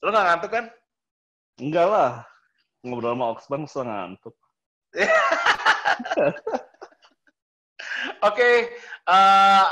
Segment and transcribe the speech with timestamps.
[0.00, 0.64] Lo nggak ngantuk kan?
[1.60, 2.24] Enggak lah.
[2.80, 4.34] Ngobrol sama Oxbang suka ngantuk.
[8.24, 8.50] Oke,
[9.04, 9.66] eh,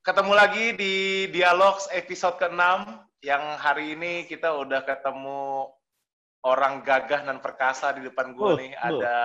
[0.00, 2.88] ketemu lagi di dialog episode ke-6
[3.20, 5.68] yang hari ini kita udah ketemu
[6.48, 8.72] orang gagah dan perkasa di depan gue nih.
[8.72, 8.80] oh.
[8.96, 9.18] Ada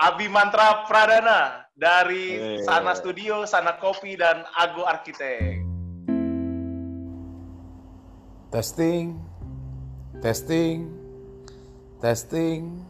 [0.00, 2.62] Abi Mantra Pradana dari Eh.
[2.62, 5.69] Sana Studio, Sana Kopi, dan Ago Arsitek.
[8.50, 9.14] Testing,
[10.18, 10.90] testing,
[12.02, 12.82] testing.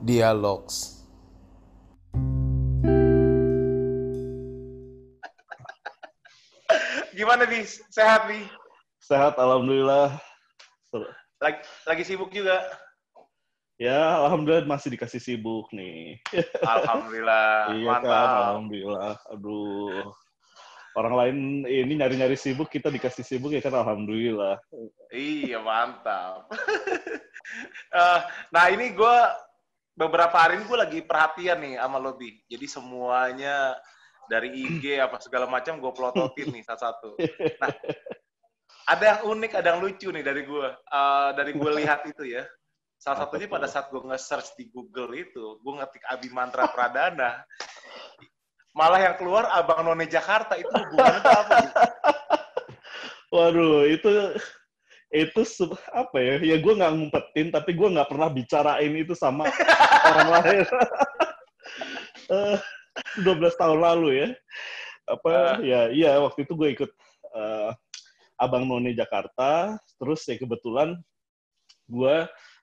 [0.00, 1.04] Dialogs.
[7.12, 7.68] Gimana, Bi?
[7.92, 8.48] Sehat, Bi?
[8.96, 10.16] Sehat, alhamdulillah.
[11.36, 12.64] Lagi, lagi sibuk juga?
[13.76, 16.16] Ya, alhamdulillah masih dikasih sibuk nih.
[16.64, 18.40] Alhamdulillah, iya kan, mantap.
[18.40, 19.14] alhamdulillah.
[19.36, 20.16] Aduh.
[20.92, 24.60] Orang lain ini nyari-nyari sibuk, kita dikasih sibuk ya kan alhamdulillah.
[25.12, 26.48] Iya, mantap.
[27.92, 28.20] Eh,
[28.54, 29.16] nah, ini gue
[29.92, 32.40] beberapa hari ini gue lagi perhatian nih sama lo, Bi.
[32.48, 33.76] Jadi semuanya
[34.30, 37.18] dari IG apa segala macam gue plototin nih satu-satu.
[37.60, 37.68] Nah,
[38.88, 40.68] ada yang unik, ada yang lucu nih dari gue.
[40.70, 42.46] Eh, dari gue lihat itu ya.
[42.96, 47.42] Salah satunya pada saat gue nge-search di Google itu, gue ngetik Abi Mantra Pradana.
[48.72, 51.54] Malah yang keluar Abang None Jakarta itu hubungannya apa?
[51.60, 51.66] Bi?
[53.36, 54.10] Waduh, itu
[55.12, 55.40] itu
[55.92, 56.34] apa ya?
[56.40, 59.44] Ya gue nggak ngumpetin, tapi gue nggak pernah bicarain itu sama
[60.08, 60.66] orang lain.
[62.32, 62.56] Eh,
[63.20, 64.28] 12 tahun lalu ya.
[65.04, 65.56] Apa Ah.
[65.60, 65.92] ya?
[65.92, 66.90] Iya waktu itu gue ikut
[67.36, 67.70] eh,
[68.40, 70.96] Abang None Jakarta, terus ya kebetulan
[71.92, 72.16] gue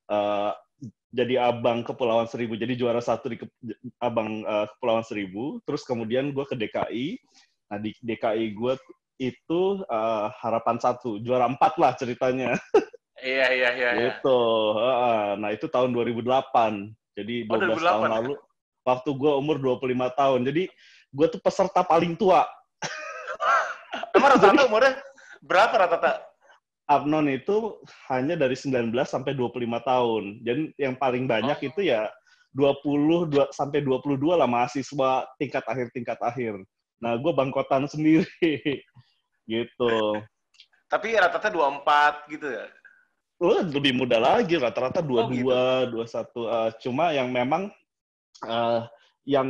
[0.09, 0.51] eh,
[1.09, 3.49] jadi abang Kepulauan Seribu, jadi juara satu di Ke-
[3.97, 5.57] abang eh, Kepulauan Seribu.
[5.65, 7.17] Terus kemudian gue ke DKI.
[7.73, 8.73] Nah di DKI gue
[9.17, 12.53] itu eh, harapan satu, juara empat lah ceritanya.
[13.19, 13.89] Iya, iya, iya.
[13.99, 14.03] iya.
[14.15, 14.39] Gitu.
[15.43, 16.23] Nah itu tahun 2008.
[17.19, 18.11] Jadi 12 Oh, 2008 tahun ya?
[18.15, 18.33] lalu.
[18.87, 20.39] Waktu gue umur 25 tahun.
[20.47, 20.63] Jadi
[21.11, 22.47] gue tuh peserta paling tua.
[24.15, 24.93] Emang rata-rata umurnya
[25.43, 26.28] berapa rata-rata?
[26.89, 27.77] Abnon itu
[28.09, 30.41] hanya dari 19 sampai 25 tahun.
[30.41, 31.67] Dan yang paling banyak Oh.
[31.69, 32.09] itu ya
[32.49, 36.57] 20 dua- sampai 22 lah mahasiswa tingkat akhir tingkat akhir.
[36.97, 38.25] Nah, gue bangkotan sendiri.
[39.45, 40.17] gitu.
[40.89, 42.65] Tapi rata-rata 24 gitu ya?
[43.39, 46.03] Lo lebih muda lagi, rata-rata 22, Oh, gitu.
[46.03, 46.41] 21.
[46.49, 47.69] Eh, cuma yang memang
[48.43, 48.81] eh,
[49.29, 49.49] yang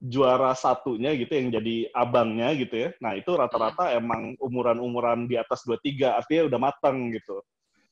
[0.00, 2.90] juara satunya gitu, yang jadi abangnya gitu ya.
[3.04, 4.00] Nah, itu rata-rata Hmm.
[4.00, 7.44] emang umuran-umuran di atas 23, artinya udah matang gitu.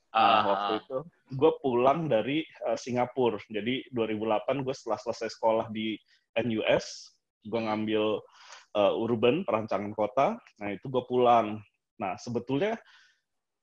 [0.08, 0.98] Nah, Ah, waktu itu
[1.36, 3.36] gue pulang dari eh, Singapura.
[3.52, 6.00] Jadi 2008 gue setelah selesai sekolah di
[6.32, 7.12] NUS,
[7.44, 8.24] gue ngambil
[8.72, 10.40] eh, urban perancangan kota.
[10.64, 11.60] Nah itu gue pulang.
[12.00, 12.80] Nah sebetulnya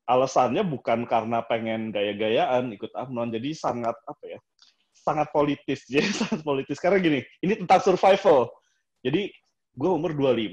[0.06, 3.34] alasannya bukan karena pengen gaya-gayaan ikut Amnon.
[3.34, 4.40] Jadi sangat apa ya?
[5.06, 5.86] Sangat politis.
[5.94, 6.82] Jadi sangat politis.
[6.82, 8.50] Karena gini, ini tentang survival.
[9.06, 9.30] Jadi
[9.78, 10.50] gue umur 25.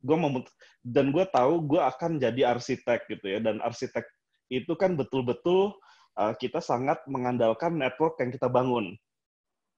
[0.00, 3.38] Gue memut- dan gue tahu gue akan jadi arsitek gitu ya.
[3.44, 4.08] Dan arsitek
[4.48, 5.76] itu kan betul-betul
[6.16, 8.96] uh, kita sangat mengandalkan network yang kita bangun.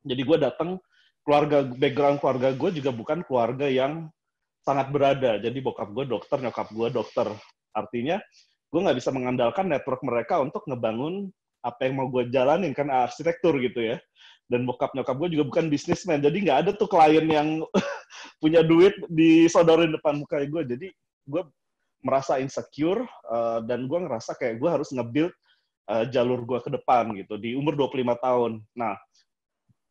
[0.07, 0.79] Jadi gue datang
[1.27, 4.07] keluarga background keluarga gue juga bukan keluarga yang
[4.63, 5.41] sangat berada.
[5.41, 7.29] Jadi bokap gue dokter, nyokap gue dokter.
[7.75, 8.23] Artinya
[8.71, 13.57] gue nggak bisa mengandalkan network mereka untuk ngebangun apa yang mau gue jalanin kan arsitektur
[13.61, 13.97] gitu ya.
[14.51, 16.19] Dan bokap nyokap gue juga bukan bisnismen.
[16.19, 17.63] Jadi nggak ada tuh klien yang
[18.43, 20.63] punya duit disodorin depan muka gue.
[20.67, 20.87] Jadi
[21.31, 21.43] gue
[22.01, 25.33] merasa insecure uh, dan gue ngerasa kayak gue harus nge-build
[25.93, 28.53] uh, jalur gue ke depan gitu di umur 25 tahun.
[28.75, 28.97] Nah,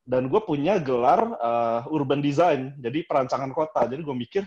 [0.10, 3.86] dan gue punya gelar uh, urban design, jadi perancangan kota.
[3.86, 4.44] Jadi gue mikir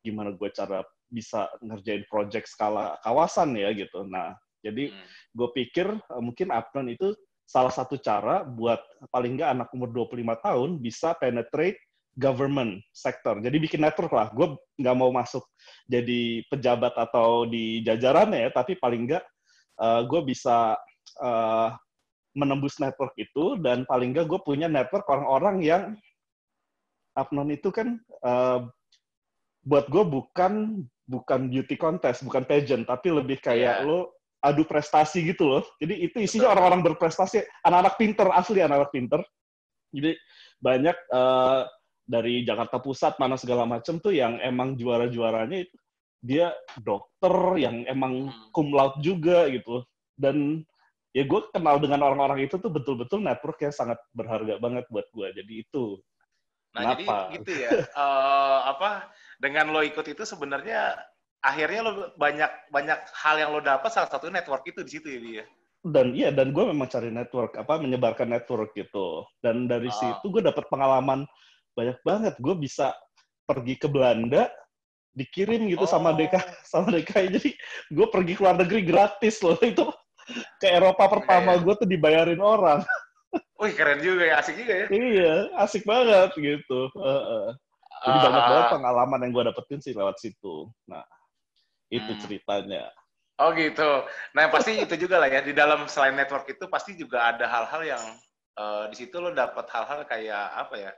[0.00, 0.80] gimana gue cara
[1.12, 4.08] bisa ngerjain project skala kawasan ya gitu.
[4.08, 4.32] Nah,
[4.64, 5.06] jadi Hmm.
[5.34, 7.14] gue pikir uh, mungkin Apnon itu
[7.48, 11.80] salah satu cara buat paling nggak anak umur 25 tahun bisa penetrate
[12.18, 13.38] government sector.
[13.38, 14.28] Jadi bikin network lah.
[14.34, 15.46] Gue nggak mau masuk
[15.86, 19.24] jadi pejabat atau di jajarannya ya, tapi paling nggak
[19.80, 20.74] uh, gue bisa
[21.22, 21.70] uh,
[22.34, 25.82] menembus network itu dan paling nggak gue punya network orang-orang yang
[27.16, 28.66] Apnon itu kan uh,
[29.62, 33.86] buat gue bukan bukan beauty contest, bukan pageant, tapi lebih kayak Iya.
[33.88, 35.64] lo adu prestasi gitu loh.
[35.82, 39.20] Jadi itu isinya orang-orang berprestasi, anak-anak pinter asli anak-anak pinter.
[39.90, 40.12] Jadi
[40.62, 41.64] banyak uh,
[42.08, 45.76] dari Jakarta Pusat mana segala macam tuh yang emang juara-juaranya itu
[46.18, 46.50] dia
[46.82, 48.50] dokter yang emang Hmm.
[48.50, 49.82] cum laude juga gitu.
[50.18, 50.66] Dan
[51.14, 55.30] ya gue kenal dengan orang-orang itu tuh betul-betul network yang sangat berharga banget buat gue.
[55.34, 55.98] Jadi itu.
[56.74, 57.32] Nah, Kenapa?
[57.32, 57.70] jadi gitu ya.
[57.80, 59.08] Eh, apa
[59.40, 60.98] dengan lo ikut itu sebenarnya
[61.38, 65.20] akhirnya lo banyak banyak hal yang lo dapat salah satu network itu di situ ya
[65.20, 65.44] dia.
[65.80, 69.94] dan iya dan gue memang cari network apa menyebarkan network gitu dan dari Ah.
[69.94, 71.22] situ gue dapat pengalaman
[71.72, 72.90] banyak banget gue bisa
[73.46, 74.50] pergi ke Belanda
[75.14, 76.18] dikirim gitu sama Oh.
[76.18, 77.50] DK sama DKI jadi
[77.88, 79.86] gue pergi ke luar negeri gratis loh itu
[80.58, 82.82] ke Eropa pertama gue tuh dibayarin orang
[83.62, 84.86] Wih keren juga ya, asik juga ya.
[84.90, 87.46] iya asik banget gitu Heeh.
[88.02, 88.48] jadi banyak Ah.
[88.50, 91.06] banget pengalaman yang gue dapetin sih lewat situ nah
[91.88, 92.20] itu Hmm.
[92.20, 92.88] ceritanya
[93.38, 94.02] Oh gitu.
[94.34, 97.86] Nah pasti itu juga lah ya di dalam selain network itu pasti juga ada hal-hal
[97.86, 98.02] yang
[98.58, 100.90] eh, di situ lo dapat hal-hal kayak apa ya?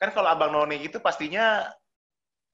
[0.00, 1.68] Kan kalau abang noni gitu pastinya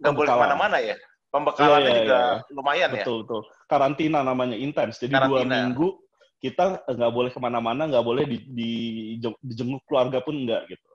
[0.02, 0.99] nggak boleh ke mana-mana ya.
[1.31, 2.50] Pembekalannya Iya, iya, juga iya.
[2.50, 3.05] lumayan ya.
[3.06, 3.43] Betul, betul.
[3.70, 4.99] Karantina namanya, intens.
[4.99, 5.55] Jadi dua Karantina.
[5.70, 5.88] minggu
[6.43, 8.70] kita nggak boleh ke mana-mana, nggak boleh di, di,
[9.38, 10.90] dijenguk keluarga pun nggak gitu.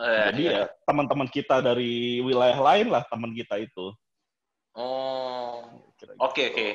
[0.00, 0.64] Eh, Jadi iya.
[0.64, 3.92] ya teman-teman kita dari wilayah lain lah teman kita itu.
[4.72, 5.59] Oh.
[6.20, 6.56] Oke, gitu.
[6.56, 6.68] oke.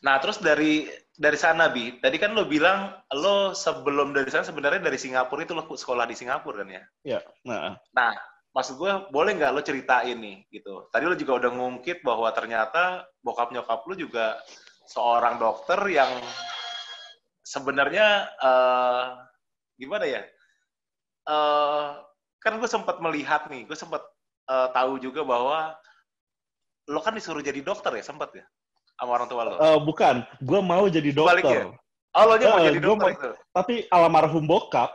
[0.00, 0.88] Nah terus dari
[1.20, 5.52] dari sana bi, tadi kan lo bilang lo sebelum dari sana sebenarnya dari Singapura itu
[5.52, 6.82] lo sekolah di Singapura kan ya?
[7.04, 8.16] Ya, nah, Nah,
[8.56, 10.88] maksud gue boleh nggak lo ceritain nih gitu.
[10.88, 14.40] Tadi lo juga udah ngungkit bahwa ternyata bokap nyokap lo juga
[14.88, 16.08] seorang dokter yang
[17.44, 19.04] sebenarnya eh
[19.76, 20.22] gimana ya?
[21.28, 21.88] eh
[22.40, 24.00] kan gue sempat melihat nih, gue sempat
[24.48, 25.76] eh, tahu juga bahwa
[26.90, 28.42] lo kan disuruh jadi dokter ya sempat ya
[28.98, 29.52] sama orang tua lo.
[29.56, 31.56] Eh, bukan, gue mau jadi Balik dokter.
[31.56, 31.64] ya?
[32.10, 33.30] Oh lo nya mau Eh, jadi dokter mau- itu?
[33.48, 34.90] Tapi almarhum bokap,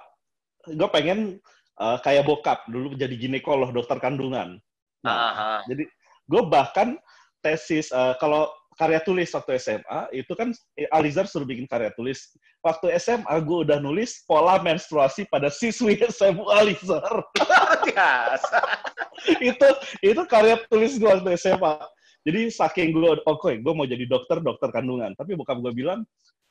[0.67, 1.39] gue pengen
[1.75, 4.59] eh, kayak bokap dulu jadi ginekolog dokter kandungan.
[5.01, 5.51] Nah, Aha.
[5.65, 5.83] Jadi
[6.25, 6.95] gue bahkan
[7.39, 8.45] tesis eh, kalau
[8.75, 10.51] karya tulis waktu SMA itu kan
[10.91, 12.31] Alizar suruh bikin karya tulis.
[12.59, 17.03] Waktu SMA gue udah nulis pola menstruasi pada siswi SMA Alizar.
[17.87, 18.59] Biasa.
[19.41, 19.67] itu
[20.01, 21.75] itu karya tulis gue waktu SMA.
[22.25, 25.13] Jadi saking gue oke gue mau jadi dokter dokter kandungan.
[25.13, 26.01] Tapi bokap gue bilang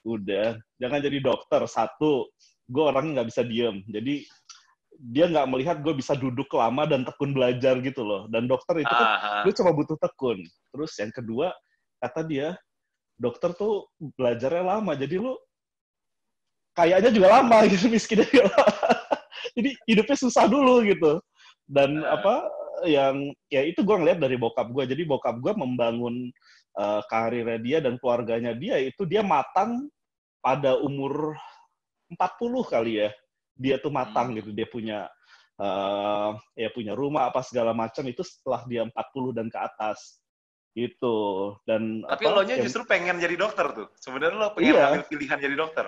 [0.05, 2.29] udah jangan jadi dokter satu
[2.69, 3.83] gue orangnya nggak bisa diem.
[3.91, 4.25] Jadi
[4.95, 8.31] dia nggak melihat gue bisa duduk lama dan tekun belajar gitu loh.
[8.31, 9.43] Dan dokter itu kan Aha.
[9.43, 10.39] lu cuma butuh tekun.
[10.71, 11.51] Terus yang kedua,
[11.99, 12.55] kata dia,
[13.19, 15.35] dokter tuh belajarnya lama, jadi lu
[16.75, 18.94] kayaknya juga lama gitu, miskinnya juga lama.
[19.55, 21.19] Jadi hidupnya susah dulu gitu.
[21.65, 22.19] Dan Ah.
[22.21, 22.35] apa
[22.85, 24.85] yang ya itu gue ngeliat dari bokap gue.
[24.85, 26.29] Jadi bokap gue membangun
[26.75, 29.87] eh, karirnya dia dan keluarganya dia itu dia matang
[30.43, 31.39] pada umur
[32.11, 33.11] 40 kali ya.
[33.55, 34.43] Dia tuh matang Hmm.
[34.43, 34.51] gitu.
[34.51, 34.99] Dia punya
[35.55, 40.19] eh, ya punya rumah apa segala macam itu setelah dia 40 dan ke atas
[40.75, 43.87] gitu dan Tapi apa, lo nya yang- justru pengen jadi dokter tuh.
[43.95, 45.07] Sebenarnya lo pengen Iya.
[45.07, 45.87] pilihan jadi dokter.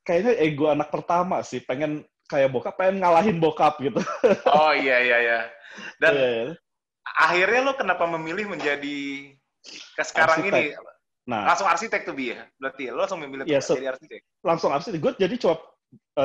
[0.00, 3.98] kayaknya ego anak pertama sih pengen kayak bokap pengen ngalahin bokap gitu
[4.56, 5.38] Oh iya iya iya.
[5.98, 6.30] Dan Iya.
[7.10, 8.98] akhirnya lo kenapa memilih menjadi
[9.92, 10.88] ke sekarang ini Arsitek.
[11.26, 12.46] nah langsung arsitek tuh bi ya?
[12.56, 14.20] Berarti lo langsung memilih untuk so- jadi arsitek.
[14.40, 15.56] langsung arsitek gue jadi coba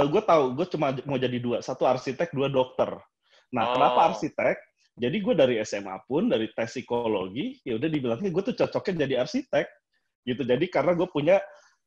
[0.05, 2.93] gue tahu gue cuma mau jadi dua satu arsitek dua dokter
[3.49, 3.73] nah Oh.
[3.73, 4.57] kenapa arsitek
[4.95, 9.15] jadi gue dari SMA pun dari tes psikologi ya udah dibilangnya gue tuh cocoknya jadi
[9.21, 9.65] arsitek
[10.23, 11.37] gitu jadi karena gue punya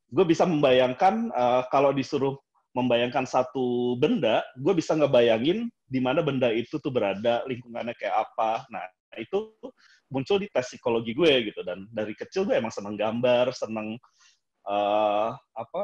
[0.06, 2.34] gue bisa membayangkan eh, kalau disuruh
[2.76, 8.68] membayangkan satu benda gue bisa ngebayangin di mana benda itu tuh berada lingkungannya kayak apa.
[8.68, 8.84] Nah
[9.16, 9.56] itu
[10.12, 11.64] muncul di tes psikologi gue gitu.
[11.64, 13.96] Dan dari kecil gue emang seneng gambar seneng
[14.68, 15.82] eh, apa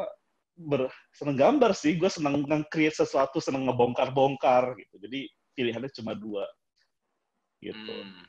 [0.60, 1.96] ber, seneng gambar sih.
[1.96, 5.00] Gue seneng nge-create sesuatu seneng ngebongkar-bongkar gitu.
[5.00, 5.20] Jadi
[5.56, 6.44] pilihannya cuma dua.
[7.64, 7.94] Gitu.
[7.96, 8.24] Hmm.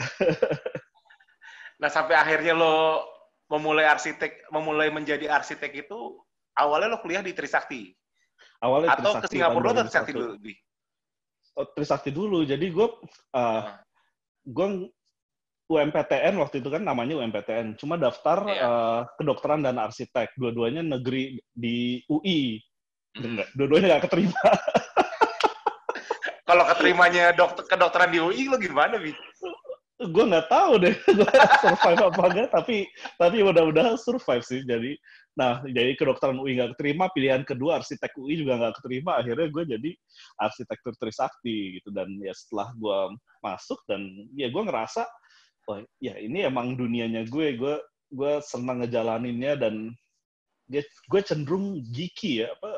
[1.80, 3.06] nah sampai akhirnya lo
[3.46, 6.18] memulai arsitek, memulai menjadi arsitek itu
[6.58, 7.99] awalnya lo kuliah di Trisakti
[8.60, 10.20] awalnya atau ke Trisakti Singapura tahun atau Trisakti 2001.
[10.20, 10.52] dulu bi?
[11.56, 12.86] oh, Trisakti dulu jadi gue
[13.36, 13.62] uh,
[14.46, 14.66] gue
[15.70, 18.62] UMPTN waktu itu kan namanya UMPTN cuma daftar Iya.
[18.66, 22.60] uh, kedokteran dan arsitek dua-duanya negeri di UI
[23.10, 23.26] Hmm.
[23.34, 24.38] Enggak, dua-duanya nggak keterima
[26.46, 29.10] Kalau keterimanya dokter kedokteran di UI lo gimana bi?
[30.00, 30.96] Gue nggak tahu deh.
[31.18, 31.28] Gue
[31.60, 32.88] survive apa enggak tapi
[33.20, 34.64] tapi mudah-mudahan survive sih.
[34.64, 34.96] Jadi
[35.36, 39.20] nah jadi kedokteran UI nggak keterima pilihan kedua arsitek UI juga nggak keterima.
[39.20, 39.90] Akhirnya gue jadi
[40.40, 41.92] arsitektur Trisakti gitu.
[41.92, 42.98] Dan ya setelah gue
[43.44, 44.00] masuk dan
[44.32, 45.04] ya gue ngerasa
[45.68, 47.60] wah ya ini emang dunianya gue.
[47.60, 47.76] Gue
[48.10, 49.92] gue senang ngejalaninnya dan
[50.70, 52.70] dia gue cenderung geeky ya apa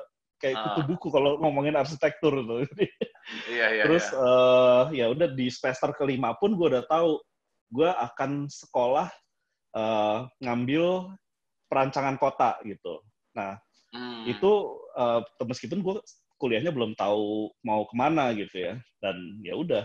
[0.43, 0.65] kayak Ah.
[0.75, 2.67] kutu buku kalau ngomongin arsitektur tuh
[3.49, 3.85] Iya iya.
[3.87, 4.21] Terus iya.
[4.21, 7.19] eh, ya udah di semester kelima pun gue udah tahu
[7.73, 9.09] gue akan sekolah
[9.77, 11.15] eh, ngambil
[11.71, 13.01] perancangan kota gitu.
[13.33, 13.57] Nah
[13.93, 14.25] Hmm.
[14.25, 14.53] itu
[14.97, 15.97] eh, meskipun gue
[16.41, 19.85] kuliahnya belum tahu mau ke mana gitu ya dan ya udah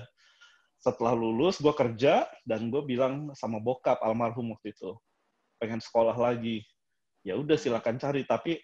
[0.80, 4.96] setelah lulus gue kerja dan gue bilang sama bokap almarhum waktu itu
[5.60, 6.64] pengen sekolah lagi
[7.22, 8.58] ya udah silakan cari tapi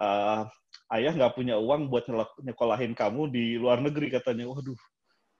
[0.00, 0.44] uh,
[0.94, 2.06] ayah nggak punya uang buat
[2.42, 4.48] nyekolahin kamu di luar negeri katanya.
[4.50, 4.78] Waduh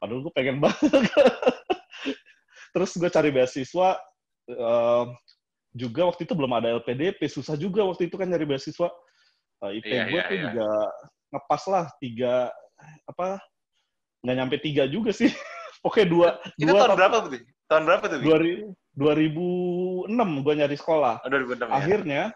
[0.01, 0.93] padahal gue pengen banget.
[2.77, 3.97] Terus gue cari beasiswa
[4.53, 5.05] uh,
[5.73, 8.89] juga waktu itu belum ada LPDP susah juga waktu itu kan nyari beasiswa.
[9.65, 10.45] Uh, IP yeah, gue yeah, tuh yeah.
[10.53, 10.69] juga
[11.33, 12.35] ngepas lah tiga
[13.09, 13.41] apa
[14.21, 15.33] nggak nyampe tiga juga sih.
[15.85, 17.31] Pokoknya dua itu dua tahun berapa tuh
[17.67, 18.19] tahun berapa tuh
[18.97, 21.21] 2006 gue nyari sekolah.
[21.21, 22.33] Oh, 2006, ya.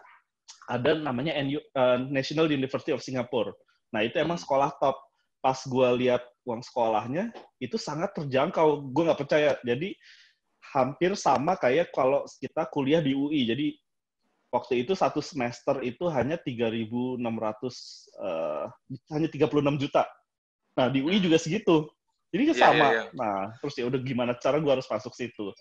[0.69, 3.51] Ada namanya NU, uh, National University of Singapore.
[3.91, 4.95] Nah itu emang sekolah top.
[5.41, 8.93] Pas gue lihat uang sekolahnya itu sangat terjangkau.
[8.93, 9.57] Gue nggak percaya.
[9.65, 9.97] Jadi
[10.71, 13.75] hampir sama kayak kalau kita kuliah di UI jadi
[14.51, 18.65] waktu itu satu semester itu hanya 3.600 uh,
[19.15, 20.03] hanya 36 juta.
[20.77, 21.87] Nah di UI juga segitu.
[22.31, 22.75] Jadi yeah, sama.
[22.79, 23.05] yeah, yeah.
[23.11, 25.51] nah terus ya udah gimana cara gue harus masuk situ?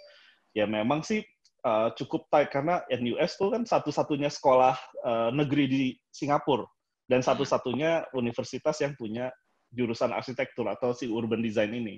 [0.55, 1.23] Ya memang sih
[1.65, 6.65] uh, cukup tight karena NUS tuh kan satu-satunya sekolah uh, negeri di Singapura
[7.11, 9.35] dan satu-satunya universitas yang punya
[9.75, 11.97] jurusan arsitektur atau si urban design ini.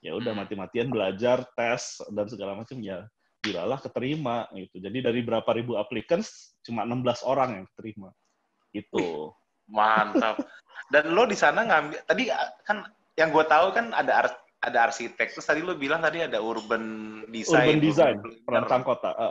[0.00, 0.40] Ya udah hmm.
[0.46, 3.04] mati-matian belajar, tes dan segala macam ya
[3.40, 4.80] bilalah keterima gitu.
[4.80, 8.08] Jadi dari berapa ribu applicants cuma 16 orang yang keterima.
[8.72, 9.32] Gitu.
[9.68, 10.40] Mantap.
[10.92, 12.32] Dan lo di sana ngambil tadi
[12.66, 12.82] kan
[13.14, 15.32] yang gue tahu kan ada ada arsitek.
[15.32, 16.82] Terus tadi lo bilang tadi ada urban
[17.32, 17.64] design.
[17.64, 19.10] Urban design, perancang kota.
[19.16, 19.24] Uh,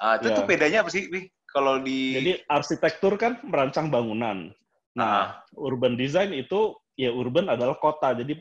[0.00, 0.36] uh, itu yeah.
[0.36, 1.28] tuh bedanya apa sih, Wih?
[1.52, 4.48] Kalau di Jadi arsitektur kan merancang bangunan.
[4.96, 5.60] Nah, uh.
[5.60, 8.16] urban design itu ya urban adalah kota.
[8.16, 8.40] Jadi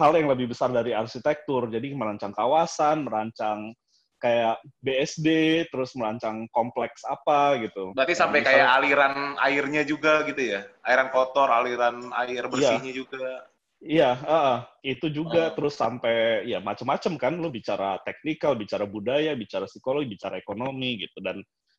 [0.00, 1.68] hal yang lebih besar dari arsitektur.
[1.68, 3.76] Jadi merancang kawasan, merancang
[4.18, 5.28] kayak BSD,
[5.70, 7.94] terus merancang kompleks apa gitu.
[7.94, 10.64] Berarti nah, sampai kayak aliran airnya juga gitu ya?
[10.82, 12.98] Aliran kotor, aliran air bersihnya iya.
[13.04, 13.46] juga.
[13.78, 15.54] Iya, uh, itu juga oh.
[15.54, 21.22] terus sampai ya macam-macam kan lu bicara teknikal, bicara budaya, bicara psikologi, bicara ekonomi gitu
[21.22, 21.38] dan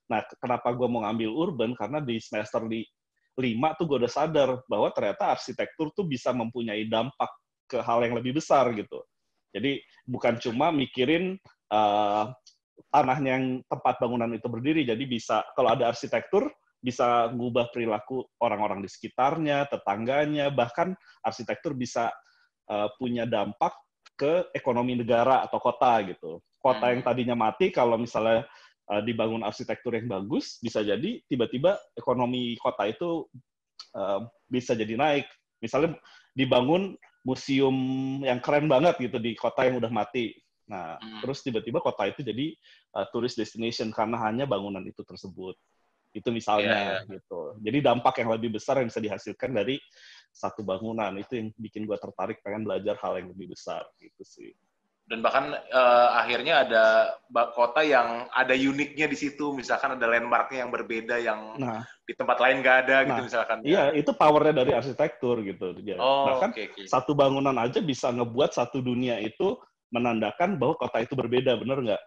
[0.10, 2.82] nah kenapa gue mau ngambil urban karena di semester di
[3.38, 7.30] lima tuh gue udah sadar bahwa ternyata arsitektur tuh bisa mempunyai dampak
[7.70, 9.04] ke hal yang lebih besar gitu.
[9.52, 9.78] Jadi
[10.08, 11.38] bukan cuma mikirin
[11.70, 12.32] uh,
[12.90, 16.48] tanahnya yang tempat bangunan itu berdiri, jadi bisa kalau ada arsitektur
[16.80, 22.08] bisa mengubah perilaku orang-orang di sekitarnya, tetangganya, bahkan arsitektur bisa
[22.72, 23.76] uh, punya dampak
[24.16, 26.40] ke ekonomi negara atau kota gitu.
[26.60, 27.10] Kota yang hmm.
[27.12, 28.48] tadinya mati kalau misalnya
[28.92, 33.28] uh, dibangun arsitektur yang bagus, bisa jadi tiba-tiba ekonomi kota itu
[33.96, 35.28] uh, bisa jadi naik.
[35.60, 36.00] Misalnya
[36.32, 36.96] dibangun
[37.28, 37.76] museum
[38.24, 40.32] yang keren banget gitu di kota yang udah mati.
[40.72, 41.26] Nah, hmm.
[41.26, 42.56] terus tiba-tiba kota itu jadi
[42.96, 45.60] uh, tourist destination karena hanya bangunan itu tersebut
[46.14, 47.10] itu misalnya yeah.
[47.10, 47.58] gitu.
[47.62, 49.78] Jadi dampak yang lebih besar yang bisa dihasilkan dari
[50.30, 54.50] satu bangunan itu yang bikin gue tertarik pengen belajar hal yang lebih besar gitu sih.
[55.10, 56.86] Dan bahkan uh, akhirnya ada
[57.58, 62.38] kota yang ada uniknya di situ, misalkan ada landmarknya yang berbeda yang nah, di tempat
[62.38, 63.58] lain nggak ada gitu, nah, gitu misalkan.
[63.66, 65.74] Iya, itu powernya dari arsitektur gitu.
[65.82, 66.86] Ya, oh, bahkan okay, okay.
[66.86, 69.58] satu bangunan aja bisa ngebuat satu dunia itu
[69.90, 72.02] menandakan bahwa kota itu berbeda, bener nggak?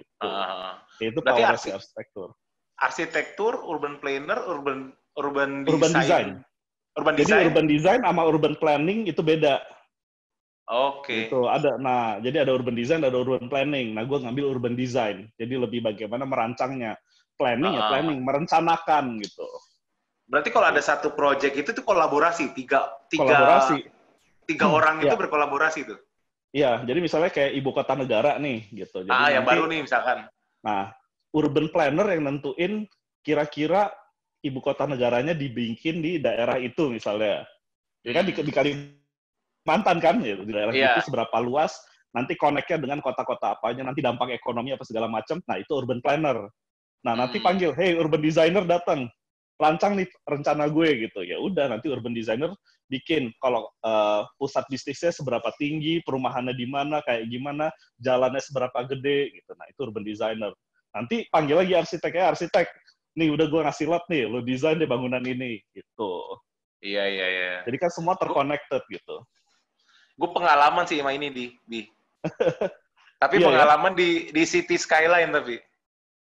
[0.00, 0.24] Gitu.
[0.24, 2.32] Uh, itu power si arsitektur
[2.80, 5.76] arsitektur, urban planner, urban urban design.
[5.76, 6.28] Urban design.
[6.96, 7.44] Urban jadi design.
[7.52, 9.60] urban design sama urban planning itu beda.
[10.66, 11.04] Oke.
[11.04, 11.20] Okay.
[11.28, 11.76] Itu ada.
[11.78, 13.94] Nah, jadi ada urban design, ada urban planning.
[13.94, 15.28] Nah, gue ngambil urban design.
[15.38, 16.98] Jadi lebih bagaimana merancangnya.
[17.36, 17.76] Planning uh.
[17.76, 17.88] ya ah.
[17.92, 19.46] planning, merencanakan gitu.
[20.26, 23.78] Berarti kalau ada satu project itu tuh kolaborasi tiga tiga kolaborasi.
[24.48, 25.20] tiga hmm, orang itu ya.
[25.20, 25.98] berkolaborasi tuh.
[26.50, 29.04] Iya, jadi misalnya kayak ibu kota negara nih gitu.
[29.04, 30.26] Jadi ah, nanti, yang baru nih misalkan.
[30.64, 30.90] Nah,
[31.36, 32.88] urban planner yang nentuin
[33.20, 33.92] kira-kira
[34.40, 37.44] ibu kota negaranya dibikin di daerah itu misalnya.
[38.00, 40.96] Ya kan di, di Kalimantan kan ya di daerah yeah.
[40.96, 41.76] itu seberapa luas
[42.16, 45.36] nanti koneknya dengan kota-kota apanya nanti dampak ekonomi apa segala macam.
[45.44, 46.48] Nah, itu urban planner.
[47.04, 47.44] Nah, nanti hmm.
[47.44, 49.10] panggil, "Hey, urban designer datang.
[49.60, 52.56] Rancang nih rencana gue gitu." Ya udah nanti urban designer
[52.88, 57.68] bikin kalau uh, pusat bisnisnya seberapa tinggi, perumahannya di mana, kayak gimana,
[58.00, 59.52] jalannya seberapa gede gitu.
[59.52, 60.54] Nah, itu urban designer.
[60.96, 62.66] Nanti panggil lagi arsitek ya arsitek.
[63.20, 66.12] Nih udah gue ngasih lot nih, lo desain deh bangunan ini gitu.
[66.80, 67.52] Iya iya iya.
[67.68, 69.16] Jadi kan semua terconnected gitu.
[70.16, 71.84] Gue pengalaman sih sama ini di di.
[73.22, 73.48] tapi iya, ya?
[73.52, 73.98] pengalaman ya?
[74.00, 75.56] di di City Skyline tapi.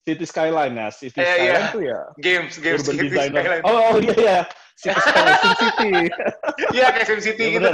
[0.04, 1.72] City Skyline ya, City eh, Skyline iya.
[1.72, 2.00] tuh ya.
[2.20, 3.40] Games, games Urban City designer.
[3.40, 3.64] Skyline.
[3.64, 4.38] Oh, oh iya iya.
[4.76, 5.92] City Skyline, Sim City.
[6.76, 7.70] Iya kayak Sim City ya, gitu.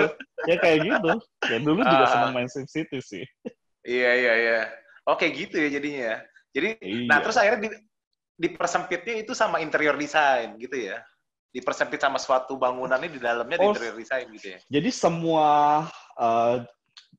[0.46, 1.10] Ya kayak gitu.
[1.50, 3.24] Ya dulu juga uh, senang main Sim City sih.
[3.82, 4.60] Iya iya iya.
[5.10, 6.22] Oke gitu ya jadinya.
[6.50, 7.06] Jadi, nah, iya.
[7.06, 7.68] nah terus akhirnya di,
[8.40, 10.98] dipersempitnya itu sama interior design gitu ya.
[11.50, 14.58] Dipersempit sama suatu bangunannya di dalamnya oh, di interior design gitu ya.
[14.70, 15.46] Jadi semua
[16.18, 16.62] uh,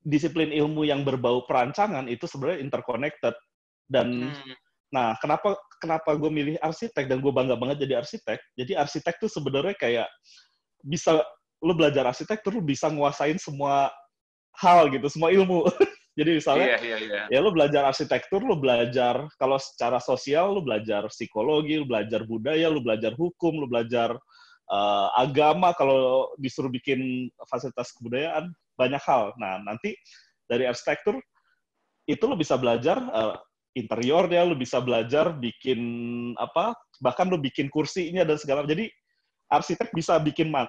[0.02, 3.34] disiplin ilmu yang berbau perancangan itu sebenarnya interconnected
[3.86, 4.54] dan Hmm.
[4.92, 9.30] nah kenapa kenapa gue milih arsitek dan gue bangga banget jadi arsitek jadi arsitek tuh
[9.30, 10.08] sebenarnya kayak
[10.84, 11.24] bisa
[11.64, 13.88] lu belajar arsitektur lu bisa nguasain semua
[14.60, 15.64] hal gitu semua ilmu
[16.12, 17.22] jadi misalnya Iya, iya, iya.
[17.32, 22.68] ya lu belajar arsitektur, lu belajar kalau secara sosial lu belajar psikologi, lu belajar budaya,
[22.68, 24.12] lu belajar hukum, lu belajar
[24.68, 29.32] eh, agama kalau disuruh bikin fasilitas kebudayaan banyak hal.
[29.40, 29.96] Nah, nanti
[30.44, 31.16] dari arsitektur
[32.04, 33.36] itu lu bisa belajar eh,
[33.80, 35.80] interiornya, lu bisa belajar bikin
[36.36, 38.68] apa, bahkan lu bikin kursinya dan segala.
[38.68, 38.84] Jadi
[39.48, 40.68] arsitek bisa bikin mat,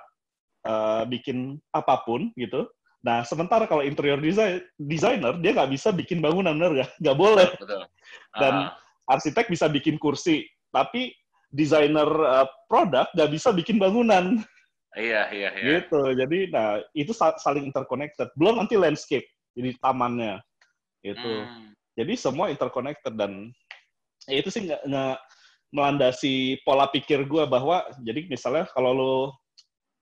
[0.63, 2.63] eh, bikin apa pun gitu.
[3.03, 6.91] Nah, sementara kalau interior design, designer, dia nggak bisa bikin bangunan, bener nggak?
[7.03, 7.48] Nggak boleh.
[7.60, 7.83] Betul.
[8.39, 11.12] Dan- Ah, Arsitek bisa bikin kursi, tapi
[11.51, 14.39] desainer uh, produk nggak bisa bikin bangunan.
[14.95, 15.83] iya, iya, iya.
[15.83, 16.01] Gitu.
[16.15, 18.31] Jadi, nah, itu sa- saling interconnected.
[18.39, 20.39] Belum nanti landscape, jadi tamannya.
[21.03, 21.19] Gitu.
[21.43, 21.75] Hmm.
[22.00, 23.12] Jadi, semua interconnected.
[23.19, 23.51] Dan
[24.24, 25.19] ya itu sih nggak
[25.75, 29.13] melandasi pola pikir gue bahwa, jadi misalnya kalau lo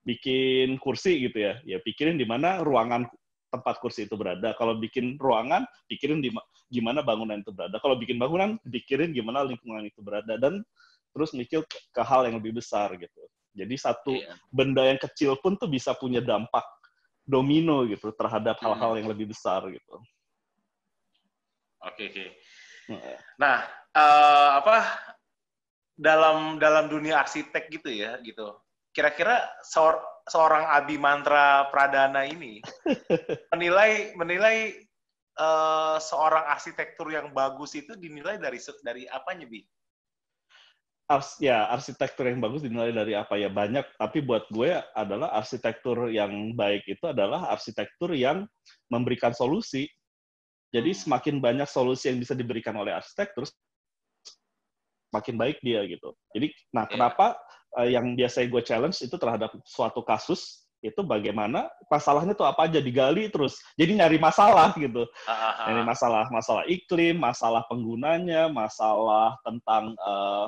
[0.01, 3.05] bikin kursi gitu ya, ya pikirin di mana ruangan
[3.51, 4.55] tempat kursi itu berada.
[4.55, 7.77] Kalau bikin ruangan, pikirin di ma- gimana bangunan itu berada.
[7.83, 10.63] Kalau bikin bangunan, pikirin gimana lingkungan itu berada dan
[11.11, 13.21] terus mikir ke, hal yang lebih besar gitu.
[13.51, 14.33] Jadi satu Iya.
[14.47, 16.63] benda yang kecil pun tuh bisa punya dampak
[17.27, 18.71] domino gitu terhadap Hmm.
[18.71, 19.99] hal-hal yang lebih besar gitu.
[21.83, 22.25] Oke, oke.
[22.87, 23.57] Nah, Nah,
[23.91, 24.77] eh, apa
[25.99, 28.55] dalam dalam dunia arsitek gitu ya, gitu.
[28.91, 32.59] Kira-kira seor- seorang Abi Mantra Pradana ini
[33.55, 34.57] menilai menilai
[35.39, 39.63] eh, seorang arsitektur yang bagus itu dinilai dari dari apanya, Bi?
[41.11, 43.35] ars ya arsitektur yang bagus dinilai dari apa?
[43.35, 43.83] Ya banyak.
[43.99, 48.47] Tapi buat gue adalah arsitektur yang baik itu adalah arsitektur yang
[48.87, 49.91] memberikan solusi.
[50.71, 53.51] Jadi semakin banyak solusi yang bisa diberikan oleh arsitek terus
[55.11, 56.15] makin baik dia gitu.
[56.31, 56.95] Jadi nah Iya.
[56.95, 57.35] kenapa
[57.87, 63.29] yang biasanya gue challenge itu terhadap suatu kasus itu bagaimana masalahnya tuh apa aja digali
[63.29, 65.87] terus jadi nyari masalah gitu Ah, ah, ini ah.
[65.87, 70.47] masalah masalah iklim, masalah penggunanya, masalah tentang eh,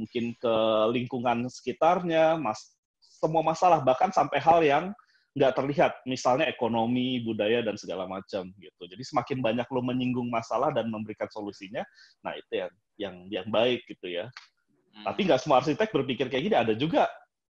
[0.00, 0.56] mungkin ke
[0.90, 4.84] lingkungan sekitarnya, mas semua masalah bahkan sampai hal yang
[5.34, 8.82] nggak terlihat, misalnya ekonomi, budaya dan segala macam gitu.
[8.86, 11.82] Jadi semakin banyak lo menyinggung masalah dan memberikan solusinya,
[12.22, 14.30] nah itu yang yang yang baik gitu ya.
[14.94, 15.04] Hmm.
[15.10, 16.56] Tapi nggak semua arsitek berpikir kayak gini.
[16.56, 17.10] Ada juga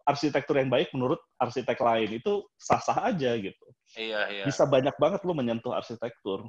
[0.08, 3.65] arsitektur yang baik menurut arsitek lain itu sah-sah aja gitu.
[3.98, 4.43] Iya, iya.
[4.48, 6.48] Bisa banyak banget lo menyentuh arsitektur.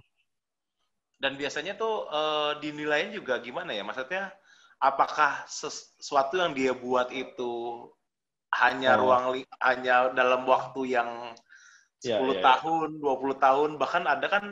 [1.16, 3.82] Dan biasanya tuh eh, dinilainya juga gimana ya?
[3.82, 4.30] Maksudnya
[4.78, 7.88] apakah sesuatu yang dia buat itu
[8.60, 9.08] hanya Oh.
[9.08, 11.32] ruang hanya dalam waktu yang
[11.98, 12.42] 10 Iya, iya, iya.
[12.44, 14.44] tahun, 20 tahun, bahkan ada kan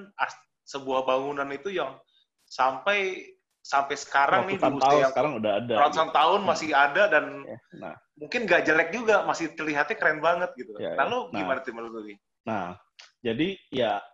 [0.65, 2.01] sebuah bangunan itu yang
[2.49, 3.34] sampai
[3.65, 5.75] sampai sekarang nih di Ratusan tahun yang sekarang udah ada.
[5.81, 10.53] ratusan tahun masih ada dan Ya, Nah, mungkin nggak jelek juga, masih terlihatnya keren banget
[10.55, 10.77] gitu.
[10.77, 11.41] Ya, nah, lu Nah.
[11.41, 12.15] gimana tuh menurut lu?
[12.45, 12.77] Nah,
[13.25, 14.05] jadi ya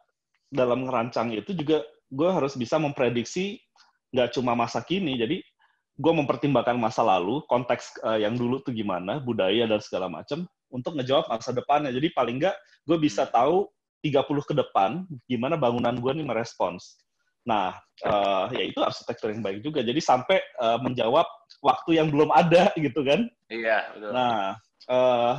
[0.48, 3.58] dalam ngerancang itu juga gue harus bisa memprediksi
[4.14, 5.18] nggak cuma masa kini.
[5.18, 5.42] Jadi
[6.00, 10.94] gue mempertimbangkan masa lalu, konteks eh, yang dulu tuh gimana, budaya dan segala macam untuk
[10.94, 11.90] ngejawab masa depannya.
[11.90, 12.54] Jadi paling nggak
[12.86, 13.34] gue bisa Hmm.
[13.34, 13.56] tahu
[14.00, 16.96] 30 ke depan gimana bangunan gue nih merespons.
[17.48, 17.72] Nah,
[18.04, 19.80] eh, ya itu arsitektur yang baik juga.
[19.80, 21.24] Jadi sampai eh, menjawab
[21.64, 23.24] waktu yang belum ada gitu kan.
[23.48, 24.10] Iya, betul.
[24.12, 24.56] Nah,
[24.88, 25.34] eh,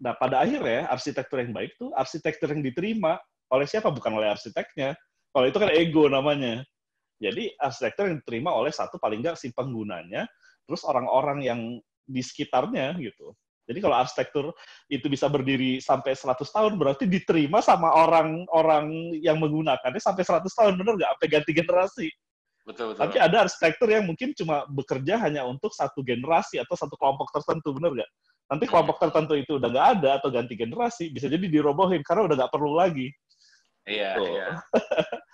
[0.00, 3.20] nah pada akhirnya arsitektur yang baik tuh arsitektur yang diterima
[3.52, 3.88] oleh siapa?
[3.88, 4.96] Bukan oleh arsiteknya.
[5.30, 6.64] Kalau itu kan ego namanya.
[7.20, 10.24] Jadi arsitektur yang diterima oleh satu paling nggak si penggunanya,
[10.64, 11.60] terus orang-orang yang
[12.08, 13.36] di sekitarnya gitu.
[13.70, 14.44] Jadi kalau arsitektur
[14.90, 20.74] itu bisa berdiri sampai 100 tahun, berarti diterima sama orang-orang yang menggunakannya sampai 100 tahun,
[20.74, 21.10] bener nggak?
[21.14, 22.08] Sampai ganti generasi.
[22.66, 23.00] betul, betul.
[23.06, 27.70] Tapi ada arsitektur yang mungkin cuma bekerja hanya untuk satu generasi atau satu kelompok tertentu,
[27.78, 28.10] bener nggak?
[28.50, 32.36] Nanti kelompok tertentu itu udah nggak ada atau ganti generasi, bisa jadi dirobohin karena udah
[32.42, 33.06] nggak perlu lagi.
[33.86, 34.26] Iya, Tuh.
[34.26, 34.46] iya.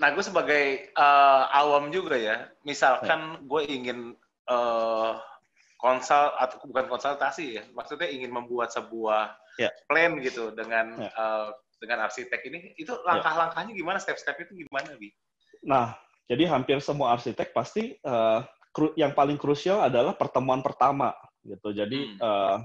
[0.00, 4.18] Nah, gue sebagai eh, awam juga ya, misalkan gue ingin
[4.50, 5.12] eh,
[5.82, 9.68] konsal atau bukan konsultasi ya, maksudnya ingin membuat sebuah Ya.
[9.90, 11.10] plan gitu dengan Ya.
[11.10, 11.48] eh,
[11.82, 15.10] dengan arsitek ini, itu langkah-langkahnya gimana, step-step itu gimana, Bi?
[15.66, 15.98] Nah,
[16.30, 17.98] jadi hampir semua arsitek pasti
[18.72, 21.12] kru- yang paling krusial adalah pertemuan pertama
[21.44, 21.74] gitu.
[21.74, 22.56] Jadi eh,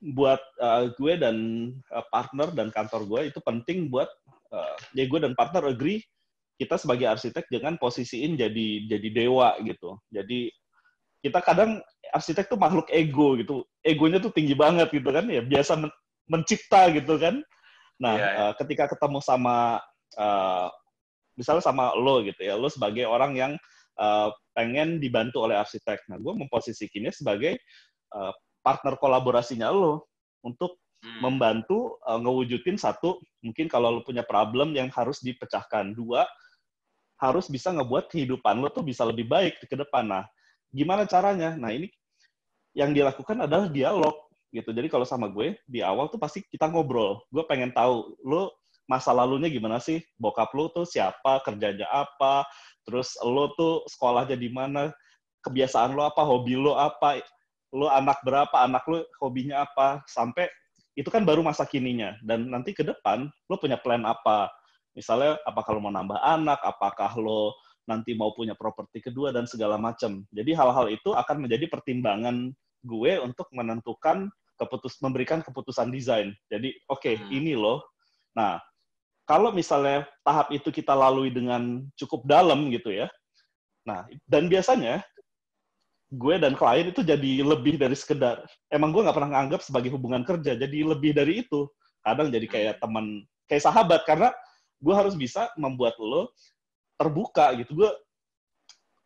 [0.00, 1.36] buat eh, gue dan
[1.76, 4.08] eh, partner dan kantor gue itu penting buat
[4.54, 6.00] eh, ya gue dan partner agree
[6.56, 10.00] kita sebagai arsitek jangan posisiin jadi jadi dewa gitu.
[10.08, 10.48] Jadi
[11.26, 11.82] kita kadang
[12.14, 13.66] arsitek tuh makhluk ego gitu.
[13.82, 15.42] Egonya tuh tinggi banget gitu kan ya.
[15.42, 15.98] Biasa men-
[16.30, 17.42] mencipta gitu kan.
[17.98, 18.38] Nah, Iya, iya.
[18.46, 19.82] eh, ketika ketemu sama
[20.14, 20.68] eh,
[21.36, 23.52] misalnya sama lo gitu ya, lo sebagai orang yang
[23.98, 26.06] eh, pengen dibantu oleh arsitek.
[26.08, 27.58] Nah, gue memposisikannya sebagai
[28.14, 30.06] eh, partner kolaborasinya lo
[30.46, 31.28] untuk Hmm.
[31.28, 35.92] membantu eh, ngewujudin satu, mungkin kalau lo punya problem yang harus dipecahkan.
[35.92, 36.24] Dua,
[37.20, 40.08] harus bisa ngebuat kehidupan lo tuh bisa lebih baik ke depan.
[40.08, 40.24] Nah,
[40.74, 41.54] gimana caranya?
[41.54, 41.90] Nah, ini
[42.76, 44.70] yang dilakukan adalah dialog gitu.
[44.72, 47.24] Jadi kalau sama gue di awal tuh pasti kita ngobrol.
[47.32, 48.52] Gue pengen tahu lo
[48.86, 50.00] masa lalunya gimana sih?
[50.16, 51.42] Bokap lo tuh siapa?
[51.42, 52.46] Kerjanya apa?
[52.86, 54.92] Terus lo tuh sekolahnya di mana?
[55.42, 56.22] Kebiasaan lo apa?
[56.22, 57.20] Hobi lo apa?
[57.74, 58.54] Lo anak berapa?
[58.62, 60.04] Anak lo hobinya apa?
[60.06, 60.46] Sampai
[60.96, 62.16] itu kan baru masa kininya.
[62.24, 64.48] Dan nanti ke depan lo punya plan apa?
[64.96, 66.62] Misalnya apakah lo mau nambah anak?
[66.62, 67.52] Apakah lo
[67.86, 70.26] nanti mau punya properti kedua dan segala macam.
[70.34, 72.50] Jadi hal-hal itu akan menjadi pertimbangan
[72.82, 76.34] gue untuk menentukan keputus memberikan keputusan desain.
[76.50, 77.30] Jadi oke okay, Hmm.
[77.30, 77.82] ini loh.
[78.34, 78.58] Nah
[79.26, 83.06] kalau misalnya tahap itu kita lalui dengan cukup dalam gitu ya.
[83.86, 85.06] Nah dan biasanya
[86.14, 90.22] gue dan klien itu jadi lebih dari sekedar emang gue nggak pernah nganggap sebagai hubungan
[90.22, 91.66] kerja jadi lebih dari itu
[91.98, 94.30] kadang jadi kayak teman kayak sahabat karena
[94.78, 96.30] gue harus bisa membuat lo
[96.96, 97.90] terbuka gitu gue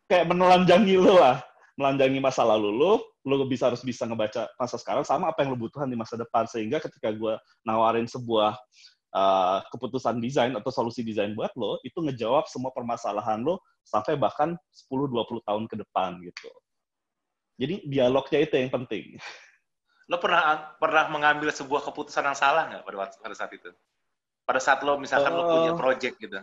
[0.07, 1.39] kayak menelanjangi lo lah
[1.75, 5.59] melanjangi masa lalu lo lo bisa harus bisa ngebaca masa sekarang sama apa yang lo
[5.59, 8.57] butuhan di masa depan sehingga ketika gue nawarin sebuah
[9.15, 14.57] uh, keputusan desain atau solusi desain buat lo itu ngejawab semua permasalahan lo sampai bahkan
[14.89, 16.49] 10-20 tahun ke depan gitu
[17.61, 19.21] jadi dialognya itu yang penting
[20.11, 23.71] Lo pernah pernah mengambil sebuah keputusan yang salah nggak pada pada saat itu?
[24.43, 25.79] Pada saat lo misalkan lo punya Eh.
[25.79, 26.35] project gitu.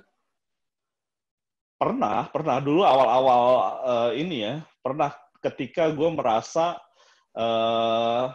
[1.79, 3.43] Pernah pernah dulu awal-awal
[3.87, 6.75] uh, ini ya pernah ketika gue merasa
[7.38, 8.35] uh,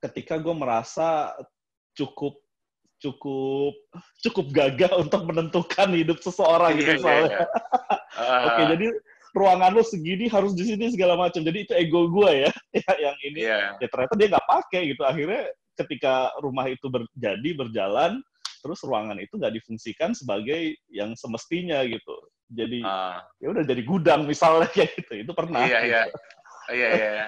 [0.00, 1.36] ketika gue merasa
[1.92, 2.40] cukup
[2.96, 3.76] cukup
[4.24, 7.46] cukup gagah untuk menentukan hidup seseorang gitu Iya, iya, iya.
[8.14, 8.86] Ah, Oke, jadi
[9.34, 11.42] ruangan lo segini harus di sini segala macam.
[11.42, 13.42] Jadi itu ego gue ya, ya, yang ini.
[13.42, 13.74] Iya.
[13.82, 15.02] Ya ternyata dia nggak pakai gitu.
[15.02, 18.22] Akhirnya ketika rumah itu berjadi berjalan,
[18.64, 22.16] terus ruangan itu nggak difungsikan sebagai yang semestinya gitu.
[22.48, 25.28] Jadi Ah, ya udah jadi gudang misalnya kayak gitu.
[25.28, 25.68] Itu pernah.
[25.68, 26.02] iya, iya.
[26.08, 26.18] gitu.
[26.72, 27.10] Iya, iya.
[27.20, 27.26] iya.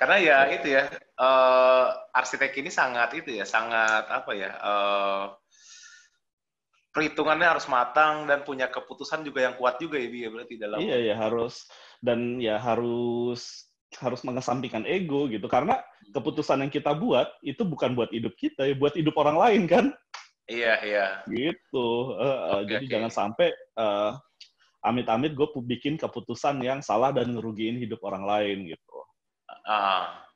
[0.00, 5.24] Karena ya itu ya, eh, arsitek ini sangat itu ya, sangat apa ya, eh,
[6.96, 10.78] perhitungannya harus matang dan punya keputusan juga yang kuat juga ya, Bi, ya berarti dalam.
[10.80, 11.68] Iya ya harus
[12.00, 15.82] dan ya harus harus mengesampingkan ego gitu karena
[16.14, 19.84] keputusan yang kita buat itu bukan buat hidup kita ya buat hidup orang lain kan
[20.50, 21.06] Iya, iya.
[21.30, 22.92] gitu eh, Oke, jadi oke.
[22.92, 24.10] jangan sampai eh,
[24.82, 28.96] amit-amit gue bikin keputusan yang salah dan ngerugiin hidup orang lain gitu
[29.62, 30.26] Ah.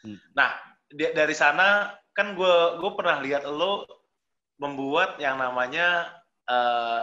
[0.00, 0.16] Hmm.
[0.32, 0.54] Nah,
[0.88, 3.84] di- dari sana kan gue gue pernah lihat lo
[4.56, 6.08] membuat yang namanya
[6.48, 7.02] eh,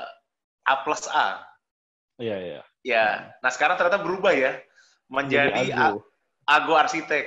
[0.66, 1.46] A plus A.
[2.18, 4.62] iya iya Ya, nah sekarang ternyata berubah ya
[5.10, 6.06] menjadi Jadi A- agu.
[6.46, 7.26] Ago Arsitek.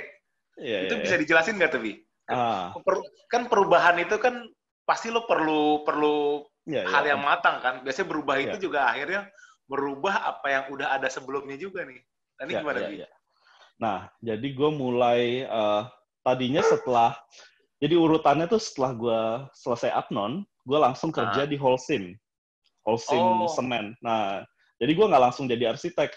[0.58, 1.22] iya itu iya, bisa iya.
[1.22, 1.92] dijelasin nggak tuh, Bi?
[2.30, 4.42] ah Per- kan perubahan itu kan
[4.88, 6.88] pasti lo perlu perlu iya.
[6.88, 7.84] hal yang matang kan.
[7.84, 8.64] Biasanya berubah itu Iya.
[8.64, 9.28] juga akhirnya
[9.68, 12.00] merubah apa yang udah ada sebelumnya juga nih.
[12.40, 13.08] Nah, ini Ya, gimana, ya, ya.
[13.76, 15.82] Nah, jadi gue mulai eh,
[16.24, 17.12] tadinya setelah
[17.78, 19.20] jadi urutannya tuh setelah gue
[19.54, 22.16] selesai Apnon, gue langsung kerja di Holcim,
[22.82, 23.22] Holcim.
[23.22, 23.46] Oh.
[23.46, 23.94] Semen.
[24.02, 24.42] Nah,
[24.82, 26.10] jadi gue nggak langsung jadi arsitek.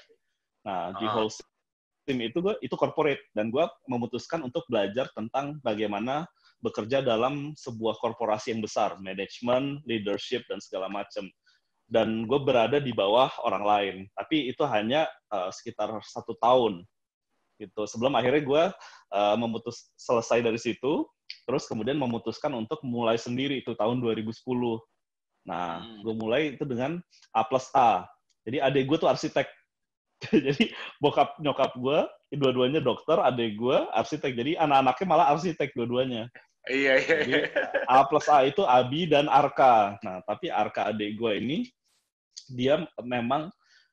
[0.66, 1.14] Nah, di Ah.
[1.22, 6.26] Holcim itu gue itu corporate dan gue memutuskan untuk belajar tentang bagaimana
[6.62, 11.28] bekerja dalam sebuah korporasi yang besar, manajemen, leadership dan segala macam.
[11.92, 16.88] Dan gue berada di bawah orang lain, tapi itu hanya eh, sekitar satu tahun
[17.62, 17.86] gitu.
[17.86, 18.64] Sebelum akhirnya gue
[19.14, 21.06] uh, memutus selesai dari situ,
[21.46, 24.34] terus kemudian memutuskan untuk mulai sendiri itu tahun 2010.
[25.46, 26.02] Nah, Hmm.
[26.02, 26.98] gue mulai itu dengan
[27.34, 28.10] A plus A.
[28.46, 29.46] Jadi adik gue tuh arsitek.
[30.50, 32.00] Jadi bokap nyokap gue,
[32.34, 34.34] dua-duanya dokter, adik gue arsitek.
[34.34, 36.30] Jadi anak-anaknya malah arsitek dua-duanya.
[36.70, 37.16] Iya, iya.
[37.26, 37.34] Jadi
[37.90, 39.98] A plus A itu Abi dan Arka.
[40.06, 41.58] Nah, tapi Arka adik gue ini
[42.52, 43.50] dia memang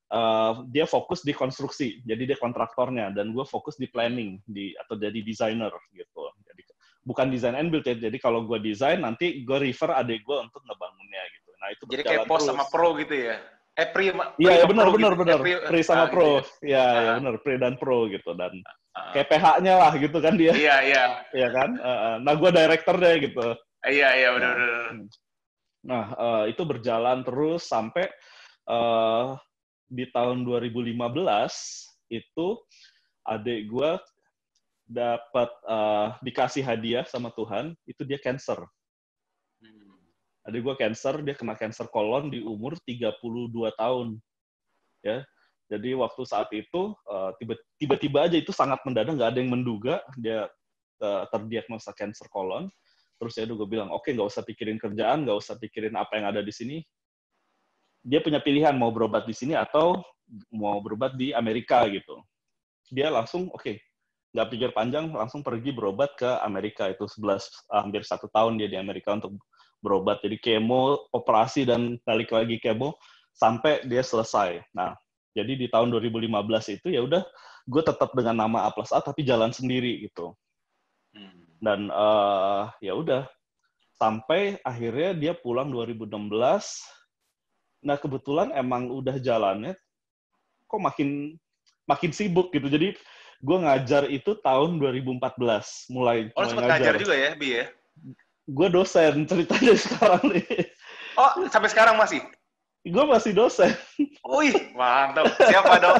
[0.08, 4.96] eh, dia fokus di konstruksi, jadi dia kontraktornya dan gue fokus di planning di atau
[4.96, 6.22] jadi desainer gitu.
[6.44, 6.62] Jadi
[7.04, 7.96] bukan desain and build ya.
[7.96, 11.50] Jadi kalau gue desain nanti gue refer adik gue untuk ngebangunnya gitu.
[11.56, 12.52] Nah itu Jadi kayak pos terus.
[12.52, 13.36] sama pro gitu ya?
[13.78, 15.20] Eh, sama- pri Iya, ya sama benar benar gitu.
[15.22, 15.38] benar.
[15.38, 16.28] Eh, pri- Pre sama ah, pro.
[16.42, 17.14] gitu Iya, ya Ah.
[17.22, 18.52] benar, pre dan pro gitu dan.
[19.14, 21.04] Kayak PH-nya lah gitu kan dia, Iya, iya.
[21.46, 21.70] ya kan.
[21.76, 23.46] Eh, eh, Nah, gue directornya gitu.
[23.86, 24.92] Iya, iya, benar, benar.
[25.86, 28.06] Nah, eh, itu berjalan terus sampai
[28.68, 29.26] eh,
[29.88, 30.92] di tahun 2015
[32.12, 32.46] itu
[33.24, 33.90] adik gue
[34.88, 38.58] dapat eh, dikasih hadiah sama Tuhan, itu dia cancer.
[40.48, 43.20] adik gue cancer dia kena cancer kolon di umur 32
[43.76, 44.16] tahun
[45.04, 45.20] ya
[45.68, 47.30] jadi waktu saat itu uh,
[47.76, 50.00] tiba-tiba aja itu sangat mendadak nggak ada yang menduga.
[50.16, 50.48] Dia
[51.04, 52.72] uh, terdiagnosa cancer kolon
[53.18, 56.32] terus ya gue bilang oke okay, nggak usah pikirin kerjaan nggak usah pikirin apa yang
[56.32, 56.80] ada di sini.
[58.00, 60.00] Dia punya pilihan mau berobat di sini atau
[60.48, 62.24] mau berobat di Amerika gitu.
[62.88, 63.76] Dia langsung oke okay,
[64.32, 66.88] nggak pikir panjang langsung pergi berobat ke Amerika.
[66.88, 67.44] Itu 11
[67.76, 69.36] hampir satu tahun dia di Amerika untuk
[69.84, 70.24] berobat.
[70.24, 72.96] Jadi kemo operasi dan balik lagi kemo
[73.36, 74.64] sampai dia selesai.
[74.72, 74.96] Nah
[75.36, 77.22] jadi di tahun 2015 itu ya udah
[77.68, 80.36] gue tetap dengan nama A plus A tapi jalan sendiri gitu.
[81.08, 81.40] Hmm.
[81.64, 83.24] dan uh, ya udah
[83.96, 86.28] sampai akhirnya dia pulang 2016
[87.80, 89.72] nah kebetulan emang udah jalannya
[90.68, 91.40] kok makin
[91.88, 92.68] makin sibuk gitu.
[92.68, 92.94] Jadi
[93.40, 96.94] gue ngajar itu tahun 2014 mulai oh mulai sempat ngajar.
[97.00, 97.64] juga ya bi ya?
[98.44, 100.44] Gue dosen ceritanya sekarang nih.
[101.16, 102.20] Oh sampai sekarang masih
[102.86, 103.72] gue masih dosen.
[104.26, 105.26] Wih mantap.
[105.38, 105.98] Siapa dong?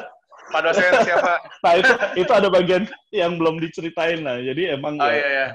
[0.49, 1.33] Pak dosen siapa?
[1.61, 1.93] Nah itu
[2.25, 4.41] itu ada bagian yang belum diceritain lah.
[4.41, 5.49] Jadi emang oh, ya, iya, iya.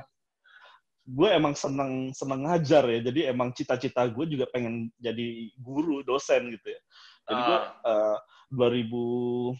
[1.04, 3.00] gue emang seneng seneng ngajar ya.
[3.10, 6.82] Jadi emang cita-cita gue juga pengen jadi guru dosen gitu ya.
[7.32, 8.18] Jadi gue uh,
[8.54, 9.58] 2000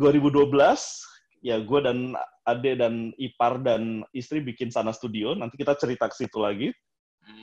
[0.00, 2.16] 2012 ya gue dan
[2.48, 5.36] Ade dan Ipar dan istri bikin sana studio.
[5.36, 6.72] Nanti kita cerita ke situ lagi.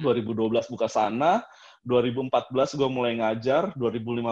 [0.01, 0.73] 2012 hmm.
[0.73, 1.39] buka sana,
[1.85, 4.23] 2014 gue mulai ngajar, 2015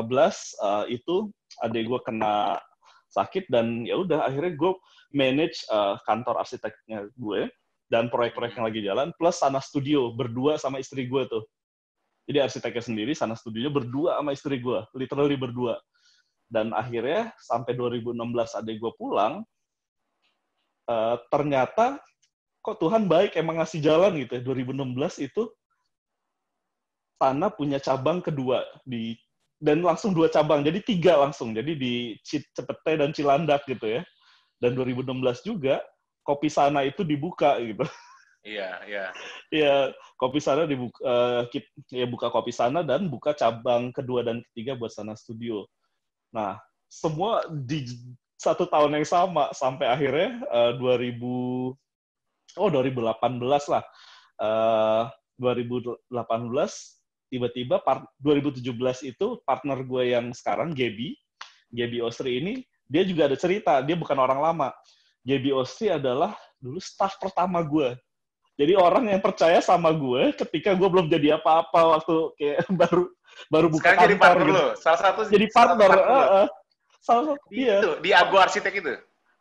[0.64, 1.30] uh, itu
[1.62, 2.60] adik gue kena
[3.14, 4.72] sakit dan ya udah akhirnya gue
[5.16, 7.48] manage uh, kantor arsiteknya gue
[7.88, 11.46] dan proyek-proyek yang lagi jalan plus sana studio berdua sama istri gue tuh.
[12.26, 15.78] Jadi arsiteknya sendiri, sana studionya berdua sama istri gue, literally berdua.
[16.50, 18.18] Dan akhirnya sampai 2016
[18.58, 19.46] adik gue pulang,
[20.90, 22.02] uh, ternyata
[22.66, 24.42] kok Tuhan baik emang ngasih jalan gitu ya.
[24.42, 25.54] 2016 itu
[27.16, 29.16] Tanah punya cabang kedua di
[29.56, 31.56] dan langsung dua cabang, jadi tiga langsung.
[31.56, 31.94] Jadi di
[32.28, 34.02] Cepete dan Cilandak gitu ya.
[34.60, 35.80] Dan 2016 juga
[36.26, 37.84] kopi sana itu dibuka gitu.
[38.46, 39.06] Iya, iya.
[39.50, 39.76] Iya,
[40.22, 41.42] kopi sana dibuka uh,
[41.90, 45.66] ya buka kopi sana dan buka cabang kedua dan ketiga buat sana studio.
[46.30, 47.90] Nah, semua di
[48.38, 51.18] satu tahun yang sama sampai akhirnya uh, 2000
[52.62, 53.84] oh 2018 lah.
[54.38, 55.10] Uh,
[55.42, 56.06] 2018
[57.36, 57.84] tiba-tiba
[58.24, 61.20] 2017 itu partner gue yang sekarang Gaby,
[61.76, 62.54] Gaby Ostri ini
[62.88, 64.70] dia juga ada cerita, dia bukan orang lama.
[65.28, 67.98] Gaby Ostri adalah dulu staff pertama gue.
[68.56, 73.04] Jadi orang yang percaya sama gue ketika gue belum jadi apa-apa waktu kayak baru
[73.52, 74.08] baru buka Sekarang kantor.
[74.08, 74.56] jadi partner gitu.
[74.56, 74.66] lo.
[74.80, 75.92] Salah satu jadi partner.
[75.92, 76.48] Salah satu, uh, uh,
[77.04, 77.78] salah satu di iya.
[77.84, 78.94] Itu, di Ago Arsitek itu.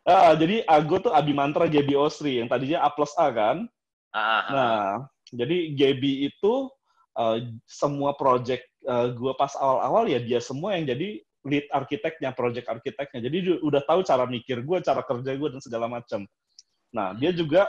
[0.05, 3.71] Uh, jadi Ago tuh Abi Mantra Gaby Osri yang tadinya A plus A kan.
[4.11, 4.83] Uh, uh, Nah,
[5.31, 6.74] jadi Gaby itu
[7.19, 12.67] uh, semua project uh, gue pas awal-awal ya dia semua yang jadi lead arsiteknya, project
[12.73, 13.21] arsiteknya.
[13.29, 16.25] Jadi udah tahu cara mikir gue, cara kerja gue dan segala macam.
[16.89, 17.69] Nah, dia juga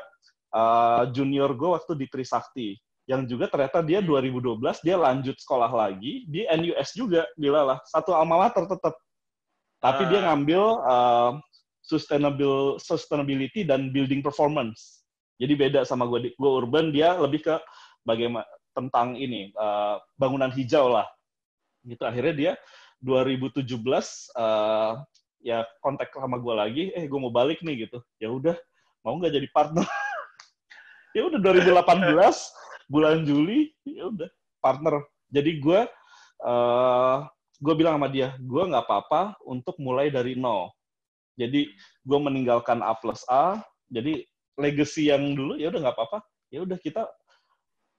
[0.56, 6.26] uh, junior gue waktu di Trisakti yang juga ternyata dia 2012 dia lanjut sekolah lagi
[6.26, 8.98] di NUS juga lah satu alma mater tetap
[9.78, 10.10] tapi uh.
[10.10, 10.34] dia ah.
[10.34, 11.32] ngambil uh,
[11.86, 15.06] sustainable sustainability dan building performance
[15.38, 17.56] jadi beda sama gue gue urban dia lebih ke
[18.02, 21.08] bagaimana tentang ini uh, bangunan hijau lah.
[21.88, 22.54] Gitu akhirnya dia
[23.00, 23.64] 2017
[24.36, 25.00] uh,
[25.40, 28.04] ya kontak sama gue lagi eh gue mau balik nih gitu.
[28.20, 28.56] Ya udah
[29.02, 29.88] mau nggak jadi partner?
[31.16, 32.12] Ya udah 2018
[32.92, 34.28] bulan Juli ya udah
[34.60, 35.00] partner.
[35.32, 35.88] Jadi gue
[36.44, 37.18] uh,
[37.62, 40.76] gue bilang sama dia, gue nggak apa-apa untuk mulai dari nol.
[41.40, 41.72] Jadi
[42.04, 44.24] gue meninggalkan A plus A, jadi
[44.60, 46.20] legacy yang dulu ya udah nggak apa-apa,
[46.52, 47.08] ya udah kita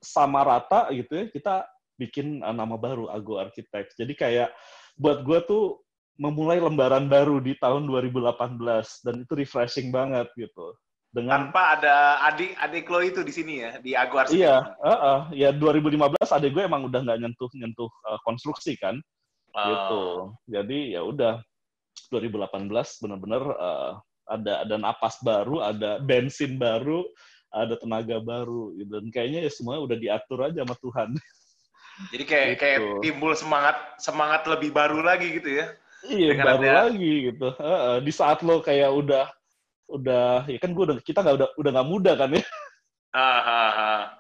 [0.07, 1.55] sama rata gitu ya, kita
[1.99, 3.99] bikin uh, nama baru Ago Architect.
[3.99, 4.55] Jadi kayak
[4.95, 5.65] buat gue tuh
[6.17, 8.57] memulai lembaran baru di tahun 2018
[9.05, 10.73] dan itu refreshing banget gitu.
[11.11, 14.41] Dengan tanpa ada adik adik lo itu di sini ya di Ago Architect.
[14.41, 19.01] Iya, uh, uh, ya 2015 adik gue emang udah nggak nyentuh nyentuh uh, konstruksi kan
[19.57, 21.41] gitu jadi ya udah
[22.13, 22.69] 2018
[23.03, 23.93] benar-benar uh,
[24.27, 27.07] ada ada napas baru ada bensin baru
[27.57, 28.91] ada tenaga baru gitu.
[29.01, 31.11] dan kayaknya ya semuanya udah diatur aja sama Tuhan.
[32.13, 32.61] Jadi kayak gitu.
[32.61, 35.67] kayak timbul semangat semangat lebih baru lagi gitu ya.
[36.07, 36.75] Iya baru ada...
[36.87, 37.49] lagi gitu.
[37.57, 39.27] Uh, di saat lo kayak udah
[39.87, 42.45] udah ya kan gue udah kita nggak udah udah nggak muda kan ya.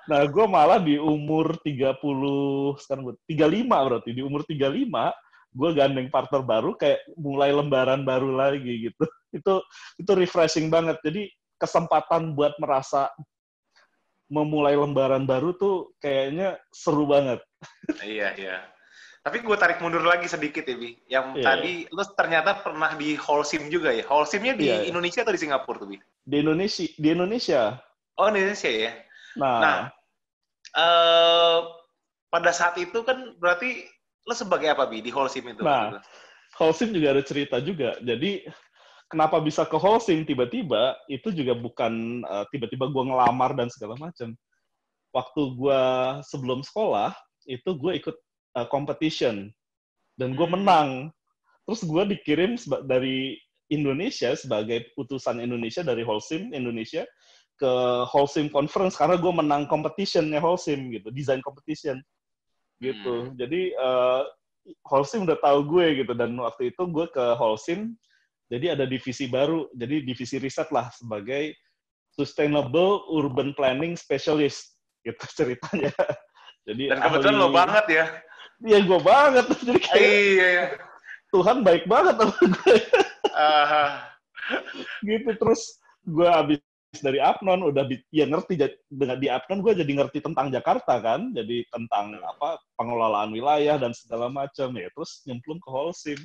[0.09, 2.01] Nah, gue malah di umur 30,
[2.81, 5.12] sekarang gue, 35 berarti, di umur 35,
[5.53, 9.05] gue gandeng partner baru kayak mulai lembaran baru lagi gitu.
[9.37, 9.61] Itu
[10.01, 10.96] itu refreshing banget.
[11.05, 13.11] Jadi kesempatan buat merasa
[14.27, 17.38] memulai lembaran baru tuh kayaknya seru banget.
[18.03, 18.59] Iya, iya.
[19.27, 20.90] Tapi gue tarik mundur lagi sedikit ya, Bi.
[21.11, 24.07] Yang Iya, tadi lu ternyata pernah di Holcim juga ya.
[24.07, 24.90] Holcimnya di Iya, iya.
[24.90, 25.99] Indonesia atau di Singapura tuh, Bi?
[26.23, 27.62] Di Indonesia, di Indonesia.
[28.19, 28.92] Oh, di Indonesia ya.
[29.35, 29.81] Nah, Nah,
[30.79, 31.59] eh
[32.31, 33.87] pada saat itu kan berarti
[34.27, 35.62] lo sebagai apa, Bi, di Holcim itu?
[35.62, 35.99] Nah.
[36.55, 37.99] Holcim juga ada cerita juga.
[38.03, 38.47] Jadi
[39.07, 44.35] kenapa bisa ke Holcim tiba-tiba itu juga bukan eh, tiba-tiba gue ngelamar dan segala macam.
[45.14, 45.83] Waktu gue
[46.27, 47.14] sebelum sekolah
[47.47, 48.16] itu gue ikut
[48.59, 49.51] eh, competition.
[50.16, 51.12] Dan gue menang.
[51.69, 53.37] Terus gue dikirim dari
[53.69, 57.03] Indonesia sebagai utusan Indonesia dari Holcim Indonesia
[57.59, 57.73] ke
[58.11, 58.97] Holcim Conference.
[58.99, 62.01] Karena gue menang competitionnya Holcim gitu, design competition.
[62.83, 63.35] Gitu.
[63.38, 64.23] Jadi eh,
[64.83, 66.12] Holcim udah tahu gue gitu.
[66.16, 67.95] Dan waktu itu gue ke Holcim
[68.46, 71.54] jadi ada divisi baru jadi divisi riset lah sebagai
[72.16, 75.92] sustainable urban planning specialist gitu ceritanya.
[76.66, 78.04] Jadi Dan kebetulan lo banget ya.
[78.64, 79.44] iya gue banget.
[79.68, 80.64] Jadi kayak Iya, iya.
[81.30, 82.76] Tuhan baik banget sama gue
[83.37, 84.09] Ah,
[85.04, 85.76] gitu terus
[86.09, 86.59] gue habis
[87.04, 88.56] dari Apnon udah ya ngerti
[88.88, 91.30] dengan di Apnon gue jadi ngerti tentang Jakarta kan.
[91.37, 94.72] Jadi tentang apa pengelolaan wilayah dan segala macam.
[94.74, 96.18] Ya terus nyemplung ke Holcim.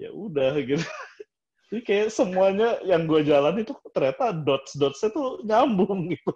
[0.00, 0.82] Ya udah gitu
[1.72, 6.32] jadi kayak semuanya yang gue jalan itu ternyata dots dotsnya tuh nyambung gitu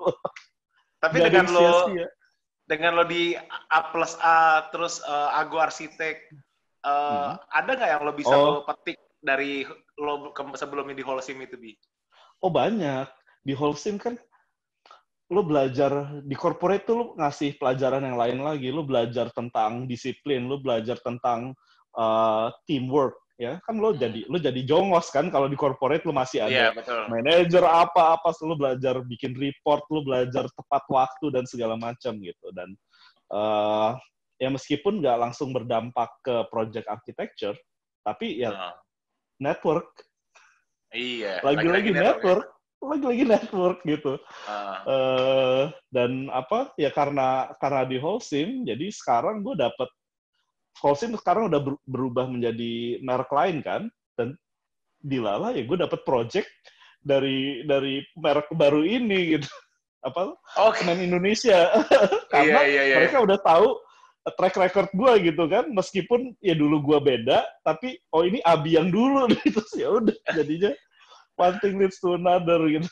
[0.99, 1.87] tapi dengan lo
[2.69, 3.33] dengan lo di
[3.73, 6.37] A plus A terus eh, Ago Arsitek eh,
[6.89, 7.37] Hmm.
[7.53, 8.61] ada nggak yang lo bisa Oh.
[8.61, 9.67] lo petik dari
[9.99, 11.75] lo ke- sebelumnya di Holcim itu bi?
[12.41, 13.11] oh banyak
[13.43, 14.15] di Holcim kan
[15.29, 20.49] lo belajar di corporate tuh lo ngasih pelajaran yang lain lagi lo belajar tentang disiplin
[20.49, 21.53] lo belajar tentang
[21.99, 24.03] uh, teamwork ya kan lo Hmm.
[24.03, 27.07] jadi lo jadi jongos kan kalau di corporate lo masih ada betul.
[27.07, 32.51] manajer apa apa lo belajar bikin report lo belajar tepat waktu dan segala macam gitu
[32.51, 32.75] dan
[33.31, 33.95] uh,
[34.43, 37.55] ya meskipun nggak langsung berdampak ke project architecture
[38.03, 38.75] tapi ya Nah,
[39.39, 39.87] network
[40.91, 41.39] iya.
[41.47, 42.03] lagi-lagi network ya.
[42.19, 42.47] network
[42.79, 44.13] lagi-lagi network gitu
[44.47, 49.91] Ah, eh dan apa ya karena karena di Holcim jadi sekarang gue dapet
[50.79, 53.83] Holcim sekarang udah ber- berubah menjadi merek lain kan
[54.15, 54.35] dan
[54.99, 56.49] dilala ya gue dapet project
[56.99, 59.49] dari dari merek baru ini gitu
[60.09, 60.83] apa Oke.
[60.83, 61.71] Semen Indonesia
[62.33, 62.97] karena Iya, iya, iya.
[63.03, 63.69] mereka udah tahu
[64.29, 68.93] track record gue gitu kan meskipun ya dulu gue beda tapi oh ini Abi yang
[68.93, 70.71] dulu gitu sih ya udah jadinya
[71.39, 72.91] one thing leads to another gitu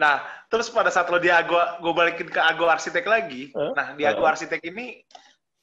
[0.00, 3.52] Nah, terus pada saat lo di Ago, gue balikin ke Ago Arsitek lagi.
[3.52, 3.72] Eh?
[3.76, 4.32] Nah, di Ago Eh.
[4.32, 5.04] Arsitek ini,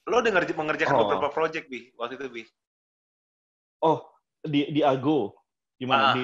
[0.08, 1.02] lo udah ngerj- mengerjakan Oh.
[1.06, 2.44] beberapa project, Bi, waktu itu, Bi.
[3.84, 4.08] Oh,
[4.42, 5.30] di di Ago.
[5.30, 5.32] Ah.
[5.78, 6.08] Gimana?
[6.16, 6.24] Di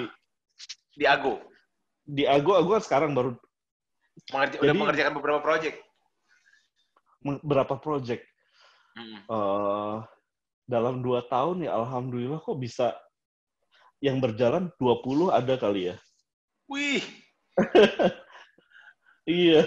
[0.93, 1.41] Di Ago.
[2.03, 3.33] di Ago Ago kan sekarang baru
[4.29, 5.77] Mengerja- udah Jadi- mengerjakan beberapa project.
[7.23, 8.23] berapa project?
[9.25, 9.95] Eh,
[10.63, 12.93] dalam dua tahun ya alhamdulillah kok bisa
[13.99, 15.95] yang berjalan 20 ada kali ya.
[16.69, 17.01] Wih,
[19.25, 19.65] Iya.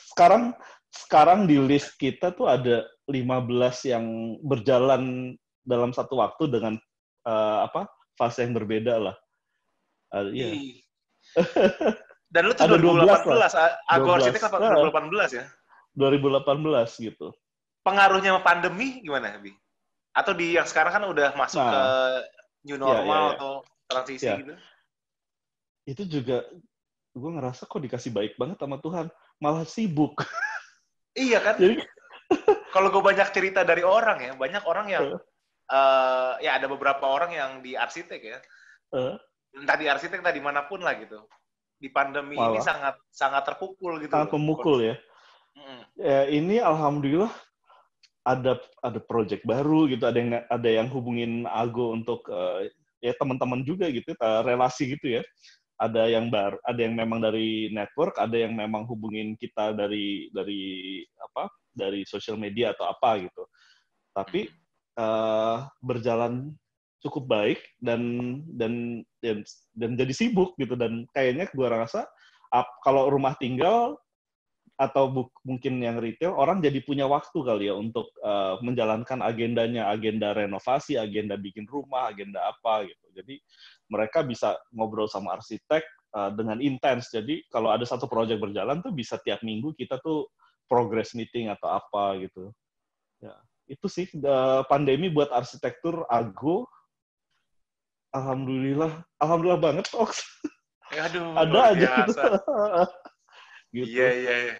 [0.00, 0.56] Sekarang
[0.98, 4.04] sekarang di list kita tuh ada 15 yang
[4.42, 6.74] berjalan dalam satu waktu dengan
[7.24, 7.86] eh, apa?
[8.18, 9.14] fase yang berbeda lah.
[10.10, 10.50] Ah, iya.
[12.34, 14.26] Dan lo tuh Ada 12 2018, A- Ago 12.
[14.26, 14.56] Arsitek apa?
[14.58, 14.90] Ah.
[14.90, 15.44] 2018 ya?
[15.94, 17.30] 2018 gitu.
[17.86, 19.54] Pengaruhnya sama pandemi gimana, Bi?
[20.12, 21.70] Atau di yang sekarang kan udah masuk Nah.
[21.70, 21.82] ke
[22.66, 23.36] new normal Iya, iya, iya.
[23.38, 23.52] atau
[23.86, 24.34] transisi Iya.
[24.42, 24.54] gitu?
[25.88, 26.38] Itu juga
[27.14, 29.06] gue ngerasa kok dikasih baik banget sama Tuhan,
[29.38, 30.18] malah sibuk.
[31.18, 31.56] Iya kan?
[31.58, 31.76] Jadi
[32.74, 35.20] Kalau gue banyak cerita dari orang ya, banyak orang yang Eh.
[35.72, 38.38] eh, ya ada beberapa orang yang di arsitek ya,
[38.94, 39.14] eh,
[39.56, 41.24] entah di arsitek entah di mana pun lah gitu.
[41.78, 42.64] Di pandemi ini Malah.
[42.64, 44.12] sangat sangat terpukul gitu.
[44.12, 44.96] sangat pemukul ya.
[45.58, 45.82] Mm.
[45.98, 47.32] ya ini alhamdulillah
[48.22, 52.70] ada ada project baru gitu ada yang ada yang hubungin Ago untuk eh,
[53.02, 55.22] ya teman-teman juga gitu eh, relasi gitu ya
[55.78, 61.00] ada yang baru ada yang memang dari network ada yang memang hubungin kita dari dari
[61.22, 61.46] apa
[61.78, 63.46] dari sosial media atau apa gitu.
[64.10, 64.50] Tapi
[64.98, 66.50] eh, berjalan
[66.98, 68.02] cukup baik dan
[68.58, 69.46] dan dan
[69.78, 70.74] dan jadi sibuk gitu.
[70.74, 72.02] Dan kayaknya gua rasa
[72.82, 73.94] kalau rumah tinggal
[74.78, 79.90] atau bu- mungkin yang retail orang jadi punya waktu kali ya untuk eh, menjalankan agendanya
[79.90, 83.42] agenda renovasi agenda bikin rumah agenda apa gitu jadi
[83.90, 85.82] mereka bisa ngobrol sama arsitek
[86.14, 90.30] eh, dengan intens jadi kalau ada satu proyek berjalan tuh bisa tiap minggu kita tuh
[90.70, 92.54] progress meeting atau apa gitu
[93.18, 93.34] ya
[93.68, 94.06] itu sih
[94.70, 96.64] pandemi buat arsitektur ago
[98.14, 100.24] alhamdulillah alhamdulillah banget Ox.
[100.88, 102.22] Aduh, ada aja gitu
[103.76, 103.92] gitu.
[103.92, 104.56] Iya, iya, iya.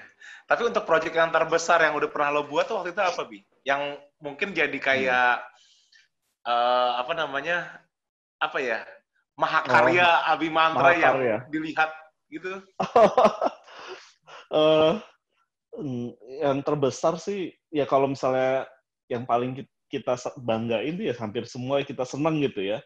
[0.49, 3.45] Tapi untuk proyek yang terbesar yang udah pernah lo buat tuh waktu itu apa, Bi?
[3.65, 5.45] Yang mungkin jadi kayak,
[6.49, 7.85] eh, apa namanya,
[8.41, 8.81] apa ya,
[9.37, 11.17] mahakarya Abi Mantra yang
[11.53, 11.91] dilihat
[12.33, 12.65] gitu.
[15.79, 16.11] Mm,
[16.43, 18.67] yang terbesar sih ya kalau misalnya
[19.07, 22.83] yang paling ki- kita banggain tuh ya hampir semua kita seneng gitu ya.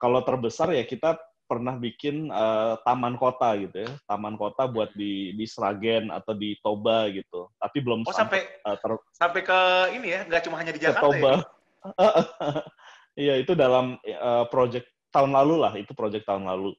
[0.00, 1.20] Kalau terbesar ya kita
[1.52, 6.56] pernah bikin eh, taman kota gitu ya, taman kota buat di di Sragen atau di
[6.64, 7.52] Toba gitu.
[7.60, 9.60] Tapi belum Oh, sampai eh, ter- sampai ke
[9.92, 11.32] ini ya, nggak cuma hanya di ke Jakarta Toba.
[11.36, 11.36] ya?
[13.12, 16.72] Iya, itu dalam eh, project tahun lalu lah, itu project tahun lalu.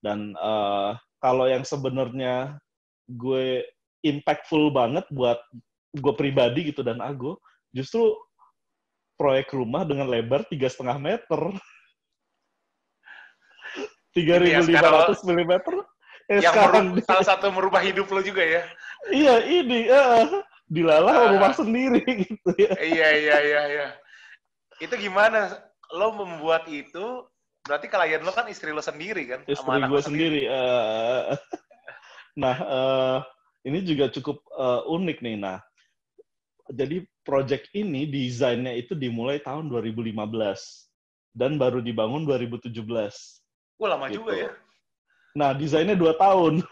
[0.00, 0.90] Dan eh,
[1.20, 2.56] kalau yang sebenarnya
[3.04, 3.60] gue
[4.00, 5.36] impactful banget buat
[5.92, 7.36] gue pribadi gitu dan Ago,
[7.76, 8.16] justru
[9.20, 11.40] proyek rumah dengan lebar tiga setengah meter.
[14.16, 15.74] Tiga Ini ya, ribu lima ratus milimeter.
[16.26, 18.64] Eh, Yang sekarang meru- salah satu merubah hidup lo juga ya?
[19.12, 20.24] iya ini eh,
[20.66, 21.26] dilalah Ah.
[21.30, 22.72] rumah sendiri gitu ya.
[22.80, 23.86] iya, iya, iya, iya.
[24.80, 25.52] Itu gimana?
[25.94, 27.28] Lo membuat itu,
[27.62, 29.40] berarti klien lo kan istri lo sendiri kan?
[29.46, 30.40] Sama istri anak gue lo sendiri.
[30.48, 31.22] eh.
[32.34, 33.18] nah, eh,
[33.62, 35.36] ini juga cukup eh, unik nih.
[35.38, 35.58] Nah,
[36.66, 40.18] jadi project ini desainnya itu dimulai tahun 2015
[41.30, 42.74] dan baru dibangun 2017.
[43.76, 44.24] Wah, lama Gitu.
[44.24, 44.50] juga ya.
[45.36, 46.64] Nah, desainnya dua tahun.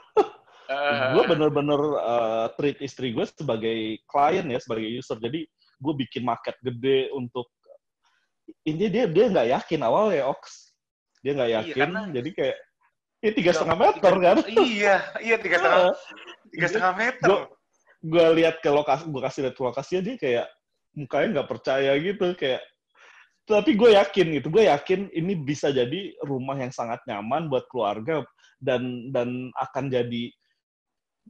[0.64, 5.20] Eh, gue bener-bener eh, treat istri gue sebagai klien ya, sebagai user.
[5.20, 5.44] Jadi
[5.76, 7.52] gue bikin market gede untuk
[8.64, 10.72] ini dia dia nggak yakin awal ya Ox.
[11.20, 11.76] Dia nggak Iya, yakin.
[11.76, 12.56] karena- Jadi kayak
[13.20, 14.36] ini tiga setengah tiga- meter kan.
[14.48, 15.80] Iya, iya tiga setengah,
[16.48, 17.26] tiga setengah meter.
[17.28, 17.48] Gua-
[18.04, 20.46] gue lihat ke lokasi, gue kasih lihat ke lokasinya dia kayak
[20.92, 22.64] mukanya nggak percaya gitu kayak.
[23.44, 28.24] Tapi gue yakin gitu, gue yakin ini bisa jadi rumah yang sangat nyaman buat keluarga
[28.56, 30.32] dan dan akan jadi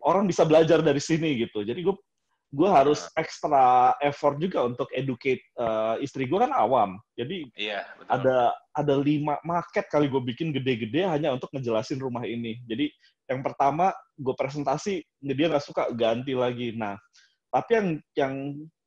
[0.06, 1.66] orang bisa belajar dari sini gitu.
[1.66, 1.96] Jadi gue
[2.54, 6.94] gue harus ekstra effort juga untuk educate eh, istri gue kan awam.
[7.18, 8.10] Jadi Iya, betul.
[8.14, 8.38] ada
[8.78, 12.62] ada lima market kali gue bikin gede-gede hanya untuk ngejelasin rumah ini.
[12.70, 12.94] Jadi
[13.26, 16.70] yang pertama gue presentasi dia nggak suka ganti lagi.
[16.78, 16.94] Nah
[17.50, 18.34] tapi yang yang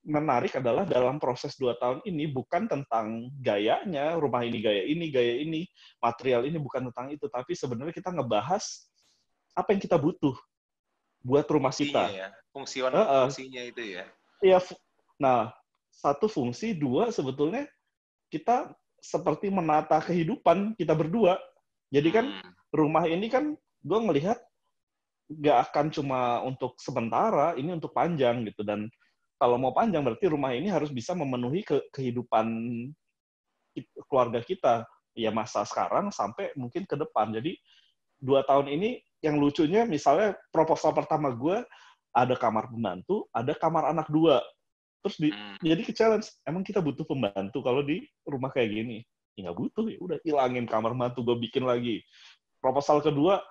[0.07, 5.43] menarik adalah dalam proses dua tahun ini bukan tentang gayanya rumah ini gaya ini gaya
[5.43, 5.67] ini
[5.99, 8.87] material ini bukan tentang itu tapi sebenarnya kita ngebahas
[9.51, 10.31] apa yang kita butuh
[11.27, 12.07] buat rumah kita.
[12.07, 12.29] ya.
[13.03, 13.27] Heeh.
[13.27, 14.05] fungsinya itu ya.
[14.39, 14.59] Iya,
[15.19, 15.51] nah
[15.91, 17.67] satu fungsi, dua sebetulnya
[18.31, 21.35] kita seperti menata kehidupan kita berdua.
[21.91, 22.51] Jadi kan Hmm.
[22.71, 24.39] rumah ini kan gue ngelihat
[25.27, 28.63] nggak akan cuma untuk sementara, ini untuk panjang gitu.
[28.63, 28.87] Dan
[29.37, 32.45] kalau mau panjang berarti rumah ini harus bisa memenuhi ke kehidupan
[34.09, 34.85] keluarga kita.
[35.17, 37.33] Ya masa sekarang sampai mungkin ke depan.
[37.33, 37.57] Jadi
[38.21, 41.65] dua tahun ini yang lucunya misalnya proposal pertama gue
[42.13, 44.41] ada kamar pembantu, ada kamar anak dua.
[45.05, 45.57] Terus di, Hmm.
[45.61, 48.97] jadi ke challenge, emang kita butuh pembantu kalau di rumah kayak gini?
[49.37, 52.01] Ya nggak butuh, ya udah hilangin kamar mantu, gue bikin lagi.
[52.57, 53.41] Proposal kedua,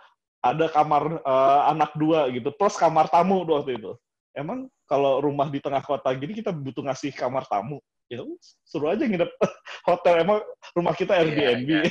[0.42, 3.94] ada kamar eh, anak dua gitu, plus kamar tamu waktu itu.
[4.36, 7.80] Emang kalau rumah di tengah kota gini kita butuh ngasih kamar tamu?
[8.06, 8.20] Ya
[8.62, 9.26] suruh aja nginep
[9.88, 10.38] hotel, emang
[10.76, 11.70] rumah kita Iya, Airbnb.
[11.72, 11.82] iya.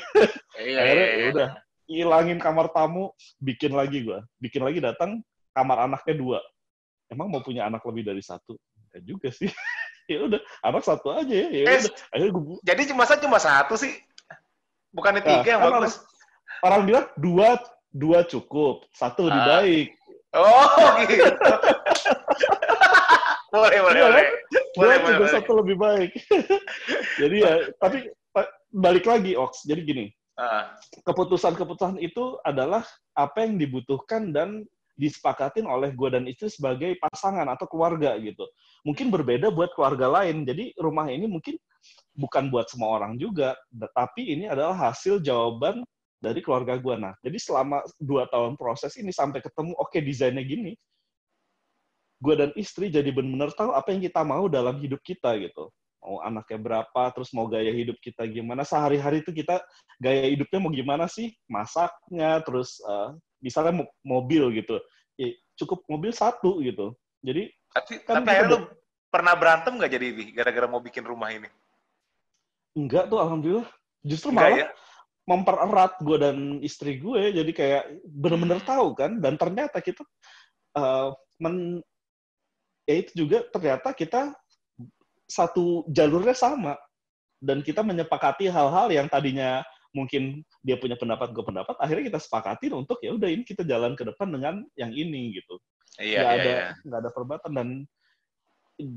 [0.56, 1.28] Iya, Akhirnya iya, ya iya.
[1.34, 1.50] udah,
[1.86, 4.20] hilangin kamar tamu, bikin lagi gue.
[4.40, 5.20] Bikin lagi datang,
[5.52, 6.40] kamar anaknya dua.
[7.12, 8.56] Emang mau punya anak lebih dari satu?
[8.88, 9.50] Enggak juga sih.
[10.12, 11.50] ya udah, anak satu aja ya.
[11.52, 11.92] ya Eh, udah.
[12.14, 13.92] Akhirnya gue, Jadi cuma saya cuma satu sih.
[14.94, 16.00] Bukannya Nah, tiga yang kan bagus.
[16.64, 17.60] orang bilang dua
[17.92, 19.50] dua cukup, satu lebih Ah.
[19.60, 19.88] baik.
[20.32, 20.68] Oh,
[21.04, 21.32] gitu.
[23.56, 24.26] Boleh, boleh, Iya, boleh.
[24.52, 25.34] Dua Boleh, juga boleh, boleh.
[25.34, 26.12] satu lebih baik.
[27.22, 27.98] Jadi ya, tapi
[28.76, 29.64] balik lagi, Ox.
[29.64, 30.76] Jadi gini, Ah,
[31.08, 32.84] keputusan-keputusan itu adalah
[33.16, 34.68] apa yang dibutuhkan dan
[35.00, 38.44] disepakatin oleh gue dan istri sebagai pasangan atau keluarga gitu.
[38.84, 40.44] Mungkin berbeda buat keluarga lain.
[40.44, 41.56] Jadi rumah ini mungkin
[42.20, 43.56] bukan buat semua orang juga,
[43.96, 45.88] tapi ini adalah hasil jawaban
[46.20, 46.96] dari keluarga gue.
[47.00, 50.76] Nah, jadi selama dua tahun proses ini sampai ketemu, oke desainnya gini,
[52.22, 55.70] gue dan istri jadi benar-benar tahu apa yang kita mau dalam hidup kita gitu.
[56.06, 58.62] Mau anaknya berapa, terus mau gaya hidup kita gimana.
[58.62, 59.58] Sehari-hari itu kita
[59.98, 61.34] gaya hidupnya mau gimana sih?
[61.50, 63.10] Masaknya, terus eh,
[63.42, 64.78] misalnya mo- mobil gitu.
[65.18, 66.94] Ya, cukup mobil satu gitu.
[67.26, 68.60] Jadi tapi Kan tapi akhirnya lu
[69.10, 71.50] pernah berantem nggak jadi gara-gara mau bikin rumah ini?
[72.76, 73.68] enggak tuh alhamdulillah.
[74.06, 74.68] Justru Enggak malah ya?
[75.26, 78.70] mempererat gue dan istri gue jadi kayak bener-bener Hmm.
[78.70, 80.06] tahu kan dan ternyata kita
[80.78, 81.10] eh,
[81.42, 81.82] men
[82.86, 84.34] ya itu juga ternyata kita
[85.26, 86.78] satu jalurnya sama.
[87.42, 89.62] Dan kita menyepakati hal-hal yang tadinya
[89.96, 93.96] mungkin dia punya pendapat gue pendapat akhirnya kita sepakatin untuk ya udah ini kita jalan
[93.96, 95.56] ke depan dengan yang ini gitu.
[95.96, 96.68] Iya, nggak iya, ada iya.
[96.84, 97.70] nggak ada perdebatan dan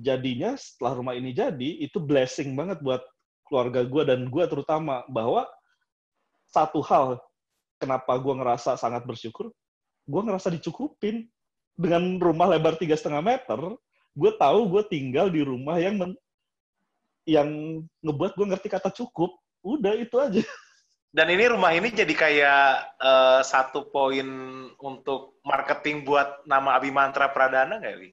[0.03, 2.99] jadinya setelah rumah ini jadi itu blessing banget buat
[3.47, 5.47] keluarga gue dan gue terutama bahwa
[6.51, 7.23] satu hal
[7.79, 9.55] kenapa gue ngerasa sangat bersyukur
[10.09, 11.31] gue ngerasa dicukupin
[11.79, 13.79] dengan rumah lebar tiga setengah meter
[14.19, 16.21] gue tahu gue tinggal di rumah yang men-
[17.23, 17.49] yang
[18.03, 20.43] ngebuat gue ngerti kata cukup udah itu aja
[21.09, 22.65] Dan ini rumah ini jadi kayak
[23.01, 24.29] eh, satu poin
[24.77, 28.11] untuk marketing buat nama Abimantra Pradana nggak, Wi?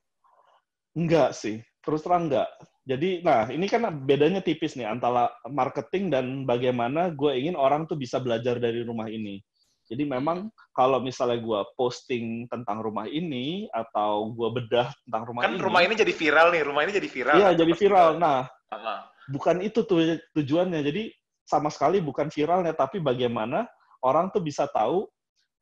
[0.96, 2.48] Enggak sih, terus terang enggak.
[2.88, 8.00] Jadi, nah ini kan bedanya tipis nih antara marketing dan bagaimana gue ingin orang tuh
[8.00, 9.44] bisa belajar dari rumah ini.
[9.86, 15.56] Jadi memang kalau misalnya gue posting tentang rumah ini atau gue bedah tentang rumah Kan
[15.56, 17.36] ini, rumah ini jadi viral nih, rumah ini jadi viral.
[17.38, 18.10] iya kan, jadi viral.
[18.18, 20.82] Nah, Ah, bukan itu tuh tujuannya.
[20.82, 21.14] Jadi
[21.46, 23.70] sama sekali bukan viralnya, tapi bagaimana
[24.02, 25.06] orang tuh bisa tahu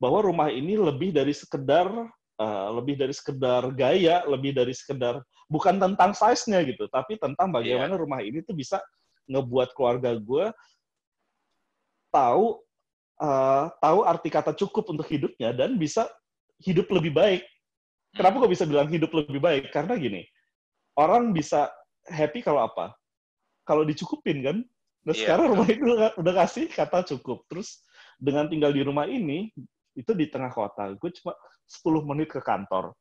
[0.00, 1.86] bahwa rumah ini lebih dari sekedar
[2.40, 7.94] eh, lebih dari sekedar gaya, lebih dari sekedar bukan tentang size-nya gitu, tapi tentang bagaimana
[7.94, 8.80] rumah ini tuh bisa
[9.28, 10.48] ngebuat keluarga gue
[12.08, 12.63] tahu
[13.20, 16.08] eh, tahu arti kata cukup untuk hidupnya dan bisa
[16.62, 17.42] hidup lebih baik.
[18.14, 19.74] Kenapa gue bisa bilang hidup lebih baik?
[19.74, 20.22] Karena gini,
[20.94, 21.66] orang bisa
[22.06, 22.94] happy kalau apa?
[23.66, 24.56] Kalau dicukupin kan.
[25.04, 25.84] Nah Iya, sekarang rumah itu
[26.16, 27.44] udah, kasih kata cukup.
[27.50, 27.82] Terus
[28.16, 29.50] dengan tinggal di rumah ini,
[29.98, 30.94] itu di tengah kota.
[30.94, 31.34] Gue cuma
[31.66, 32.94] 10 menit ke kantor.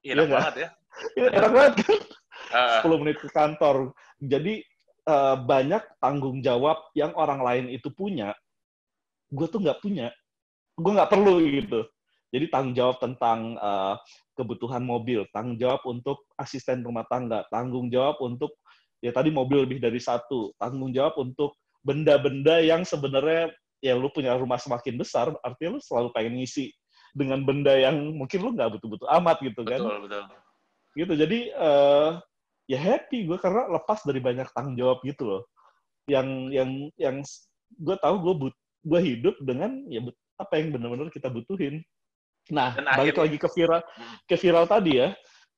[0.00, 0.38] Iya, Iya enak nggak?
[0.38, 0.68] banget ya.
[1.12, 2.00] Ya, enak banget kan?
[2.54, 3.76] Ah, 10 menit ke kantor.
[4.22, 4.54] Jadi
[5.06, 8.32] eh, banyak tanggung jawab yang orang lain itu punya,
[9.36, 10.08] gue tuh nggak punya.
[10.80, 11.84] Gue nggak perlu gitu.
[12.32, 13.94] Jadi tanggung jawab tentang eh,
[14.34, 18.56] kebutuhan mobil, tanggung jawab untuk asisten rumah tangga, tanggung jawab untuk
[19.04, 24.34] ya tadi mobil lebih dari satu, tanggung jawab untuk benda-benda yang sebenarnya ya lu punya
[24.34, 26.74] rumah semakin besar, artinya lu selalu pengen ngisi
[27.16, 30.22] dengan benda yang mungkin lu nggak butuh-butuh amat gitu kan betul, betul.
[30.92, 32.10] gitu jadi eh,
[32.68, 35.42] ya happy gue karena lepas dari banyak tanggung jawab gitu loh
[36.04, 37.16] yang yang yang
[37.80, 38.54] gue tahu gue but
[38.86, 40.00] gue hidup dengan ya
[40.38, 41.82] apa yang benar-benar kita butuhin
[42.46, 43.80] nah Dan balik akhirnya- lagi ke viral
[44.24, 45.08] ke viral tadi ya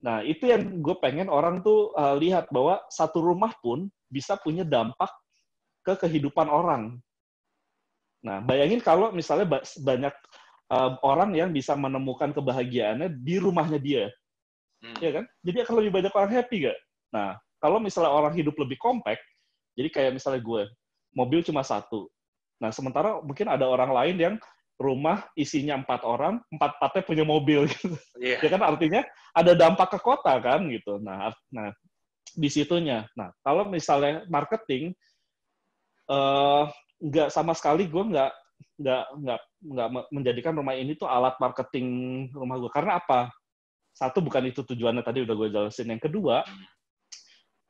[0.00, 4.64] nah itu yang gue pengen orang tuh eh, lihat bahwa satu rumah pun bisa punya
[4.64, 5.10] dampak
[5.84, 6.96] ke kehidupan orang
[8.24, 10.14] nah bayangin kalau misalnya ba- banyak
[10.68, 14.04] eh, orang yang bisa menemukan kebahagiaannya di rumahnya dia
[14.78, 14.94] Hmm.
[15.02, 15.26] ya kan?
[15.42, 16.78] Jadi akan lebih banyak orang happy gak?
[17.10, 19.18] Nah, kalau misalnya orang hidup lebih compact,
[19.74, 20.70] jadi kayak misalnya gue,
[21.10, 22.06] mobil cuma satu.
[22.58, 24.34] Nah, sementara mungkin ada orang lain yang
[24.78, 27.98] rumah isinya empat orang, empat empatnya punya mobil gitu.
[28.22, 28.38] Iya.
[28.42, 29.02] Ya kan artinya
[29.34, 31.02] ada dampak ke kota kan gitu.
[31.02, 31.70] Nah, nah
[32.34, 33.06] di situnya.
[33.18, 34.94] Nah, kalau misalnya marketing
[36.08, 36.64] eh
[36.98, 38.32] nggak sama sekali gue nggak
[38.80, 39.40] nggak nggak
[39.70, 41.86] nggak me- menjadikan rumah ini tuh alat marketing
[42.34, 43.30] rumah gue karena apa?
[43.94, 45.90] Satu bukan itu tujuannya tadi udah gue jelasin.
[45.90, 46.46] Yang kedua,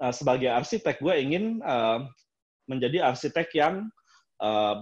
[0.04, 1.98] eh, sebagai arsitek gue ingin eh,
[2.68, 3.88] menjadi arsitek yang
[4.42, 4.76] eh,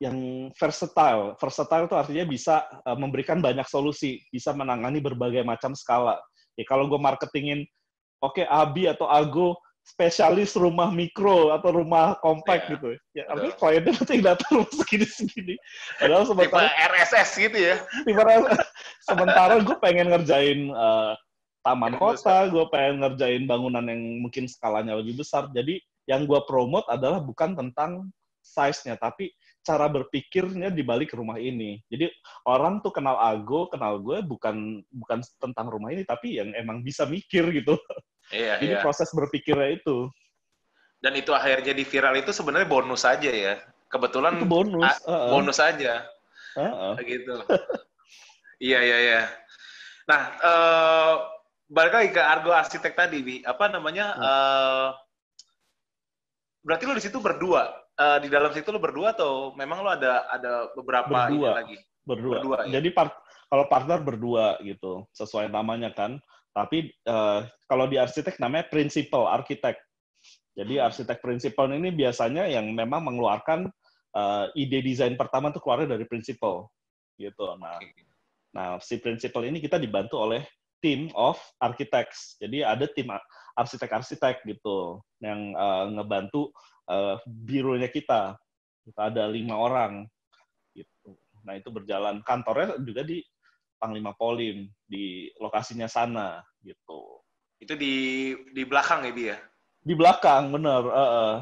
[0.00, 1.36] yang versatile.
[1.36, 6.16] Versatile itu artinya bisa eh, memberikan banyak solusi, bisa menangani berbagai macam skala.
[6.56, 7.64] Ya kalau gue marketingin,
[8.20, 12.88] oke Abi atau Ago spesialis rumah mikro atau rumah kompak Iya, gitu.
[13.16, 15.54] Ya, artinya kliennya nanti datang rumah segini-segini.
[15.98, 17.76] Padahal Tipe sementara RSS gitu ya.
[18.04, 18.32] Sementara,
[19.02, 21.12] sementara gue pengen ngerjain eh,
[21.64, 25.48] taman kota, gue pengen ngerjain bangunan yang mungkin skalanya lebih besar.
[25.52, 28.08] Jadi yang gue promote adalah bukan tentang
[28.40, 29.30] size-nya, tapi
[29.60, 31.78] cara berpikirnya di balik rumah ini.
[31.92, 32.08] Jadi
[32.48, 37.04] orang tuh kenal Ago, kenal gue bukan bukan tentang rumah ini, tapi yang emang bisa
[37.04, 37.76] mikir gitu.
[38.30, 38.82] Iya, Jadi iya.
[38.82, 40.06] proses berpikirnya itu
[41.02, 43.58] Dan itu akhirnya jadi viral itu sebenarnya bonus aja ya.
[43.88, 44.84] Kebetulan itu bonus.
[44.84, 45.30] ah, Heeh.
[45.32, 46.04] bonus aja.
[46.54, 46.92] Heeh.
[47.08, 47.34] gitu.
[48.70, 49.20] iya iya iya.
[50.04, 51.14] Nah, eh
[51.72, 53.36] balik lagi ke Argo Arsitek tadi, Bi.
[53.42, 54.12] Apa namanya?
[54.14, 54.88] Eh
[56.60, 57.79] berarti lo di situ berdua.
[58.00, 61.60] Eh, di dalam situ lo berdua atau memang lo ada ada beberapa Berdua.
[61.60, 61.76] lagi?
[62.00, 62.40] berdua.
[62.40, 62.80] Berdua, ya?
[62.80, 63.12] Jadi part,
[63.52, 66.16] kalau partner berdua gitu, sesuai namanya kan.
[66.56, 69.76] Tapi eh, kalau di arsitek namanya principal arsitek.
[70.56, 70.88] Jadi Hmm.
[70.88, 73.68] arsitek principal ini biasanya yang memang mengeluarkan
[74.16, 76.72] eh, ide desain pertama tuh keluarnya dari principal
[77.20, 77.52] gitu.
[77.60, 77.78] Nah,
[78.50, 80.42] nah si principal ini kita dibantu oleh
[80.80, 82.40] team of architects.
[82.40, 83.22] Jadi ada tim ar-
[83.60, 86.48] arsitek-arsitek gitu yang eh, ngebantu
[86.90, 88.34] eh, bironya kita.
[88.82, 90.02] Kita ada lima orang
[90.74, 91.14] gitu.
[91.46, 93.22] Nah itu berjalan kantornya juga di
[93.80, 97.24] Panglima Polim di lokasinya sana gitu.
[97.60, 97.94] Itu di
[98.52, 99.38] di belakang ya, Bi ya?
[99.80, 101.36] Di belakang bener, eh, eh.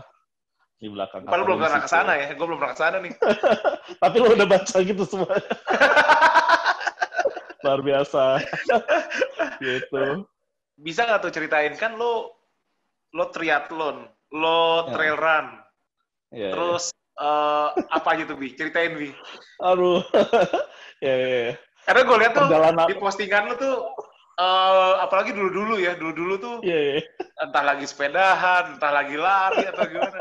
[0.79, 1.27] di belakang.
[1.27, 2.27] Kalau belum pernah ke sana ya.
[2.39, 3.15] Gue belum pernah ke sana nih.
[4.03, 5.35] Tapi lo udah baca gitu semua.
[7.67, 8.39] Luar biasa.
[9.67, 10.23] gitu.
[10.79, 12.39] Bisa nggak tuh ceritain kan lo
[13.11, 14.93] lo triathlon, lo Ya.
[14.93, 15.47] trail run,
[16.31, 16.51] Ya, ya.
[16.53, 18.53] terus eh, apa aja tuh bi?
[18.53, 19.11] Ceritain bi.
[19.59, 20.05] aduh.
[21.05, 21.53] ya, ya, ya.
[21.83, 22.87] Karena gue lihat tuh Perjalanan.
[22.87, 23.77] di postingan lo tuh,
[24.37, 27.01] eh, apalagi dulu-dulu ya, dulu-dulu tuh Iya, iya.
[27.41, 30.19] entah lagi sepedahan, entah lagi lari atau gimana.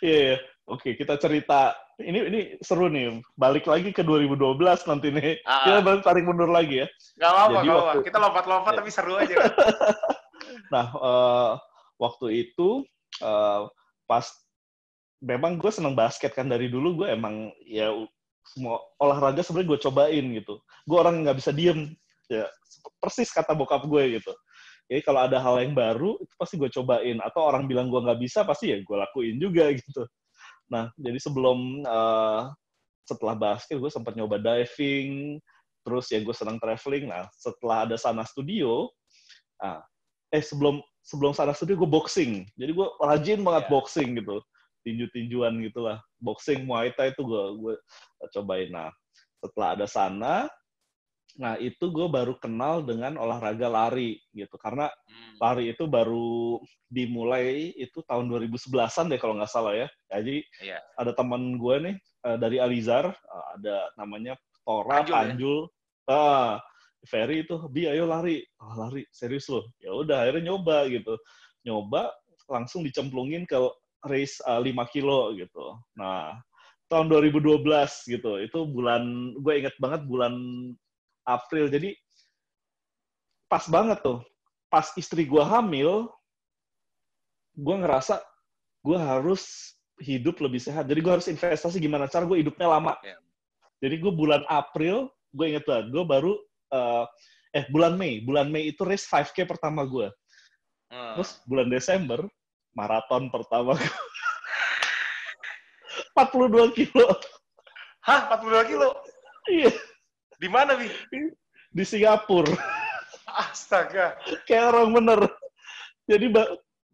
[0.00, 0.36] Iya, iya.
[0.64, 1.72] Oke, kita cerita.
[1.94, 3.20] Ini ini seru nih.
[3.34, 5.36] Balik lagi ke 2012 nanti nih.
[5.44, 5.60] Ah.
[5.62, 6.88] Kita balik tarik mundur lagi ya.
[7.14, 7.84] Gak apa-apa, gak apa.
[7.86, 8.78] waktu- Kita lompat-lompat Ya.
[8.80, 9.34] tapi seru aja.
[9.34, 9.52] kan?
[10.70, 11.52] Nah, eh,
[11.96, 12.82] waktu itu
[13.22, 13.62] eh,
[14.08, 14.26] pas
[15.24, 17.90] memang gue seneng basket kan dari dulu gue emang ya
[18.44, 20.54] semua olahraga sebenarnya gue cobain gitu.
[20.84, 21.92] Gue orang nggak bisa diem
[22.28, 22.48] ya
[23.00, 24.32] persis kata bokap gue gitu.
[24.84, 28.20] Jadi kalau ada hal yang baru itu pasti gue cobain atau orang bilang gue nggak
[28.20, 30.04] bisa pasti ya gue lakuin juga gitu.
[30.68, 32.42] Nah jadi sebelum eh,
[33.04, 35.40] setelah basket gue sempat nyoba diving,
[35.84, 37.08] terus ya gue senang traveling.
[37.08, 38.88] Nah setelah ada sana studio,
[39.60, 39.84] nah,
[40.32, 42.48] eh sebelum sebelum sana studio gue boxing.
[42.56, 43.72] Jadi gue rajin banget Iya.
[43.76, 44.36] boxing gitu,
[44.82, 46.00] tinju-tinjuan gitulah.
[46.16, 47.74] Boxing, muay thai itu gue gue
[48.32, 48.72] cobain.
[48.72, 48.88] Nah
[49.44, 50.34] setelah ada sana,
[51.36, 54.56] nah itu gue baru kenal dengan olahraga lari gitu.
[54.56, 55.36] Karena Hmm.
[55.36, 56.56] lari itu baru
[56.88, 59.88] dimulai itu tahun 2011-an deh kalau nggak salah ya.
[60.08, 60.80] Jadi Iya.
[60.96, 65.20] ada teman gue nih eh, dari Alizar, eh, ada namanya Tora Panjul ya?
[65.20, 65.60] Panjul.
[66.08, 66.52] Ah,
[67.04, 68.40] Ferry itu, Bi ayo lari.
[68.60, 69.64] Ah, lari, serius loh.
[69.80, 71.14] Ya udah akhirnya nyoba gitu.
[71.64, 72.12] Nyoba
[72.48, 73.56] langsung dicemplungin ke
[74.04, 75.76] race eh, 5 kilo gitu.
[75.96, 76.36] Nah,
[76.88, 77.64] tahun 2012
[78.08, 78.40] gitu.
[78.40, 80.34] Itu bulan gue inget banget bulan
[81.24, 81.68] April.
[81.72, 81.96] Jadi
[83.48, 84.20] pas banget tuh.
[84.68, 86.10] Pas istri gue hamil,
[87.54, 88.18] gue ngerasa
[88.84, 90.90] gue harus hidup lebih sehat.
[90.90, 92.98] Jadi gue harus investasi gimana cara gue hidupnya lama.
[93.00, 93.16] Iya.
[93.80, 96.32] Jadi gue bulan April, gue inget banget, gue baru
[96.72, 97.04] eh,
[97.54, 100.08] eh bulan Mei, bulan Mei itu race 5K pertama gue.
[100.88, 101.18] Hmm.
[101.18, 102.24] Terus bulan Desember
[102.74, 103.92] maraton pertama gue.
[106.14, 107.06] 42 kilo.
[108.06, 108.88] Hah, 42 kilo?
[109.50, 109.72] Iya,
[110.38, 110.88] Di mana, Bi?
[111.74, 112.54] di Singapura.
[113.26, 114.14] Astaga.
[114.46, 115.20] Kayak orang bener.
[116.06, 116.30] Jadi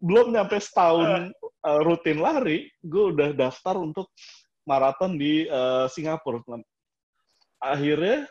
[0.01, 4.09] belum nyampe setahun uh, rutin lari, gue udah daftar untuk
[4.65, 6.41] maraton di uh, Singapura.
[7.61, 8.25] Akhirnya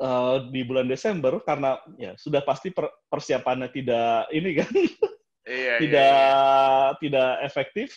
[0.00, 4.70] uh, di bulan Desember karena ya sudah pasti per- persiapannya tidak ini kan
[5.48, 7.88] Iya, tidak iya, tidak efektif.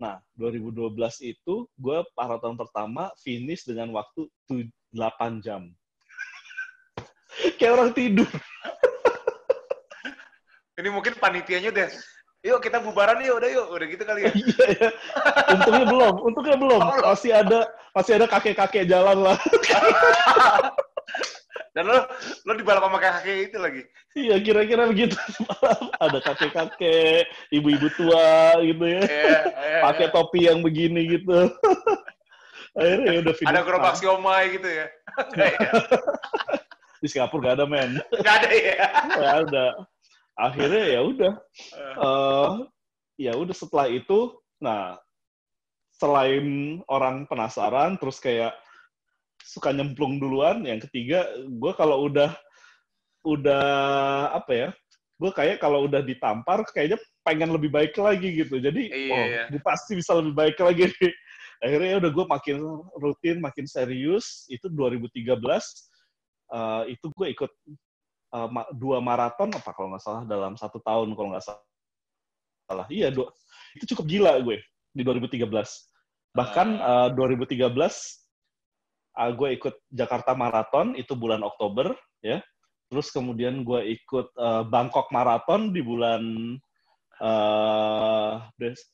[0.00, 5.68] Nah, 2012 itu gue maraton pertama finish dengan waktu tu- 8 jam.
[7.60, 8.24] Kayak orang tidur.
[10.80, 11.86] Ini mungkin panitianya udah,
[12.42, 14.32] yuk kita bubaran yuk, udah yuk, udah gitu kali ya.
[14.34, 14.88] Iya, iya.
[15.54, 16.80] Untungnya belum, untungnya belum.
[16.80, 17.04] Belum.
[17.06, 17.60] Masih ada
[17.94, 19.38] masih ada kakek-kakek jalan lah.
[21.74, 22.06] Dan lo,
[22.46, 23.82] lo dibalap sama kakek itu lagi.
[24.14, 25.18] Iya, kira-kira begitu.
[26.04, 29.02] ada kakek-kakek, ibu-ibu tua gitu ya.
[29.02, 30.14] Iya, iya, Pakai iya.
[30.14, 31.50] topi yang begini gitu.
[32.78, 33.34] Akhirnya ya udah.
[33.50, 34.86] Ada gerobak siomay gitu ya.
[37.02, 37.98] Di Singapura gak ada, men.
[38.22, 38.86] Nggak ada ya.
[39.10, 39.66] Gak ada.
[40.34, 41.32] Akhirnya ya udah.
[41.74, 42.50] eh
[43.18, 44.98] ya udah setelah itu, nah
[45.94, 48.54] selain orang penasaran, terus kayak
[49.44, 50.64] suka nyemplung duluan.
[50.64, 52.32] Yang ketiga, gue kalau udah
[53.24, 53.64] udah
[54.32, 54.68] apa ya?
[55.14, 58.58] Gue kayak kalau udah ditampar, kayaknya pengen lebih baik lagi gitu.
[58.58, 59.44] Jadi, Iya, oh, iya.
[59.52, 60.90] gue pasti bisa lebih baik lagi.
[60.90, 61.12] nih.
[61.64, 62.56] Akhirnya ya udah gue makin
[62.98, 64.44] rutin, makin serius.
[64.50, 65.88] Itu 2013.
[66.54, 67.50] eh, itu gue ikut
[68.34, 72.86] eh, ma- dua maraton apa kalau nggak salah dalam satu tahun kalau nggak salah.
[72.92, 73.32] Iya, dua,
[73.78, 74.60] itu cukup gila gue
[74.92, 75.46] di 2013.
[76.36, 78.23] Bahkan eh, 2013
[79.14, 82.42] eh, gue ikut Jakarta Marathon itu bulan Oktober ya.
[82.90, 86.22] Terus kemudian gue ikut eh, Bangkok Marathon di bulan
[88.58, 88.90] Des-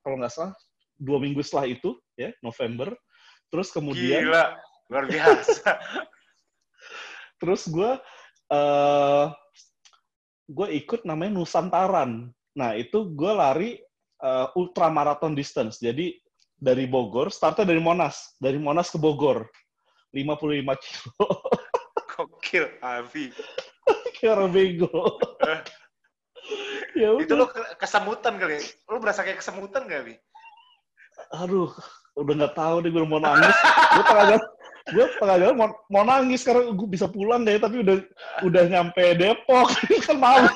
[0.00, 0.56] kalau nggak salah
[0.96, 2.92] dua minggu setelah itu ya November.
[3.52, 4.44] Terus kemudian Gila,
[4.88, 5.76] luar biasa.
[7.40, 7.96] terus gue
[8.52, 9.26] eh
[10.50, 12.28] gue ikut namanya Nusantaran.
[12.58, 13.70] Nah itu gue lari
[14.20, 15.80] eh, ultra marathon distance.
[15.80, 16.16] Jadi
[16.60, 19.48] dari Bogor, startnya dari Monas, dari Monas ke Bogor,
[20.12, 20.36] 55
[20.84, 21.26] kilo.
[22.10, 23.32] Gokil, Avi.
[24.20, 25.16] Kayak orang bego.
[26.92, 27.36] ya Itu udah.
[27.40, 28.62] lo ke- kesemutan kali ya?
[28.86, 30.14] Lo berasa kayak kesemutan gak, Bi?
[31.40, 31.72] Aduh,
[32.16, 33.56] udah nggak tahu deh gue mau nangis.
[33.96, 34.42] gue tengah jalan,
[34.92, 37.96] gue tengah jalan mau, mau nangis karena gue bisa pulang deh, tapi udah
[38.44, 39.68] udah nyampe Depok,
[40.06, 40.52] kan malu.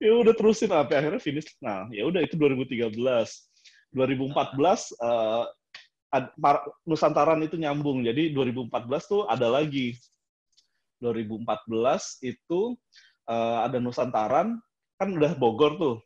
[0.00, 1.52] Ya udah terusin sampai akhirnya finish.
[1.60, 2.90] Nah, ya udah itu 2013.
[3.92, 5.44] 2014 eh,
[6.10, 8.02] ad- Mar- Nusantaran itu nyambung.
[8.02, 9.94] Jadi 2014 tuh ada lagi.
[11.04, 12.60] 2014 itu
[13.28, 14.56] eh, ada Nusantaran,
[14.96, 15.96] kan udah Bogor tuh.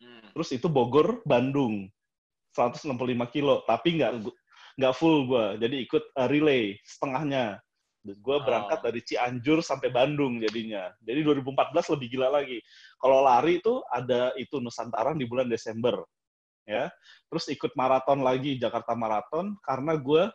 [0.00, 0.32] Hmm.
[0.32, 1.86] Terus itu Bogor, Bandung.
[2.52, 4.28] 165 kilo, tapi nggak
[4.76, 5.56] nggak full gua.
[5.60, 7.60] Jadi ikut eh, relay setengahnya.
[8.02, 8.42] Gue Oh.
[8.42, 10.90] berangkat dari Cianjur sampai Bandung jadinya.
[10.98, 12.58] Jadi 2014 lebih gila lagi.
[12.98, 16.02] Kalau lari itu ada itu Nusantaran di bulan Desember.
[16.66, 16.90] Ya.
[17.30, 20.26] Terus ikut maraton lagi Jakarta Marathon karena gue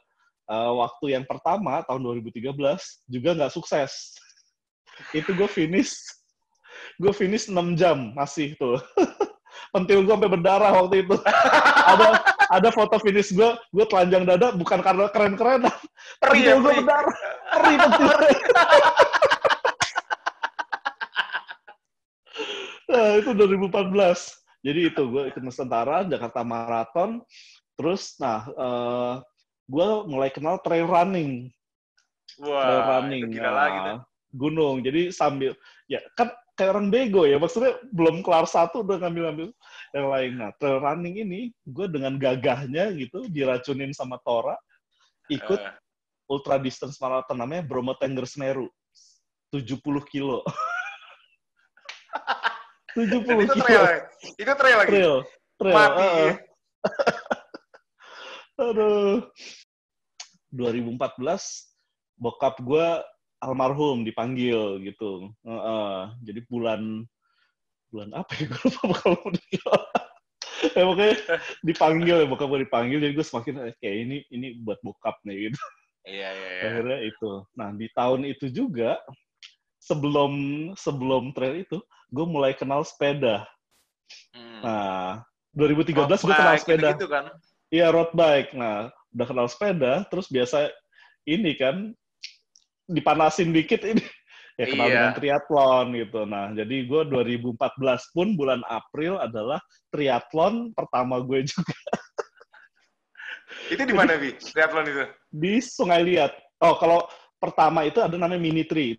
[0.47, 2.55] eh, waktu yang pertama tahun 2013
[3.11, 4.15] juga nggak sukses.
[5.17, 5.93] itu gue finish
[6.97, 8.79] gue finish 6 jam masih tuh.
[9.73, 11.15] Pentil gue sampai berdarah waktu itu.
[11.91, 15.67] ada ada foto finish gue, gue telanjang dada bukan karena keren-keren.
[16.23, 17.15] Perih ya, Pentil gue berdarah.
[17.57, 18.07] Perih pentil.
[22.93, 24.37] nah, itu 2014.
[24.65, 27.21] Jadi itu gue ikut Nusantara, Jakarta Marathon.
[27.77, 29.13] Terus, nah, eh,
[29.69, 31.49] gue mulai kenal trail running.
[32.37, 33.25] trail Wah, running.
[33.25, 33.99] itu gila Nah, lagi tuh.
[34.37, 34.75] Gunung.
[34.85, 35.57] Jadi sambil,
[35.89, 37.37] ya kan kayak orang bego ya.
[37.37, 39.49] Maksudnya belum kelar satu udah ngambil-ngambil
[39.93, 40.31] yang lain.
[40.41, 44.57] Nah, trail running ini gue dengan gagahnya gitu, diracunin sama Tora,
[45.29, 45.86] ikut Eh,
[46.27, 48.67] ultra distance marathon namanya Bromo Tengger Semeru.
[49.51, 49.79] 70
[50.11, 50.43] kilo.
[52.97, 53.63] 70 dan itu kilo.
[53.63, 53.97] trail, ya?
[54.41, 54.89] itu trail lagi.
[54.89, 55.15] Trail.
[55.61, 55.75] Trail.
[55.75, 56.01] Mati.
[56.01, 56.33] heeh.
[58.67, 59.17] Aduh.
[60.49, 60.97] 2014
[62.17, 62.87] bokap gue
[63.37, 65.29] almarhum dipanggil gitu.
[65.45, 65.97] Heeh.
[66.25, 67.05] Jadi bulan
[67.87, 69.79] bulan apa ya gue lupa bokap gue meninggal.
[70.73, 71.15] ya, pokoknya
[71.63, 75.53] dipanggil ya bokap gue dipanggil jadi gue semakin eh, kayak ini ini buat bokap nih
[75.53, 75.61] gitu.
[76.07, 76.61] Iya, iya, iya.
[76.71, 77.31] Akhirnya itu.
[77.59, 78.95] Nah di tahun itu juga
[79.83, 80.31] sebelum
[80.79, 81.77] sebelum trail itu
[82.07, 83.43] gue mulai kenal sepeda.
[84.31, 84.63] Hmm.
[84.63, 86.89] Nah 2013 gue kenal sepeda.
[86.95, 87.25] Gitu, kan.
[87.67, 88.55] Iya road bike.
[88.55, 90.71] Nah, udah kenal sepeda, terus biasa
[91.27, 91.91] ini kan
[92.87, 94.01] dipanasin dikit ini.
[94.57, 94.93] Ya kenal Iya.
[94.97, 96.21] dengan triathlon gitu.
[96.25, 99.61] Nah, jadi gue 2014 pun bulan April adalah
[99.93, 101.77] triathlon pertama gue juga
[103.67, 104.33] Itu di mana, Bi?
[104.37, 105.05] Triathlon itu?
[105.31, 106.33] di Sungai Liat.
[106.63, 107.05] Oh, kalau
[107.37, 108.97] pertama itu ada namanya Mini Tri.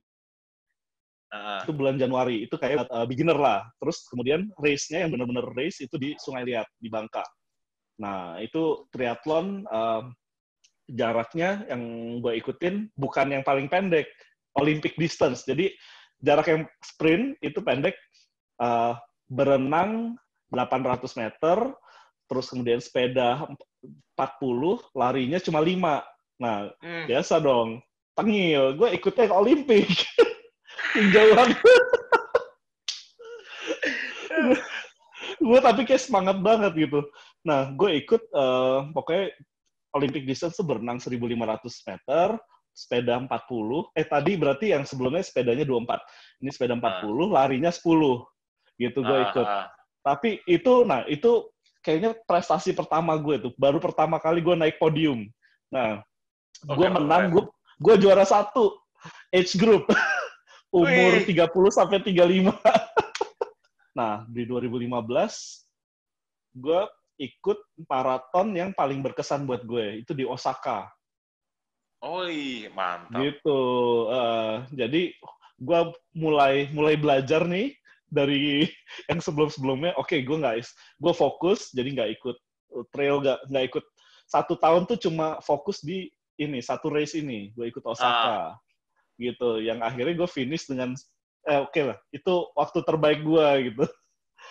[1.29, 1.61] Heeh.
[1.67, 2.47] Itu bulan Januari.
[2.47, 3.67] Itu kayak uh, beginner lah.
[3.83, 7.25] Terus kemudian race-nya yang benar-benar race itu di Sungai Liat, di Bangka.
[7.99, 10.05] Nah, itu triathlon um,
[10.89, 11.83] jaraknya yang
[12.23, 14.09] gue ikutin bukan yang paling pendek,
[14.57, 15.45] Olympic distance.
[15.45, 15.75] Jadi
[16.23, 17.99] jarak yang sprint itu pendek,
[18.63, 18.97] uh,
[19.29, 20.17] berenang
[20.49, 21.59] 800 meter,
[22.31, 23.45] terus kemudian sepeda
[24.15, 26.03] 40, larinya cuma 5.
[26.39, 27.07] Nah, Hmm.
[27.07, 27.79] biasa dong.
[28.15, 29.87] Tengil, gue ikutnya ke Olimpik.
[30.95, 31.55] Tinjauan.
[35.39, 37.01] gue tapi kayak semangat banget gitu.
[37.47, 39.25] Nah, gue ikut eh, pokoknya
[39.95, 42.29] Olympic distance tuh berenang 1.500 meter,
[42.75, 43.91] sepeda 40.
[43.97, 46.43] Eh tadi berarti yang sebelumnya sepedanya 24.
[46.45, 48.23] Ini sepeda 40, larinya 10.
[48.79, 49.47] Gitu gue Ah, ikut.
[49.47, 49.67] ah.
[50.05, 51.51] Tapi itu, nah itu
[51.89, 53.53] kayaknya prestasi pertama gue tuh.
[53.57, 55.25] Baru pertama kali gue naik podium.
[55.73, 56.05] Nah,
[56.61, 57.33] gue menang, keren.
[57.33, 57.45] gue
[57.81, 58.77] gue juara satu
[59.33, 59.89] age group
[60.69, 61.33] umur Wih.
[61.33, 62.53] 30 sampai 35.
[63.99, 64.85] nah, di 2015
[66.61, 66.81] gue
[67.19, 67.59] ikut
[67.89, 70.93] maraton yang paling berkesan buat gue itu di Osaka
[71.99, 73.19] Oh, iya, mantap.
[73.19, 73.63] gitu.
[74.07, 75.03] Eh, jadi
[75.59, 75.81] gue
[76.15, 77.75] mulai mulai belajar nih
[78.09, 78.67] dari
[79.11, 79.97] yang sebelum-sebelumnya.
[80.01, 80.65] Oke, gue nggak
[80.99, 82.37] gue fokus jadi nggak ikut
[82.93, 83.85] trail nggak nggak ikut
[84.29, 88.57] satu tahun tuh cuma fokus di ini satu race ini gue ikut Osaka
[89.17, 89.61] gitu.
[89.61, 90.93] Yang akhirnya gue finish dengan
[91.49, 93.85] eh oke lah itu waktu terbaik gue gitu.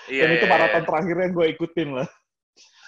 [0.08, 0.88] Iya, Dan itu iya, maraton iya.
[0.88, 2.08] terakhir yang gue ikutin lah.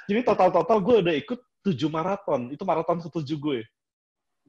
[0.10, 2.50] Jadi total-total gue udah ikut tujuh maraton.
[2.50, 3.60] Itu maraton ketujuh gue.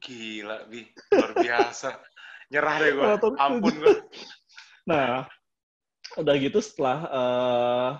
[0.00, 0.88] Gila, Bi.
[1.12, 2.00] Luar biasa.
[2.48, 3.06] Nyerah deh gue.
[3.36, 3.96] Ampun gue.
[4.88, 5.28] Nah,
[6.18, 7.92] udah gitu setelah eh,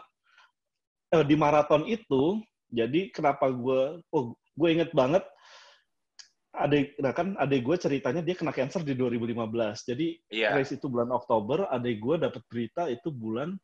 [1.19, 5.23] eh, di maraton itu, jadi kenapa gue, oh gue inget banget,
[6.55, 9.87] adik, nah kan adik gue ceritanya dia kena cancer di 2015.
[9.87, 10.59] Jadi Iya.
[10.59, 13.55] race itu bulan Oktober, adik gue dapet berita itu bulan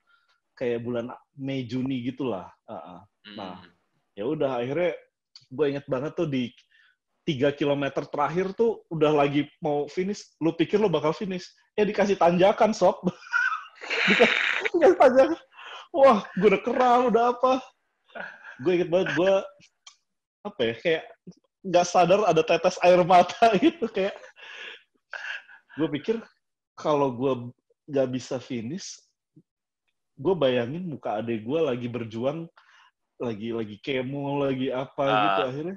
[0.56, 2.48] kayak bulan Mei Juni gitulah.
[2.64, 3.00] Uh, uh.
[3.36, 3.60] Nah,
[4.16, 4.96] ya udah akhirnya
[5.52, 6.48] gue inget banget tuh di
[7.26, 12.14] tiga kilometer terakhir tuh udah lagi mau finish lu pikir lu bakal finish ya dikasih
[12.14, 13.02] tanjakan sob
[14.06, 14.34] Dika-
[14.72, 15.38] dikasih tanjakan
[15.90, 17.52] wah gue udah keram udah apa?
[18.60, 19.32] Gue inget banget gue
[20.42, 21.04] apa ya kayak
[21.66, 24.14] nggak sadar ada tetes air mata gitu kayak.
[25.76, 26.16] Gue pikir
[26.74, 27.32] kalau gue
[27.88, 28.98] nggak bisa finish
[30.16, 32.48] gue bayangin muka adek gue lagi berjuang
[33.20, 35.16] lagi lagi kemo lagi apa Ah.
[35.20, 35.76] gitu akhirnya.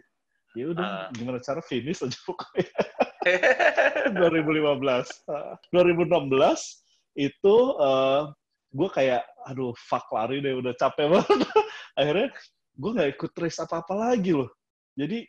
[0.57, 1.07] Ya udah Ah.
[1.11, 2.71] gimana cara finish aja pokoknya.
[4.15, 6.78] 2015 Uh, 2016
[7.17, 7.55] itu
[8.69, 11.39] gue kayak aduh fuck lari deh udah capek banget
[11.99, 12.27] akhirnya
[12.77, 14.49] gue nggak ikut race apa apa lagi loh
[14.93, 15.25] jadi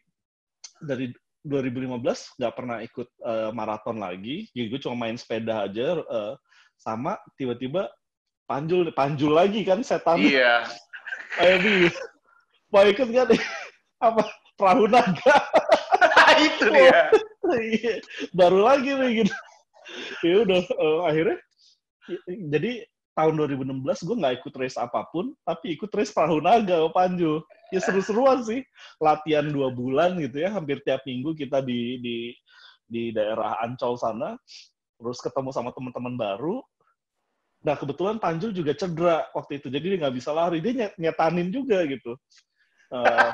[0.84, 1.08] dari
[1.40, 6.34] 2015 nggak pernah ikut uh, maraton lagi jadi gue cuma main sepeda aja uh,
[6.76, 7.88] sama tiba-tiba
[8.44, 10.68] panjul panjul lagi kan setan iya.
[11.40, 11.74] ayo bi
[12.68, 13.42] mau ikut nggak nih
[14.06, 14.22] apa
[14.60, 15.36] perahu naga
[16.40, 17.00] itu dia.
[17.50, 17.94] Iya,
[18.30, 19.34] baru lagi nih gitu.
[20.22, 21.38] Ya udah eh, akhirnya
[22.26, 22.84] jadi
[23.14, 27.42] tahun 2016 gue nggak ikut race apa pun, tapi ikut race perahu naga Panju.
[27.70, 28.64] Ya seru-seruan sih,
[28.98, 32.16] latihan dua bulan gitu ya, hampir tiap minggu kita di di
[32.90, 34.34] di daerah Ancol sana,
[34.98, 36.56] terus ketemu sama teman-teman baru.
[37.60, 41.52] Nah kebetulan Panju juga cedera waktu itu, jadi dia nggak bisa lari, dia nyet- nyetanin
[41.52, 42.16] juga gitu.
[42.90, 43.30] Eh,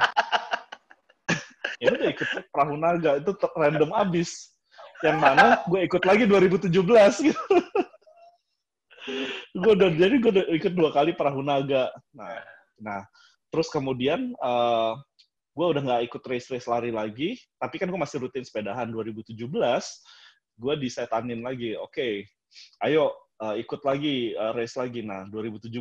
[1.82, 4.56] ya udah ikut perahu naga itu random abis
[5.04, 6.72] yang mana gue ikut lagi 2017
[7.28, 7.36] gitu
[9.54, 11.90] gue udah jadi gue udah ikut dua kali perahu naga.
[12.14, 12.42] Nah
[12.76, 13.00] nah
[13.48, 14.92] terus kemudian eh,
[15.56, 18.90] gue udah nggak ikut race race lari lagi tapi kan gue masih rutin sepedahan.
[18.90, 19.36] 2017
[20.56, 22.26] gue disetanin lagi oke
[22.84, 25.00] ayo eh, ikut lagi eh, race lagi.
[25.06, 25.72] Nah 2017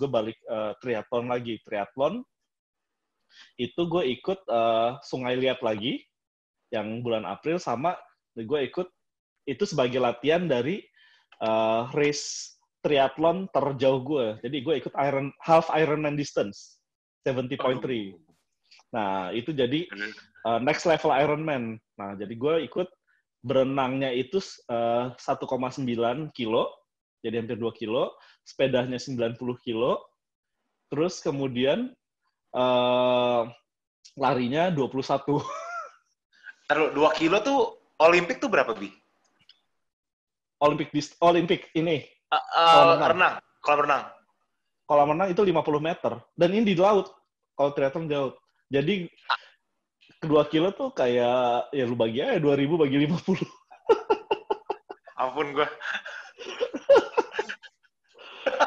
[0.00, 1.58] gue balik eh, triathlon lagi.
[1.64, 2.22] Triathlon
[3.58, 6.04] itu gue ikut eh, Sungai Liat lagi
[6.70, 7.94] yang bulan April sama
[8.34, 8.90] gue ikut
[9.46, 10.82] itu sebagai latihan dari
[11.42, 12.53] eh, race
[12.84, 14.26] triathlon terjauh gue.
[14.44, 16.84] Jadi gue ikut Iron half Ironman distance
[17.24, 18.12] 70.3.
[18.92, 19.88] Nah, itu jadi
[20.44, 21.80] eh, next level Ironman.
[21.96, 22.86] Nah, jadi gue ikut
[23.40, 26.68] berenangnya itu eh, 1,9 kilo,
[27.24, 28.12] jadi hampir 2 kilo,
[28.44, 30.04] sepedanya 90 kilo,
[30.92, 31.88] terus kemudian
[32.52, 33.42] eh,
[34.20, 35.40] larinya 21.
[36.68, 38.88] Taruh, dua kilo tuh Olimpik tuh berapa, Bi?
[40.64, 43.10] Olimpik Olimpik ini Uh, Kolam renang.
[43.10, 43.34] renang.
[43.64, 44.04] Kolam renang.
[44.84, 47.08] kolam renang itu 50 meter dan ini di laut.
[47.56, 48.36] Kalau triathlon di laut.
[48.68, 49.08] Jadi
[50.20, 53.44] kedua kilo tuh kayak ya lu bagi aja 2000 bagi 50.
[55.24, 55.68] Ampun gue.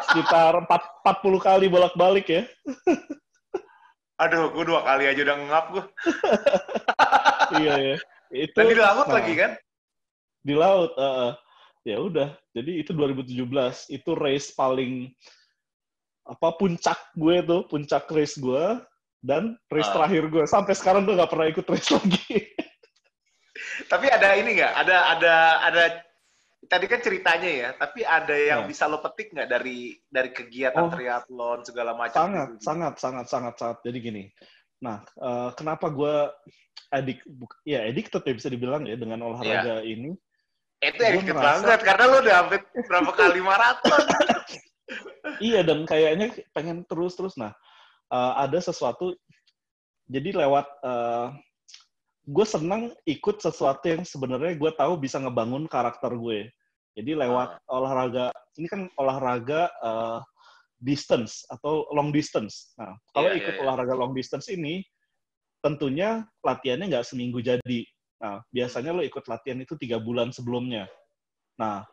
[0.09, 0.65] Sekitar 4,
[1.05, 2.43] 40 kali bolak-balik ya.
[4.17, 5.85] Aduh, gue dua kali aja udah ngap gue.
[7.61, 7.95] iya ya.
[8.33, 9.51] Itu Dan di laut nah, lagi kan?
[10.41, 10.91] Di laut.
[10.97, 11.37] uh,
[11.87, 12.35] ya udah.
[12.51, 13.47] Jadi itu 2017
[13.87, 15.07] itu race paling
[16.27, 18.63] apa puncak gue tuh, puncak race gue
[19.23, 19.95] dan race Ah.
[19.95, 20.43] terakhir gue.
[20.43, 22.51] Sampai sekarang gue nggak pernah ikut race lagi.
[23.87, 24.73] Tapi ada ini nggak?
[24.75, 25.83] Ada ada ada
[26.67, 27.69] tadi kan ceritanya ya.
[27.73, 28.67] Tapi ada yang Ya.
[28.67, 30.91] bisa lo petik nggak dari dari kegiatan Oh.
[30.91, 32.13] triathlon segala macam?
[32.27, 32.63] sangat, gitu?
[32.67, 33.77] sangat, sangat, sangat, sangat.
[33.81, 34.23] Jadi gini.
[34.77, 36.15] Nah, eh, kenapa gue
[37.25, 40.11] buk- ya addicted ya bisa dibilang ya dengan olahraga ini.
[40.77, 41.01] Itu
[41.33, 44.01] merasa- banget karena lo udah hampir berapa kali maraton.
[45.43, 47.35] Iya dan kayaknya pengen terus-terus.
[47.35, 47.51] Nah,
[48.07, 49.11] eh, ada sesuatu.
[50.07, 50.63] Jadi lewat
[52.27, 56.47] gue senang ikut sesuatu yang sebenarnya gue tahu bisa ngebangun karakter gue.
[56.95, 60.19] Jadi lewat olahraga ini kan olahraga eh,
[60.79, 62.71] distance atau long distance.
[62.79, 63.63] Nah, kalau Iya, ikut iya, iya.
[63.67, 64.81] olahraga long distance ini,
[65.59, 67.83] tentunya latihannya nggak seminggu jadi.
[68.17, 70.89] Nah, biasanya lo ikut latihan itu tiga bulan sebelumnya.
[71.61, 71.85] Nah,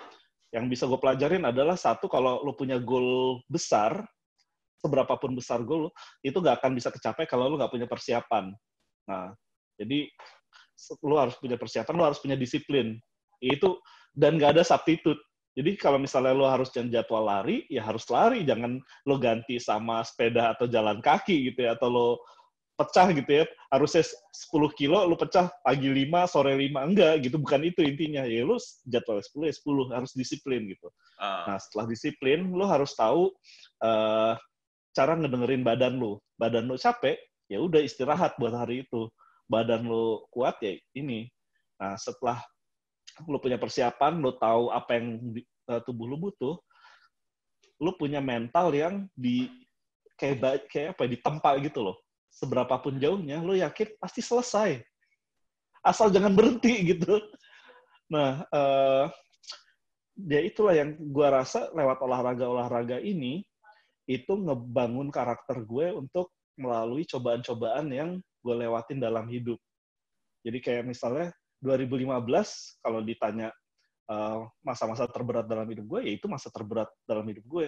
[0.55, 4.07] yang bisa gue pelajarin adalah satu, kalau lo punya goal besar,
[4.81, 8.53] seberapapun besar goal lo, itu nggak akan bisa kecapai kalau lo nggak punya persiapan.
[9.09, 9.33] Nah,
[9.77, 10.09] jadi
[11.05, 12.97] lo harus punya persiapan, lo harus punya disiplin.
[13.43, 13.81] Itu
[14.14, 15.20] dan nggak ada substitute.
[15.55, 20.51] Jadi kalau misalnya lo harus jadwal lari, ya harus lari, jangan lo ganti sama sepeda
[20.57, 22.09] atau jalan kaki gitu ya, atau lo
[22.75, 24.03] pecah gitu ya, harusnya
[24.35, 28.27] 10 kilo lo pecah pagi 5, sore 5, enggak gitu, bukan itu intinya.
[28.27, 30.91] Ya lo jadwal 10 ya 10, harus disiplin gitu.
[31.18, 31.55] Ah.
[31.55, 33.31] Nah, setelah disiplin, lo harus tahu
[33.83, 34.35] eh,
[34.95, 36.22] cara ngedengerin badan lo.
[36.35, 37.14] Badan lo capek,
[37.47, 39.07] ya udah istirahat buat hari itu.
[39.47, 41.31] Badan lo kuat ya ini.
[41.79, 42.43] Nah, setelah
[43.31, 46.55] lo punya persiapan, lo tahu apa yang di- eh, tubuh lo butuh,
[47.79, 49.47] lo punya mental yang di
[50.18, 51.97] kayak kayak apa ya, ditempa gitu loh.
[52.35, 54.82] Seberapapun jauhnya, lo yakin pasti selesai.
[55.87, 57.22] Asal jangan berhenti gitu.
[58.11, 59.07] Nah, eh,
[60.26, 63.47] ya itulah yang gua rasa lewat olahraga-olahraga ini
[64.05, 66.28] itu ngebangun karakter gue untuk
[66.61, 68.11] melalui cobaan-cobaan yang
[68.45, 69.57] gue lewatin dalam hidup.
[70.45, 71.32] Jadi kayak misalnya
[71.64, 73.49] 2015 kalau ditanya
[74.12, 77.66] eh, masa-masa terberat dalam hidup gue, ya itu masa terberat dalam hidup gue.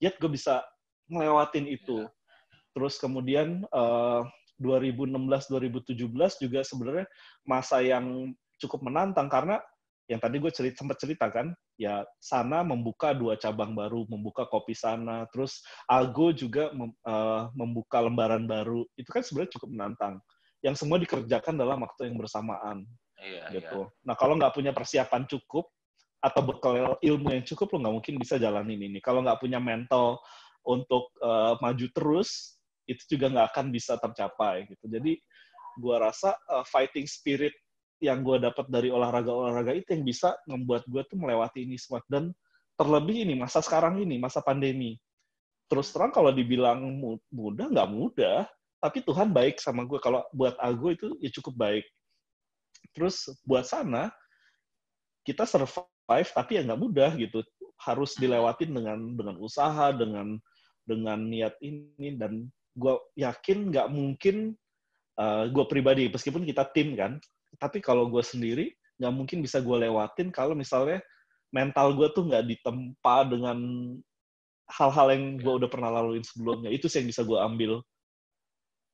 [0.00, 0.60] Yet gue bisa
[1.08, 2.04] ngelewatin itu.
[2.76, 4.22] Terus kemudian eh,
[4.60, 7.06] 2016-2017 juga sebenarnya
[7.48, 9.56] masa yang cukup menantang karena
[10.10, 14.74] yang tadi gue cerita, sempat cerita kan, ya sana membuka dua cabang baru, membuka kopi
[14.74, 20.18] sana, terus Algo juga mem, uh, membuka lembaran baru, itu kan sebenarnya cukup menantang.
[20.66, 22.82] Yang semua dikerjakan dalam waktu yang bersamaan.
[23.22, 23.86] Iya, gitu.
[23.86, 24.02] Iya.
[24.02, 25.70] Nah kalau nggak punya persiapan cukup
[26.18, 28.98] atau bekal ilmu yang cukup, lo nggak mungkin bisa jalanin ini.
[28.98, 30.18] Kalau nggak punya mental
[30.66, 32.59] untuk uh, maju terus,
[32.90, 34.90] itu juga nggak akan bisa tercapai gitu.
[34.90, 35.22] Jadi
[35.78, 37.54] gua rasa uh, fighting spirit
[38.00, 42.00] yang gue dapat dari olahraga-olahraga itu yang bisa membuat gue tuh melewati ini semua.
[42.08, 42.32] Dan
[42.80, 44.96] terlebih ini masa sekarang ini masa pandemi.
[45.68, 46.80] Terus terang kalau dibilang
[47.30, 48.48] mudah nggak mudah.
[48.80, 51.84] Tapi Tuhan baik sama gue kalau buat aku itu ya cukup baik.
[52.96, 54.08] Terus buat sana
[55.28, 57.44] kita survive tapi ya nggak mudah gitu.
[57.76, 60.40] Harus dilewatin dengan dengan usaha dengan
[60.88, 62.48] dengan niat ini dan
[62.80, 64.56] gue yakin nggak mungkin
[65.20, 67.20] uh, gue pribadi meskipun kita tim kan
[67.60, 71.04] tapi kalau gue sendiri nggak mungkin bisa gue lewatin kalau misalnya
[71.52, 73.58] mental gue tuh nggak ditempa dengan
[74.70, 76.70] hal-hal yang gue udah pernah laluin sebelumnya.
[76.70, 77.82] Itu sih yang bisa gue ambil.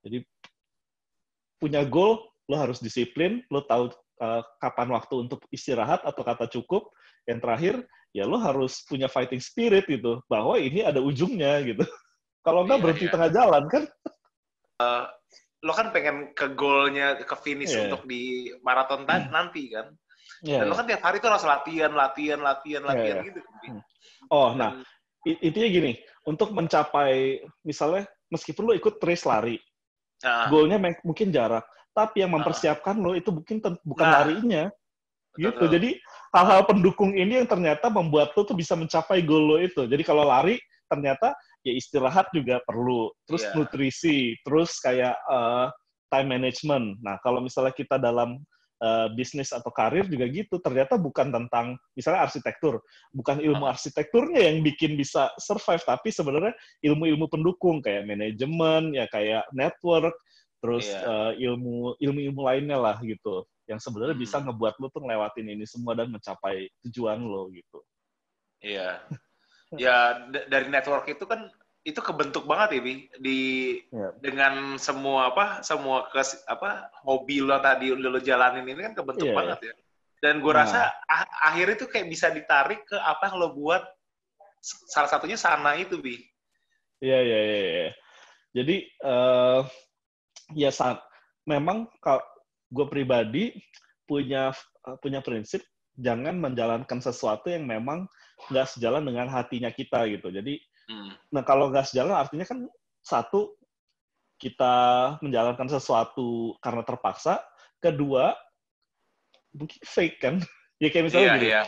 [0.03, 0.24] Jadi
[1.61, 3.91] punya goal lo harus disiplin lo tahu
[4.22, 6.89] uh, kapan waktu untuk istirahat atau kata cukup.
[7.28, 7.74] Yang terakhir
[8.16, 11.84] ya lo harus punya fighting spirit gitu bahwa ini ada ujungnya gitu
[12.47, 13.12] kalau nggak iya, berhenti iya.
[13.12, 13.82] tengah jalan kan
[14.78, 15.05] uh,
[15.66, 17.90] lo kan pengen ke goalnya ke finish yeah.
[17.90, 19.34] untuk di maraton hmm.
[19.34, 19.90] nanti kan
[20.47, 23.40] yeah, dan lo kan tiap hari tuh harus latihan latihan latihan iya, latihan yeah, gitu
[23.42, 23.82] hmm.
[24.30, 24.78] oh nah
[25.26, 25.92] intinya gini
[26.22, 29.59] untuk mencapai misalnya meskipun lo ikut race lari
[30.22, 30.47] uh.
[30.47, 33.03] goalnya mungkin jarak tapi yang mempersiapkan uh.
[33.03, 34.22] lo itu mungkin bukan nah.
[34.22, 34.70] larinya
[35.36, 35.99] gitu jadi
[36.32, 40.24] hal-hal pendukung ini yang ternyata membuat lo tuh bisa mencapai goal lo itu jadi kalau
[40.24, 40.57] lari
[40.87, 41.34] ternyata
[41.66, 43.55] ya istirahat juga perlu, terus yeah.
[43.59, 45.70] nutrisi, terus kayak uh,
[46.11, 47.03] time management.
[47.03, 48.39] Nah, kalau misalnya kita dalam
[48.80, 52.78] uh, bisnis atau karir juga gitu, ternyata bukan tentang misalnya arsitektur,
[53.11, 56.55] bukan ilmu arsitekturnya yang bikin bisa survive, tapi sebenarnya
[56.87, 60.14] ilmu-ilmu pendukung kayak manajemen, ya kayak network,
[60.62, 61.03] terus yeah.
[61.03, 61.11] Iya.
[61.11, 64.22] uh, ilmu ilmu-ilmu lainnya lah gitu, yang sebenarnya hmm.
[64.22, 67.82] bisa ngebuat lo tuh ngelewatin ini semua dan mencapai tujuan lo gitu.
[68.62, 69.03] Iya.
[69.03, 69.26] Yeah
[69.75, 71.51] ya dari network itu kan
[71.87, 73.41] itu kebentuk banget ya Bi di
[73.95, 74.11] ya.
[74.19, 79.31] dengan semua apa semua kes apa hobi lo tadi lo, lo jalanin ini kan kebentuk
[79.31, 79.75] ya, banget ya.
[80.19, 80.67] Dan gue nah.
[80.67, 83.87] rasa ah, akhirnya itu kayak bisa ditarik ke apa yang lo buat
[84.91, 86.19] salah satunya sana itu Bi.
[86.99, 87.59] Iya iya iya.
[87.62, 87.91] Ya.
[88.57, 89.61] Jadi uh,
[90.59, 90.99] ya saat
[91.47, 92.25] memang kalau
[92.75, 93.55] gue pribadi
[94.11, 94.51] punya
[94.99, 95.62] punya prinsip
[95.95, 98.11] jangan menjalankan sesuatu yang memang
[98.53, 100.28] nggak sejalan dengan hatinya kita gitu.
[100.30, 100.61] Jadi,
[100.91, 101.11] hmm.
[101.32, 102.68] nah kalau nggak sejalan artinya kan
[103.01, 103.57] satu
[104.37, 104.74] kita
[105.24, 107.41] menjalankan sesuatu karena terpaksa,
[107.80, 108.37] kedua
[109.57, 110.34] mungkin fake kan?
[110.82, 111.66] ya kayak misalnya yeah, gini, yeah.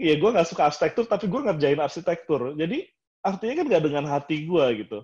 [0.00, 2.56] ya gue nggak suka arsitektur tapi gue ngerjain arsitektur.
[2.56, 2.88] Jadi
[3.20, 4.98] artinya kan nggak dengan hati gue gitu.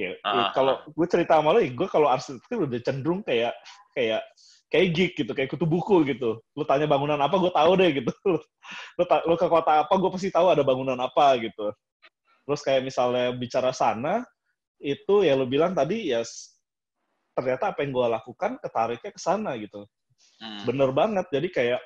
[0.00, 3.52] Ya, uh, ya kalau gue cerita sama lo, ya gue kalau arsitektur udah cenderung kayak
[3.92, 4.24] kayak
[4.72, 6.40] kayak geek gitu, kayak kutu buku gitu.
[6.56, 8.12] Lu tanya bangunan apa, gue tahu deh gitu.
[8.98, 11.68] Lu, lu ke kota apa, gue pasti tahu ada bangunan apa gitu.
[12.48, 14.24] Terus kayak misalnya bicara sana,
[14.82, 16.26] itu ya lu bilang tadi ya
[17.38, 19.86] ternyata apa yang gue lakukan ketariknya ke sana gitu.
[20.42, 20.64] Hmm.
[20.66, 21.26] Bener banget.
[21.30, 21.80] Jadi kayak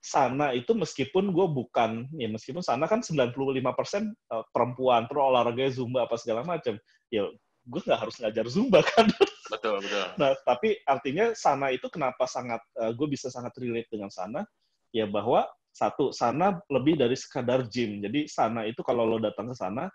[0.00, 6.06] sana itu meskipun gue bukan, ya meskipun sana kan 95% eh, perempuan, terus olahraga zumba
[6.06, 6.78] apa segala macam.
[7.10, 7.26] Ya
[7.66, 9.10] gue nggak harus ngajar zumba kan.
[9.46, 10.06] Betul, betul.
[10.18, 14.42] Nah, tapi artinya sana itu kenapa sangat, uh, gue bisa sangat relate dengan sana,
[14.90, 18.00] ya bahwa satu, sana lebih dari sekadar gym.
[18.00, 19.86] Jadi sana itu kalau lo datang ke sana,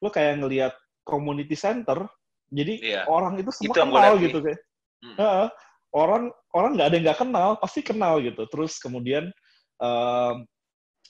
[0.00, 0.72] lo kayak ngelihat
[1.04, 2.06] community center,
[2.50, 3.02] jadi iya.
[3.06, 4.60] orang itu semua itu kenal gitu kayak.
[5.00, 5.16] Hmm.
[5.16, 5.46] Uh,
[5.96, 8.42] orang orang nggak ada yang nggak kenal, pasti kenal gitu.
[8.50, 9.30] Terus kemudian
[9.82, 10.34] uh,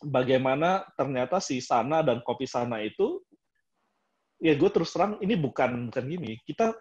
[0.05, 3.21] bagaimana ternyata si sana dan kopi sana itu
[4.41, 6.73] ya gue terus terang ini bukan bukan gini kita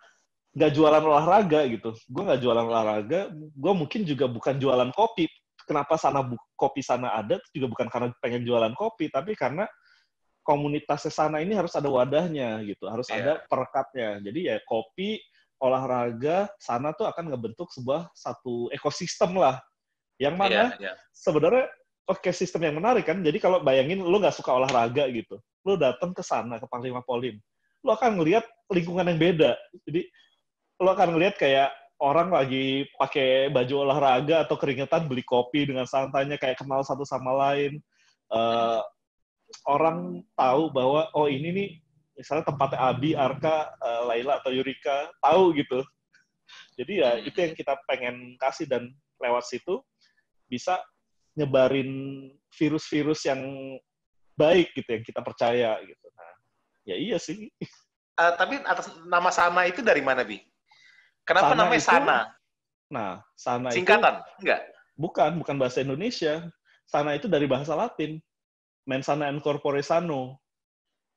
[0.53, 1.93] nggak jualan olahraga gitu.
[2.09, 5.29] Gue nggak jualan olahraga, gue mungkin juga bukan jualan kopi.
[5.69, 9.69] Kenapa sana bu kopi sana ada juga bukan karena pengen jualan kopi, tapi karena
[10.41, 13.21] komunitasnya sana ini harus ada wadahnya gitu, harus yeah.
[13.21, 14.17] ada perekatnya.
[14.25, 15.21] Jadi ya kopi,
[15.61, 19.61] olahraga sana tuh akan ngebentuk sebuah satu ekosistem lah.
[20.17, 20.95] Yang mana yeah, yeah.
[21.13, 21.69] sebenarnya
[22.09, 23.21] oke sistem yang menarik kan.
[23.21, 25.37] Jadi kalau bayangin lo nggak suka olahraga gitu,
[25.69, 27.37] lo datang ke sana ke Panglima Polim,
[27.85, 28.41] lo akan ngelihat
[28.73, 29.53] lingkungan yang beda.
[29.85, 30.09] Jadi
[30.79, 31.69] lo akan ngeliat kayak
[31.99, 37.35] orang lagi pakai baju olahraga atau keringetan beli kopi dengan santainya kayak kenal satu sama
[37.35, 37.83] lain.
[38.31, 38.79] Uh,
[39.67, 41.69] orang tahu bahwa oh ini nih
[42.15, 45.83] misalnya tempatnya Abi, Arka, uh, Laila atau Yurika tahu gitu.
[46.79, 47.27] Jadi ya Hmm.
[47.27, 49.83] itu yang kita pengen kasih dan lewat situ
[50.47, 50.79] bisa
[51.35, 51.91] nyebarin
[52.55, 53.41] virus-virus yang
[54.39, 56.05] baik gitu yang kita percaya gitu.
[56.15, 56.33] Nah,
[56.87, 57.51] ya iya sih.
[58.19, 60.43] Eh, tapi atas nama Sana itu dari mana, Bi?
[61.27, 62.17] Kenapa Sana namanya itu- Sana?
[62.89, 64.13] Nah, sana itu Singkatan?
[64.41, 64.61] Enggak.
[64.99, 66.43] bukan bukan bahasa Indonesia.
[66.89, 68.19] Sana itu dari bahasa Latin.
[68.83, 70.41] Mensana in corpore sano.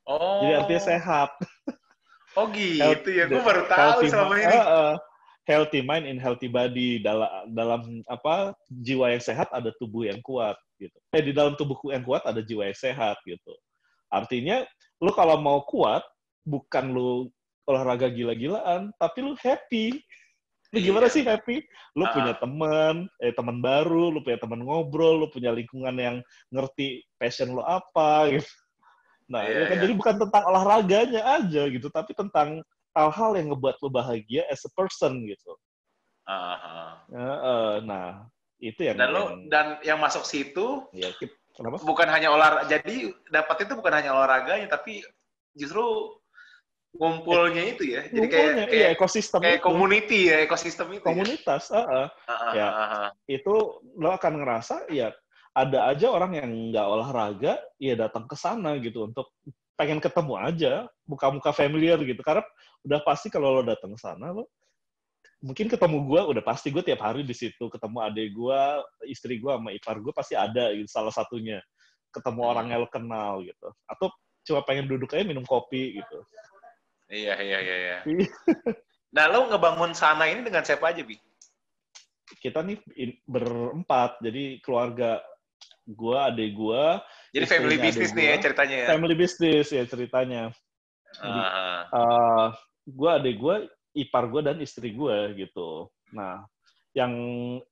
[0.04, 0.44] Oh.
[0.44, 1.30] Jadi artinya sehat.
[2.32, 4.48] Oh gitu ya, gue baru tahu healthy selama ini.
[4.48, 4.94] eh, eh,
[5.44, 10.56] healthy mind in healthy body dalam dalam apa jiwa yang sehat ada tubuh yang kuat
[10.80, 10.96] gitu.
[11.12, 13.52] Eh di dalam tubuh yang kuat ada jiwa yang sehat gitu.
[14.08, 14.64] Artinya
[15.02, 16.00] lu kalau mau kuat
[16.48, 17.28] bukan lu
[17.66, 20.02] olahraga gila-gilaan, tapi lu happy.
[20.72, 21.14] Lu gimana Iya.
[21.14, 21.60] sih happy?
[21.94, 22.12] Lu Ah.
[22.16, 26.16] punya teman, eh teman baru, lu punya teman ngobrol, lu punya lingkungan yang
[26.48, 28.48] ngerti passion lu apa gitu.
[29.28, 29.82] Nah, Iya, ya kan iya.
[29.84, 34.70] jadi bukan tentang olahraganya aja gitu, tapi tentang hal-hal yang ngebuat lu bahagia as a
[34.72, 35.52] person gitu.
[36.28, 37.04] Aha.
[37.08, 38.08] Ya, eh, nah,
[38.60, 41.10] itu yang Dan lo yang- dan yang masuk situ ya,
[41.56, 41.80] kenapa?
[41.84, 42.68] bukan hanya olahraga.
[42.68, 45.02] Jadi dapat itu bukan hanya olahraganya, tapi
[45.52, 46.16] justru
[46.92, 48.02] ngumpulnya itu ya.
[48.08, 51.04] Jadi kayak Ngumpulnya, iya, kayak, ekosistem kayak itu, community ya, ekosistem itu.
[51.04, 51.86] komunitas, eh, eh.
[51.88, 52.06] Ya.
[52.28, 52.68] Aha, Ya.
[52.68, 53.04] aha.
[53.26, 53.54] itu
[53.96, 55.08] lo akan ngerasa ya
[55.52, 59.32] ada aja orang yang nggak olahraga ya datang ke sana gitu untuk
[59.76, 60.72] pengen ketemu aja
[61.08, 62.44] muka-muka familiar gitu karena
[62.84, 64.48] udah pasti kalau lo datang ke sana lo
[65.42, 68.60] mungkin ketemu gue udah pasti gue tiap hari di situ ketemu adik gue
[69.10, 71.58] istri gue sama ipar gue pasti ada gitu salah satunya
[72.14, 74.08] ketemu orang yang lo kenal gitu atau
[74.46, 76.18] cuma pengen duduk aja minum kopi gitu
[77.12, 77.98] Iya, iya, iya, iya.
[78.08, 78.32] Iya.
[79.12, 81.20] Nah, lo ngebangun sana ini dengan siapa aja, Bi?
[82.42, 82.78] kita nih
[83.22, 85.22] berempat jadi keluarga
[85.86, 86.84] gue adik gue
[87.34, 88.88] Jadi family business nih ya ceritanya ya.
[88.90, 90.42] family business ya ceritanya
[91.12, 91.70] Jadi, Aha.
[91.94, 92.46] uh,
[92.86, 93.56] gue adik gue
[93.98, 96.46] ipar gue dan istri gue gitu nah
[96.94, 97.12] yang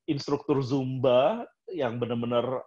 [0.06, 2.62] instruktur zumba yang benar-benar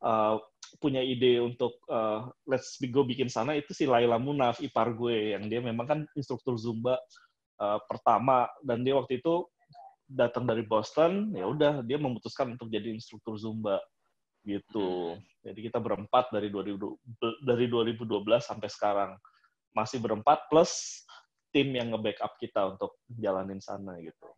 [0.00, 0.36] uh,
[0.78, 5.50] punya ide untuk uh, let's go bikin sana itu si Laila Munaf ipar gue yang
[5.50, 7.00] dia memang kan instruktur zumba
[7.58, 9.48] uh, pertama dan dia waktu itu
[10.06, 13.78] datang dari Boston ya udah dia memutuskan untuk jadi instruktur zumba
[14.46, 16.76] gitu jadi kita berempat dari 2000
[17.44, 18.06] dari 2012
[18.40, 19.10] sampai sekarang
[19.72, 21.04] masih berempat plus
[21.50, 24.28] tim yang nge-backup kita untuk jalanin sana gitu.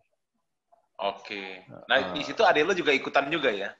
[1.02, 1.64] Oke.
[1.88, 3.72] Nah, Uh, di situ adek lo juga ikutan juga ya?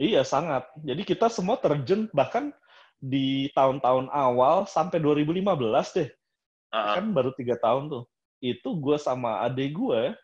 [0.00, 0.64] Iya sangat.
[0.80, 2.56] Jadi kita semua terjun bahkan
[2.96, 5.44] di tahun-tahun awal sampai 2015
[5.96, 6.08] deh,
[6.72, 6.96] Aha.
[7.00, 8.04] kan baru tiga tahun tuh.
[8.40, 10.16] Itu gue sama adik gue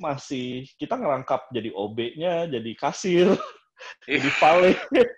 [0.00, 3.36] masih kita ngerangkap jadi OB-nya, jadi kasir,
[4.08, 4.80] jadi valet.
[4.88, 5.12] Jadi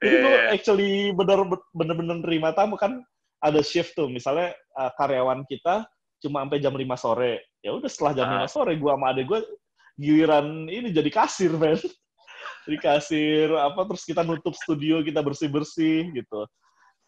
[0.00, 0.48] Iya, gue iya.
[0.56, 1.44] actually bener
[1.76, 3.04] bener-bener nerima tamu kan
[3.44, 4.08] ada shift tuh.
[4.08, 5.84] Misalnya uh, karyawan kita
[6.24, 7.44] cuma sampai jam 5 sore.
[7.60, 8.48] Ya udah setelah jam Ah.
[8.48, 9.40] 5 sore gue sama adek gue
[10.00, 11.76] giliran ini jadi kasir, men.
[12.70, 16.46] Jadi kasir apa terus kita nutup studio, kita bersih-bersih gitu.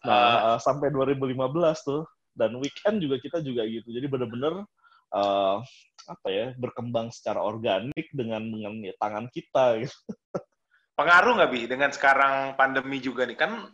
[0.03, 1.39] Nah, uh, sampai 2015
[1.87, 2.03] tuh
[2.35, 3.87] dan weekend juga kita juga gitu.
[3.95, 4.67] Jadi bener-bener
[5.15, 5.63] uh,
[6.03, 9.95] apa ya berkembang secara organik dengan dengan ya, tangan kita gitu.
[10.99, 13.39] Pengaruh nggak, Bi, dengan sekarang pandemi juga nih?
[13.39, 13.71] Kan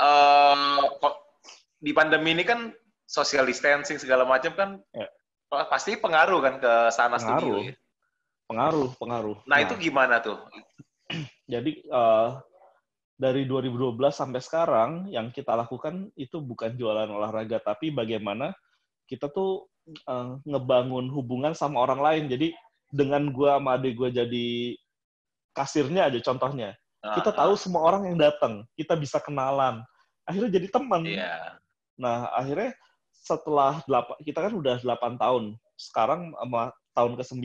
[0.00, 1.14] eh, kok
[1.76, 2.72] di pandemi ini kan
[3.04, 5.06] social distancing segala macam kan Ya.
[5.46, 7.36] pa- pasti pengaruh kan ke sana Pengaruh.
[7.36, 7.74] studio ya?
[8.46, 9.36] Pengaruh, pengaruh.
[9.46, 10.38] Nah, itu gimana tuh?
[11.46, 12.28] Jadi eh,
[13.16, 18.52] dari 2012 sampai sekarang yang kita lakukan itu bukan jualan olahraga, tapi bagaimana
[19.06, 22.24] kita tuh eh, ngebangun hubungan sama orang lain.
[22.28, 22.52] Jadi
[22.90, 24.76] dengan gua sama adik gua jadi
[25.56, 26.76] kasirnya aja contohnya,
[27.16, 29.80] kita Ah, tahu semua orang yang datang, kita bisa kenalan,
[30.28, 31.02] akhirnya jadi teman.
[31.06, 31.56] Iya.
[31.96, 32.76] Nah akhirnya
[33.16, 35.44] setelah delapan, kita kan udah 8 tahun,
[35.80, 37.44] sekarang sama tahun ke-9.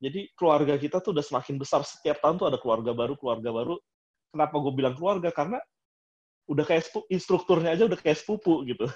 [0.00, 1.84] Jadi keluarga kita tuh udah semakin besar.
[1.84, 3.76] Setiap tahun tuh ada keluarga baru, keluarga baru.
[4.32, 5.28] Kenapa gue bilang keluarga?
[5.28, 5.60] Karena
[6.48, 8.88] udah kayak instrukturnya aja udah kayak sepupu gitu.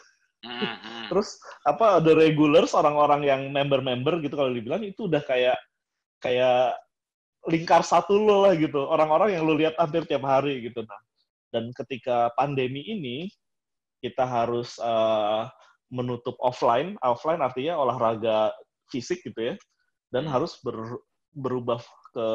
[1.12, 1.36] Terus
[1.68, 5.56] apa ada regulars orang-orang yang member-member gitu kalau dibilang itu udah kayak
[6.24, 6.74] kayak
[7.44, 8.88] lingkar satu lo lah gitu.
[8.88, 10.80] Orang-orang yang lo lihat hampir tiap hari gitu.
[10.84, 11.00] Nah,
[11.52, 13.28] dan ketika pandemi ini
[14.00, 15.42] kita harus eh,
[15.92, 16.96] menutup offline.
[17.04, 18.52] Offline artinya olahraga
[18.88, 19.54] fisik gitu ya.
[20.14, 20.38] Dan Hmm.
[20.38, 21.02] harus ber-
[21.34, 21.82] berubah
[22.14, 22.28] ke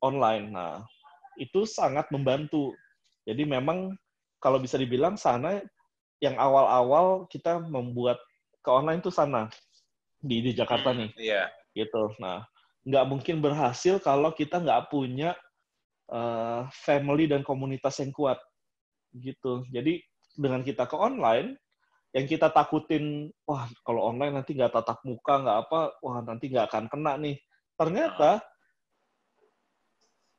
[0.00, 0.48] online.
[0.56, 0.80] Nah,
[1.36, 2.72] itu sangat membantu.
[3.28, 3.92] Jadi memang
[4.40, 5.60] kalau bisa dibilang sana
[6.24, 8.16] yang awal-awal kita membuat
[8.64, 9.52] ke online tuh sana
[10.20, 11.52] di di Jakarta nih Iya.
[11.76, 12.12] gitu.
[12.16, 12.44] Nah,
[12.88, 15.36] nggak mungkin berhasil kalau kita nggak punya
[16.10, 18.40] eh, family dan komunitas yang kuat
[19.14, 19.62] gitu.
[19.70, 20.02] Jadi
[20.34, 21.54] dengan kita ke online
[22.10, 26.66] yang kita takutin, wah kalau online nanti nggak tatap muka, nggak apa, wah nanti nggak
[26.66, 27.38] akan kena nih.
[27.78, 28.42] Ternyata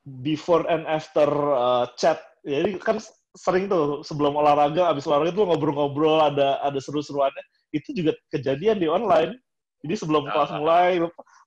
[0.04, 3.00] before and after uh, chat, jadi kan
[3.40, 7.44] sering tuh sebelum olahraga, abis olahraga tuh ngobrol-ngobrol, ada ada seru-seruannya.
[7.72, 9.40] Itu juga kejadian di online.
[9.82, 10.32] Jadi sebelum Ah.
[10.36, 10.92] kelas mulai,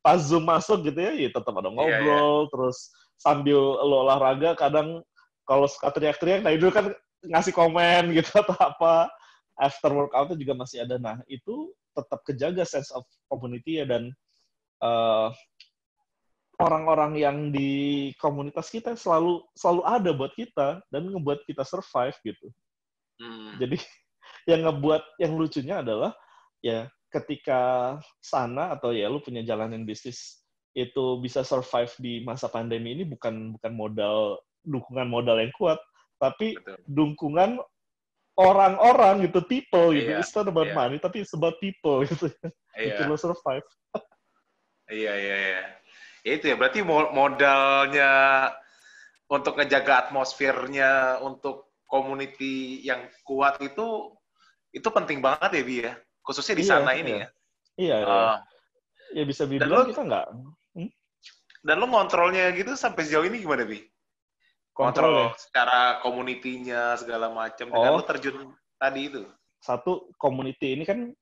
[0.01, 2.91] pas Zoom masuk gitu ya, ya tetap ada ngobrol, terus
[3.21, 5.05] sambil lo olahraga kadang
[5.45, 6.91] kalau suka teriak-teriak, nah itu kan
[7.29, 9.13] ngasih komen gitu atau apa.
[9.55, 10.99] After workout juga masih ada.
[10.99, 14.11] Nah itu tetap kejaga sense of community ya dan
[14.83, 15.29] eh,
[16.59, 22.47] orang-orang yang di komunitas kita selalu selalu ada buat kita dan ngebuat kita survive gitu.
[23.23, 23.59] Hmm.
[23.59, 23.79] Jadi
[24.51, 26.15] yang ngebuat yang lucunya adalah
[26.63, 30.43] ya ketika sana atau ya lu punya jalanin bisnis
[30.75, 35.79] itu bisa survive di masa pandemi ini bukan bukan modal dukungan modal yang kuat,
[36.19, 36.81] tapi Betul.
[36.89, 37.51] dukungan
[38.35, 40.11] orang-orang gitu, people gitu.
[40.15, 40.75] Iya, It's not about iya.
[40.75, 42.31] money, tapi it's about people gitu.
[42.75, 42.99] Iya.
[42.99, 43.67] Bikin lo survive.
[44.91, 45.63] Iya, iya, iya.
[46.25, 48.13] Ya itu ya, berarti mo- modalnya
[49.31, 54.13] untuk ngejaga atmosfernya, untuk community yang kuat itu,
[54.75, 55.93] itu penting banget ya, Bi ya?
[56.25, 57.21] Khususnya di Iya, sana ini iya.
[57.23, 57.29] ya.
[57.75, 58.07] Iya, iya.
[58.09, 58.39] Ah,
[59.15, 60.27] ya bisa Dan dibilang lo- kita nggak
[61.65, 63.81] dan lo ngontrolnya gitu sampai sejauh ini gimana, Bi?
[64.75, 65.31] Kontrol ya.
[65.31, 67.71] Kontrol secara community-nya, segala macam.
[67.71, 67.99] Dengan Oh.
[67.99, 69.23] lo terjun tadi itu.
[69.63, 71.15] Satu, community ini kan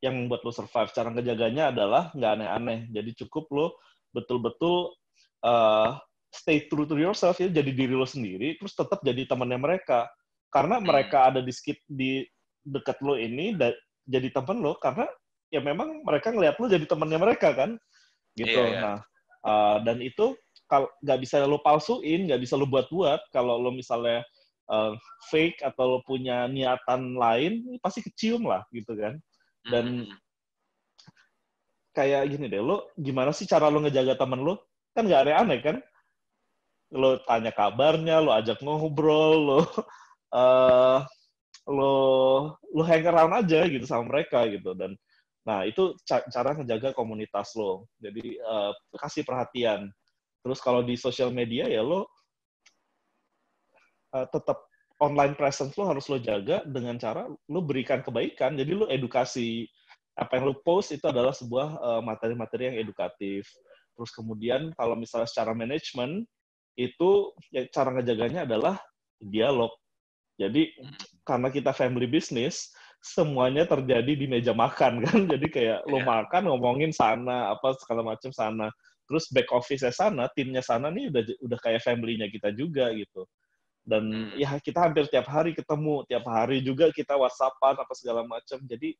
[0.00, 0.94] yang membuat lo survive.
[0.94, 2.80] Cara ngejaganya adalah nggak aneh-aneh.
[2.94, 3.66] Jadi cukup lo
[4.14, 4.94] betul-betul
[5.42, 5.98] uh,
[6.32, 10.08] stay true to yourself, ya, jadi diri lo sendiri, terus tetap jadi temannya mereka.
[10.48, 10.88] Karena Hmm.
[10.88, 12.24] mereka ada di skip di
[12.64, 13.76] dekat lo ini, da-
[14.08, 15.04] jadi teman lo, karena
[15.52, 17.76] ya memang mereka ngeliat lo jadi temannya mereka kan,
[18.38, 18.56] gitu.
[18.56, 18.80] Iya, iya.
[18.80, 18.96] Nah,
[19.44, 20.32] uh, dan itu
[20.72, 23.28] kalau nggak bisa lo palsuin, nggak bisa lo buat-buat.
[23.28, 24.24] Kalau lo misalnya
[24.72, 24.96] uh,
[25.28, 29.20] fake atau lo punya niatan lain, pasti kecium lah gitu kan.
[29.68, 30.16] Dan- Hmm.
[31.92, 34.64] Kayak gini deh, lo gimana sih cara lo ngejaga temen lo?
[34.96, 35.76] Kan nggak aneh-aneh kan?
[36.88, 39.58] Lo tanya kabarnya, lo ajak ngobrol, lo
[40.32, 41.04] uh,
[41.68, 41.94] lo
[42.72, 44.96] lo hang around aja gitu sama mereka gitu dan
[45.44, 47.84] nah itu ca- cara ngejaga komunitas lo.
[48.00, 49.92] Jadi uh, kasih perhatian.
[50.42, 52.06] Terus kalau di sosial media ya lo
[54.12, 54.66] uh, tetap
[55.02, 58.54] online presence lo harus lo jaga dengan cara lo berikan kebaikan.
[58.54, 59.66] Jadi lo edukasi
[60.14, 63.48] apa yang lo post itu adalah sebuah uh, materi-materi yang edukatif.
[63.96, 66.24] Terus kemudian kalau misalnya secara manajemen
[66.76, 68.80] itu ya, cara ngejaganya adalah
[69.20, 69.72] dialog.
[70.40, 70.72] Jadi
[71.22, 75.26] karena kita family business, semuanya terjadi di meja makan kan.
[75.28, 76.06] Jadi kayak lo Iya.
[76.08, 78.70] makan ngomongin sana apa segala macam sana.
[79.12, 83.28] Terus back office sana, timnya sana nih udah udah kayak family-nya kita juga gitu.
[83.84, 84.40] Dan Hmm.
[84.40, 88.56] ya kita hampir tiap hari ketemu, tiap hari juga kita WhatsAppan apa segala macam.
[88.64, 88.96] Jadi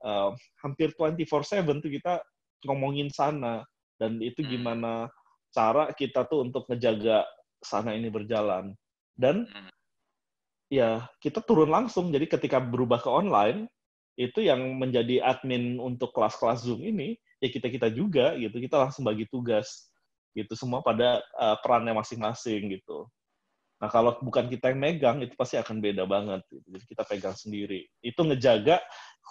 [0.00, 0.32] uh,
[0.64, 2.24] hampir 24/7 tuh kita
[2.64, 3.68] ngomongin sana
[4.00, 4.48] dan itu Hmm.
[4.56, 5.12] gimana
[5.52, 7.28] cara kita tuh untuk ngejaga
[7.60, 8.72] sana ini berjalan.
[9.12, 9.68] Dan Hmm.
[10.72, 12.08] ya kita turun langsung.
[12.08, 13.68] Jadi ketika berubah ke online,
[14.16, 18.56] itu yang menjadi admin untuk kelas-kelas Zoom ini ya kita-kita juga gitu.
[18.60, 19.90] Kita langsung bagi tugas
[20.36, 23.10] gitu semua pada uh, perannya masing-masing gitu.
[23.80, 26.68] Nah, kalau bukan kita yang megang itu pasti akan beda banget gitu.
[26.68, 27.88] Jadi kita pegang sendiri.
[28.04, 28.76] Itu ngejaga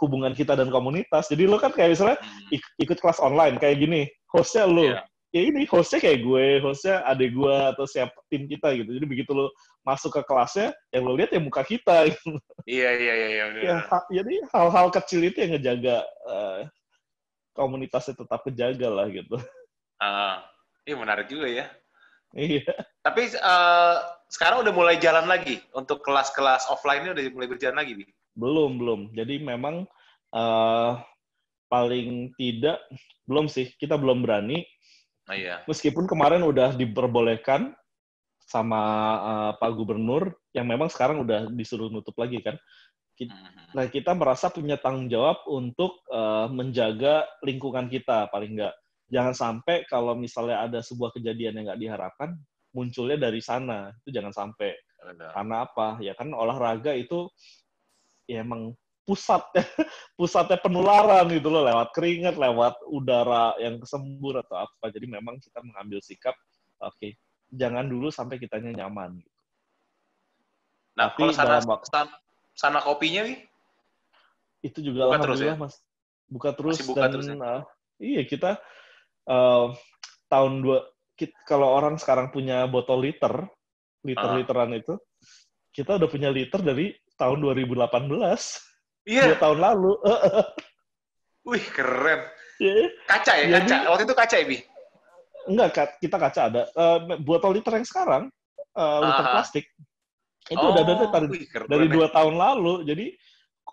[0.02, 1.30] hubungan kita dan komunitas.
[1.30, 2.58] Jadi lo kan kayak misalnya Hmm.
[2.58, 4.90] ik- ikut kelas online kayak gini, hostnya lo.
[4.90, 5.06] Iya.
[5.30, 8.90] Ya ini hostnya kayak gue, hostnya adik gue atau siapa tim kita gitu.
[8.98, 9.54] Jadi begitu lo
[9.86, 12.10] masuk ke kelasnya, yang lo lihat ya muka kita.
[12.10, 12.34] Gitu.
[12.66, 13.46] Iya, iya, iya, iya.
[13.62, 13.78] Ya,
[14.10, 16.60] jadi hal-hal kecil itu yang ngejaga eh,
[17.60, 19.36] komunitasnya tetap kejaga lah gitu.
[20.00, 20.48] Ah,
[20.88, 21.68] iya menarik juga ya.
[22.32, 22.72] Iya.
[23.04, 23.96] Tapi eh,
[24.32, 28.06] sekarang udah mulai jalan lagi untuk kelas-kelas offline-nya udah mulai berjalan lagi, Bi.
[28.40, 29.02] Belum, belum.
[29.12, 29.84] Jadi memang
[30.32, 30.92] eh,
[31.68, 32.80] paling tidak
[33.28, 33.76] belum sih.
[33.76, 34.64] Kita belum berani.
[35.28, 35.68] Oh iya.
[35.68, 37.76] Meskipun kemarin udah diperbolehkan
[38.40, 38.82] sama
[39.20, 42.56] eh, Pak Gubernur, yang memang sekarang udah disuruh nutup lagi kan.
[43.28, 43.76] Hmm.
[43.76, 48.76] Nah, kita merasa punya tanggung jawab untuk eh, menjaga lingkungan kita, paling nggak.
[49.10, 52.38] Jangan sampai kalau misalnya ada sebuah kejadian yang nggak diharapkan,
[52.72, 53.92] munculnya dari sana.
[54.06, 54.72] Itu jangan sampai.
[55.04, 55.32] Benar.
[55.36, 55.88] Karena apa?
[56.00, 57.28] Ya kan olahraga itu
[58.30, 58.78] ya emang
[59.10, 59.42] pusat
[60.20, 64.94] pusatnya penularan gitu loh lewat keringat, lewat udara yang kesembur atau apa.
[64.94, 66.38] Jadi memang kita mengambil sikap
[66.78, 67.18] oke,
[67.50, 69.18] jangan dulu sampai kitanya nyaman.
[70.94, 72.14] Nah, Tapi kalau sana, dalam wak- sana,
[72.60, 73.40] sana kopinya, Bi?
[74.60, 75.76] Itu juga Buka terus alhamdulillah Mas.
[76.28, 77.36] Buka terus Masih buka dan terus ya?
[77.40, 77.64] uh,
[77.98, 78.52] iya kita
[79.32, 79.72] uh,
[80.28, 80.80] tahun dua
[81.48, 83.44] kalau orang sekarang punya botol liter,
[84.08, 84.96] liter-literan itu,
[85.76, 88.08] kita udah punya liter dari tahun 2018.
[89.04, 89.24] Iya.
[89.28, 90.00] dua tahun lalu.
[91.52, 92.24] Wih, keren.
[92.64, 92.88] Iya.
[93.04, 93.78] Kaca ya, Jadi- kaca.
[93.92, 94.58] Waktu itu kaca ya, Bi?
[95.52, 96.64] Enggak, kita kaca ada.
[96.72, 98.24] Eh, botol liter yang sekarang,
[98.56, 99.34] eh, liter Aha.
[99.36, 99.66] plastik,
[100.50, 101.94] itu udah ada dari, keren dari ya.
[101.94, 102.74] dua tahun lalu.
[102.84, 103.06] Jadi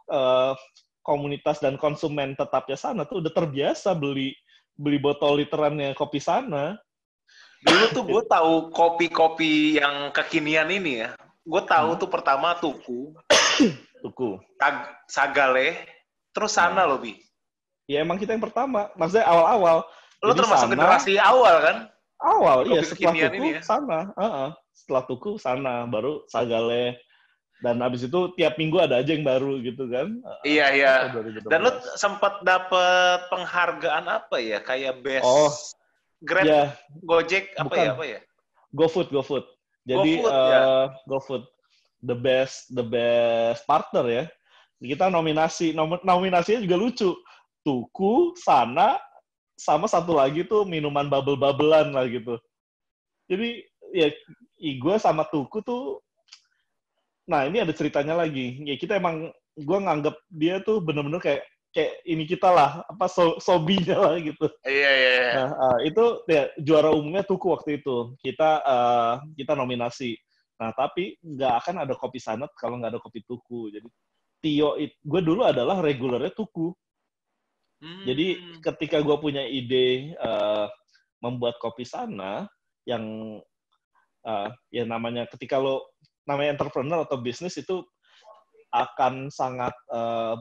[0.06, 0.52] eh,
[1.00, 4.34] komunitas dan konsumen tetapnya sana tuh udah terbiasa beli
[4.74, 6.76] beli botol literannya kopi sana.
[7.62, 11.16] Dulu tuh gue tahu kopi-kopi yang kekinian ini ya.
[11.42, 12.00] Gue tahu Hmm.
[12.00, 13.16] tuh pertama Tuku,
[14.04, 14.36] Tuku.
[14.56, 15.78] Tag- Sagale,
[16.30, 16.84] terus sana Nah.
[16.84, 17.16] loh, Bi.
[17.86, 18.90] Ya emang kita yang pertama.
[18.94, 19.86] Maksudnya awal-awal.
[20.20, 21.76] Lo Jadi termasuk sana- generasi awal kan?
[22.18, 22.80] Awal, iya.
[22.82, 23.60] Kopi Setelah kekinian Tuku, ini ya?
[23.62, 23.98] sana.
[24.12, 24.48] Heeh.
[24.76, 25.88] Setelah Tuku, sana.
[25.88, 27.00] Baru Sagale.
[27.56, 30.20] Dan abis itu tiap minggu ada aja yang baru gitu kan.
[30.44, 30.92] Iya, iya.
[31.08, 31.48] Tahun 2016.
[31.48, 34.60] Dan lo sempat dapet penghargaan apa ya?
[34.60, 35.48] Kayak best Oh.
[36.20, 36.72] Grab Ya,
[37.04, 37.80] Gojek apa bukan.
[37.80, 37.92] ya?
[37.96, 38.20] Apa ya?
[38.76, 39.44] GoFood, GoFood.
[39.88, 40.60] Jadi GoFood, eh, ya.
[41.08, 41.44] GoFood
[42.04, 44.24] the best the best partner ya.
[44.76, 47.10] Kita nominasi nom- nominasinya juga lucu.
[47.64, 49.00] Tuku, Sana,
[49.56, 52.36] sama satu lagi tuh minuman bubble-bubblean lah gitu.
[53.32, 53.64] Jadi
[53.96, 54.12] ya
[54.56, 56.00] gue sama Tuku tuh
[57.26, 58.62] nah ini ada ceritanya lagi.
[58.62, 61.42] Ya kita emang gue nganggap dia tuh bener-bener kayak
[61.74, 64.46] kayak ini kita lah apa so, sobinya lah gitu.
[64.64, 65.32] Iya, iya, iya.
[65.36, 68.16] Nah, uh, itu ya, juara umumnya Tuku waktu itu.
[68.24, 70.16] Kita uh, kita nominasi.
[70.56, 73.68] Nah, tapi nggak akan ada kopi Sanet kalau nggak ada kopi Tuku.
[73.74, 73.88] Jadi
[74.40, 76.72] Tio, gue dulu adalah regulernya Tuku.
[77.76, 78.04] Hmm.
[78.08, 80.64] Jadi ketika gue punya ide uh,
[81.20, 82.48] membuat kopi sana,
[82.88, 83.36] yang
[84.26, 85.94] uh, ya namanya ketika lo
[86.26, 87.86] namanya entrepreneur atau bisnis itu
[88.74, 90.34] akan sangat uh,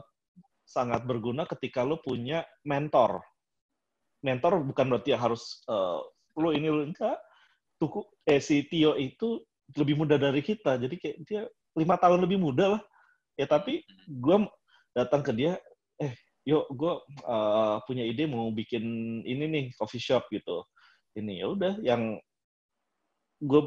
[0.66, 3.22] sangat berguna ketika lo punya mentor.
[4.26, 6.02] Mentor bukan berarti harus uh,
[6.36, 7.16] lo ini lo enggak.
[7.78, 9.40] Tuku eh si Tio itu
[9.76, 11.42] lebih muda dari kita, jadi kayak dia
[11.76, 12.82] lima tahun lebih muda lah.
[13.36, 14.36] Ya tapi gue
[14.96, 15.60] datang ke dia,
[16.00, 16.92] eh yuk gue
[17.26, 18.82] uh, punya ide mau bikin
[19.26, 20.62] ini nih coffee shop gitu
[21.18, 22.22] ini ya udah yang
[23.42, 23.62] gue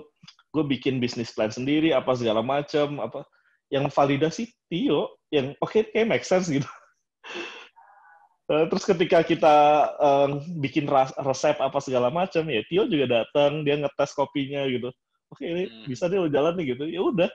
[0.49, 3.25] gue bikin bisnis plan sendiri apa segala macam apa.
[3.69, 6.65] Yang validasi Tio yang oke okay, kayak make sense gitu.
[8.49, 9.55] Uh, terus ketika kita
[10.01, 10.89] um, bikin
[11.21, 14.89] resep apa segala macam ya Tio juga datang dia ngetes kopinya gitu.
[15.29, 15.85] Oke ini Hmm.
[15.85, 16.89] bisa lo jalan nih gitu.
[16.89, 17.29] Ya udah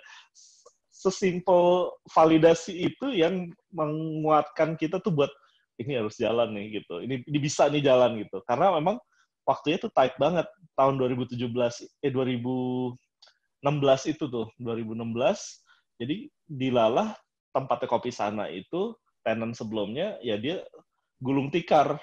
[0.91, 5.31] sesimpel validasi itu yang menguatkan kita tuh buat
[5.79, 7.03] ini harus jalan nih gitu.
[7.03, 8.41] Ini, ini bisa nih jalan gitu.
[8.47, 8.97] Karena memang
[9.45, 10.49] waktunya tuh tight banget.
[10.75, 11.39] Tahun 2017
[12.03, 12.97] eh 2016
[14.11, 15.07] itu tuh 2016
[16.03, 16.17] jadi
[16.51, 17.15] dilalah
[17.55, 20.61] tempatnya kopi sana itu tenan sebelumnya ya dia
[21.23, 21.97] gulung tikar.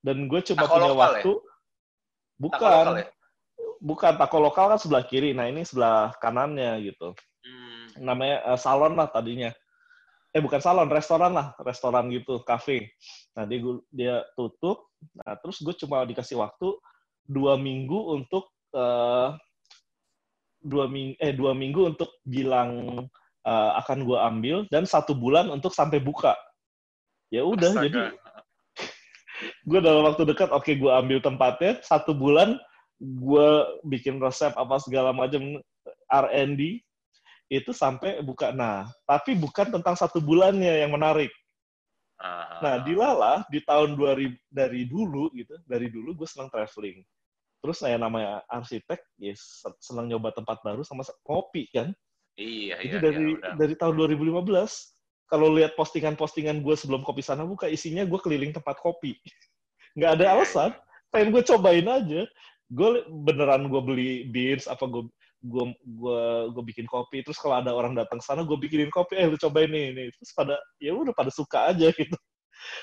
[0.00, 2.72] Dan gue cuma Tako punya lokal waktu Tako bukan.
[2.72, 3.08] lokal ya?
[3.80, 5.32] bukan tako lokal kan sebelah kiri.
[5.36, 7.12] Nah ini sebelah kanannya gitu.
[7.40, 8.04] Hmm.
[8.04, 9.48] namanya eh, salon lah tadinya
[10.30, 12.94] eh bukan salon restoran lah restoran gitu kafe.
[13.34, 13.58] Nah dia
[13.90, 14.86] dia tutup.
[15.18, 16.78] Nah terus gue cuma dikasih waktu
[17.26, 19.28] dua minggu untuk eh,
[20.62, 23.02] dua minggu eh dua minggu untuk bilang
[23.42, 26.38] eh, akan gue ambil dan satu bulan untuk sampai buka.
[27.34, 27.86] Ya udah Astaga.
[27.86, 28.02] jadi
[29.70, 31.82] gue dalam waktu dekat oke gue ambil tempatnya.
[31.82, 32.54] Satu bulan
[33.02, 33.48] gue
[33.82, 35.58] bikin resep apa segala macam
[36.10, 36.84] R&D
[37.50, 41.34] itu sampai buka nah tapi bukan tentang satu bulannya yang menarik.
[42.20, 42.60] Ah.
[42.60, 47.02] nah di Lala di tahun 2000 dari dulu gitu dari dulu gue senang traveling.
[47.60, 51.90] Terus saya namanya arsitek ya se- senang nyoba tempat baru sama ngopi kan?
[52.36, 53.52] Iya, itu iya, dari iya, udah.
[53.56, 54.46] dari tahun 2015
[55.28, 59.16] kalau lihat postingan-postingan gue sebelum kopi sana buka isinya gue keliling tempat kopi.
[59.96, 60.70] Nggak ada Iya, alasan.
[61.10, 62.22] pengen gue cobain aja.
[62.70, 65.08] Gue beneran gue beli beans apa gue
[65.40, 66.22] gue gue
[66.52, 69.68] gue bikin kopi terus kalau ada orang datang sana gue bikinin kopi eh lu cobain
[69.72, 70.06] nih nih.
[70.12, 72.16] Terus pada ya udah pada suka aja gitu.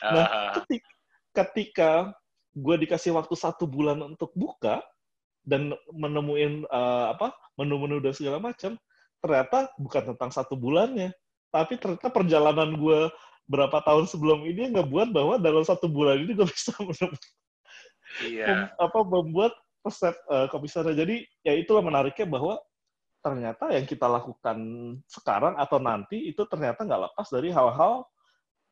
[0.09, 0.89] Nah Ah, ketika,
[1.33, 1.91] ketika
[2.57, 4.81] gue dikasih waktu satu bulan untuk buka
[5.45, 8.75] dan menemuin eh, apa menu-menu dan segala macam
[9.21, 11.13] ternyata bukan tentang satu bulannya
[11.49, 13.09] tapi ternyata perjalanan gue
[13.47, 17.31] berapa tahun sebelum ini nggak buat bahwa dalam satu bulan ini gue bisa menemukan
[18.27, 18.45] iya.
[18.51, 19.53] mem- apa membuat
[19.87, 20.91] resep uh, kopi sana.
[20.91, 22.59] Jadi ya itulah menariknya bahwa
[23.23, 24.57] ternyata yang kita lakukan
[25.09, 28.05] sekarang atau nanti itu ternyata nggak lepas dari hal-hal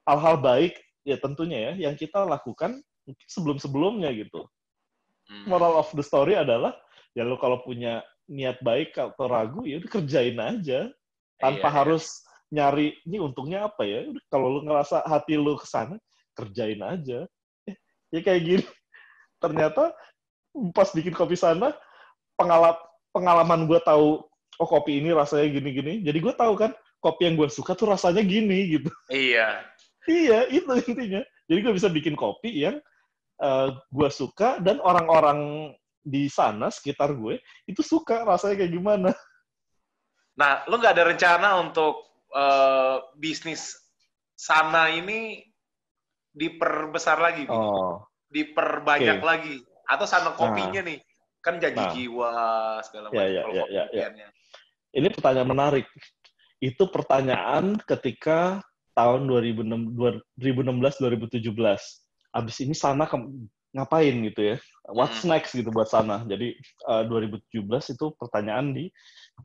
[0.06, 2.80] hal-hal baik ya tentunya ya yang kita lakukan
[3.26, 4.46] sebelum-sebelumnya gitu.
[5.26, 5.46] Hmm.
[5.50, 6.78] Moral of the story adalah
[7.18, 10.90] ya lo kalau punya niat baik atau ragu ya udah kerjain aja
[11.38, 11.78] tanpa Iya, iya.
[11.78, 12.06] harus
[12.50, 15.98] nyari ini untungnya apa ya Udah, kalau lu ngerasa hati lu ke sana
[16.34, 17.26] kerjain aja
[17.70, 17.78] Eh,
[18.14, 18.66] ya kayak gini
[19.44, 19.94] ternyata
[20.72, 21.76] pas bikin kopi sana
[22.40, 22.80] pengalaman
[23.12, 24.24] pengalaman gue tahu
[24.60, 26.72] oh kopi ini rasanya gini-gini jadi gue tahu kan
[27.06, 28.90] kopi yang gue suka tuh rasanya gini gitu.
[29.14, 29.62] Iya.
[30.10, 31.22] iya, itu intinya.
[31.46, 32.82] Jadi gue bisa bikin kopi yang
[33.38, 35.70] uh, gue suka dan orang-orang
[36.02, 39.12] di sana sekitar gue itu suka rasanya kayak gimana.
[40.36, 43.78] Nah, lu nggak ada rencana untuk uh, bisnis
[44.34, 45.46] sana ini
[46.36, 47.46] diperbesar lagi?
[47.48, 48.04] Oh,
[48.34, 49.26] diperbanyak Oke.
[49.26, 49.56] lagi,
[49.86, 51.00] atau sana kopinya nih
[51.42, 51.92] kan janji Nah.
[51.94, 52.30] jiwa
[52.82, 53.84] segala Ya, macam ya, kalau ya, kopi ya, ya.
[53.86, 54.28] impiannya.
[54.96, 55.88] ini pertanyaan menarik.
[56.58, 58.64] Itu pertanyaan ketika
[58.96, 59.92] tahun 2006
[60.40, 61.52] 2016-2017.
[62.32, 63.20] Abis ini sana ke-
[63.76, 64.58] ngapain gitu ya?
[64.88, 65.36] What's Hmm.
[65.36, 66.24] next gitu buat sana?
[66.24, 68.88] Jadi eh, 2017 itu pertanyaan di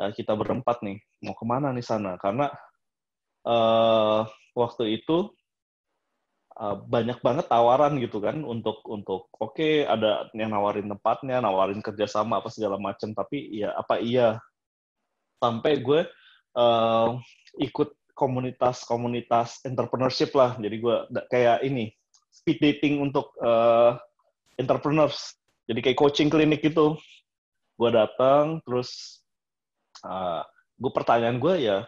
[0.01, 2.15] eh, kita berempat nih mau ke mana nih sana?
[2.23, 2.47] Karena
[3.43, 4.21] eh,
[4.55, 5.35] waktu itu
[6.61, 12.39] eh, banyak banget tawaran gitu kan untuk untuk oke ada yang nawarin tempatnya, nawarin kerjasama
[12.45, 13.16] apa segala macam.
[13.16, 14.39] Tapi ya apa iya
[15.41, 16.01] sampai gue
[16.57, 17.09] eh,
[17.65, 20.55] ikut komunitas-komunitas entrepreneurship lah.
[20.61, 20.97] Jadi gue
[21.32, 21.89] kayak ini
[22.31, 23.93] speed dating untuk eh,
[24.61, 25.35] entrepreneurs.
[25.65, 27.01] Jadi kayak coaching klinik gitu.
[27.81, 29.24] Gue datang terus
[30.05, 30.43] eh,
[30.81, 31.78] gue pertanyaan gue ya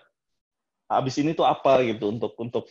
[0.93, 2.69] abis ini tuh apa gitu untuk untuk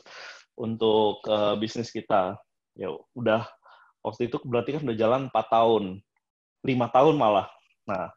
[0.62, 2.38] untuk eh, bisnis kita.
[2.78, 3.50] Ya udah
[4.06, 5.84] waktu itu berarti kan udah jalan 4 tahun,
[6.62, 7.50] lima tahun malah.
[7.90, 8.14] Nah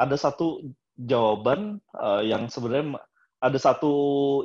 [0.00, 0.64] ada satu
[0.96, 2.96] jawaban eh, yang sebenarnya
[3.36, 3.92] ada satu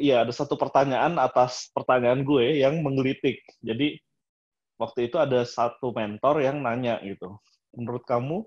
[0.04, 3.40] ya ada satu pertanyaan atas pertanyaan gue yang menggelitik.
[3.64, 3.96] Jadi
[4.76, 7.40] waktu itu ada satu mentor yang nanya gitu,
[7.72, 8.44] menurut kamu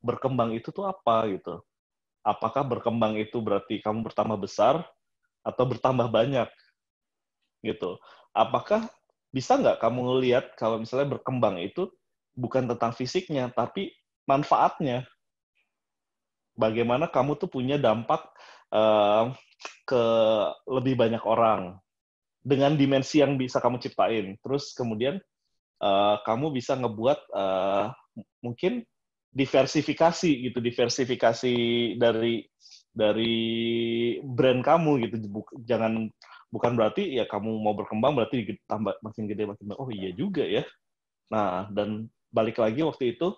[0.00, 1.60] berkembang itu tuh apa gitu?
[2.24, 4.80] Apakah berkembang itu berarti kamu bertambah besar
[5.44, 6.48] atau bertambah banyak
[7.64, 7.96] gitu?
[8.36, 8.86] Apakah
[9.32, 11.90] bisa nggak kamu ngelihat kalau misalnya berkembang itu
[12.36, 13.90] bukan tentang fisiknya tapi
[14.28, 15.08] manfaatnya?
[16.54, 18.30] Bagaimana kamu tuh punya dampak
[18.70, 19.24] eh,
[19.88, 20.02] ke
[20.70, 21.82] lebih banyak orang
[22.44, 24.36] dengan dimensi yang bisa kamu ciptain.
[24.38, 25.18] Terus kemudian
[25.82, 27.86] eh, kamu bisa ngebuat eh,
[28.44, 28.86] mungkin
[29.34, 31.56] diversifikasi gitu, diversifikasi
[31.98, 32.46] dari
[32.94, 33.36] dari
[34.22, 35.16] brand kamu gitu.
[35.66, 36.06] Jangan
[36.54, 40.62] bukan berarti ya kamu mau berkembang berarti tambah makin gede makin oh iya juga ya.
[41.34, 43.34] Nah, dan balik lagi waktu itu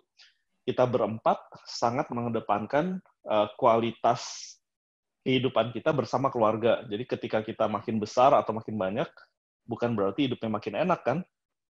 [0.68, 4.52] kita berempat sangat mengedepankan eh, kualitas
[5.24, 6.84] kehidupan kita bersama keluarga.
[6.84, 9.08] Jadi ketika kita makin besar atau makin banyak,
[9.64, 11.18] bukan berarti hidupnya makin enak kan?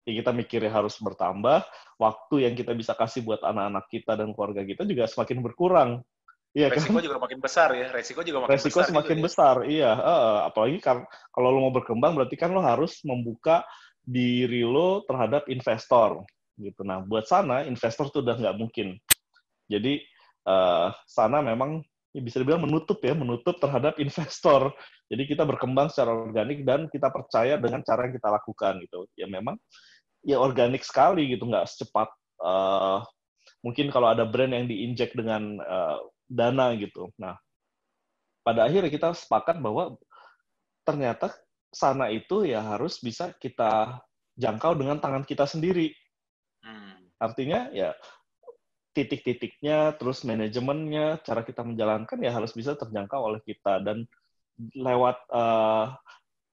[0.08, 1.62] Ya kita mikirnya harus bertambah,
[2.00, 5.90] waktu yang kita bisa kasih buat anak-anak kita dan keluarga kita juga semakin berkurang.
[6.52, 6.84] Iya kan?
[6.84, 8.90] Resiko juga makin besar ya, resiko juga makin Resiko besar.
[8.92, 9.28] semakin juga ya.
[9.28, 9.92] besar, iya.
[9.96, 10.36] Heeh.
[10.52, 10.98] apalagi kan
[11.32, 13.64] kalau lo mau berkembang, berarti kan lo harus membuka
[14.04, 16.28] diri lo terhadap investor.
[16.62, 16.86] gitu.
[16.86, 18.94] Nah, buat sana, investor tuh udah nggak mungkin.
[19.66, 20.04] Jadi,
[20.46, 24.76] eh, sana memang ya bisa dibilang menutup ya, menutup terhadap investor.
[25.08, 29.08] Jadi kita berkembang secara organik dan kita percaya dengan cara yang kita lakukan gitu.
[29.16, 29.56] Ya memang
[30.22, 32.12] ya organik sekali gitu, nggak secepat
[32.44, 33.00] eh,
[33.66, 35.98] mungkin kalau ada brand yang diinjek dengan eh,
[36.32, 37.12] dana gitu.
[37.20, 37.36] Nah,
[38.48, 40.00] pada akhirnya kita sepakat bahwa
[40.88, 41.36] ternyata
[41.72, 44.00] sana itu ya harus bisa kita
[44.40, 45.92] jangkau dengan tangan kita sendiri.
[46.64, 47.12] Hmm.
[47.20, 47.92] Artinya ya
[48.92, 54.04] titik-titiknya, terus manajemennya, cara kita menjalankan ya harus bisa terjangkau oleh kita dan
[54.76, 55.86] lewat eh,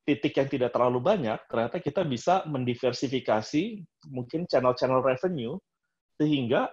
[0.06, 5.59] titik yang tidak terlalu banyak, ternyata kita bisa mendiversifikasi mungkin channel-channel revenue
[6.16, 6.72] sehingga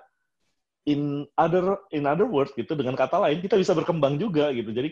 [0.86, 4.70] in other in other words gitu dengan kata lain kita bisa berkembang juga gitu.
[4.72, 4.90] Jadi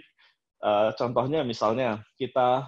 [0.64, 2.68] eh, contohnya misalnya kita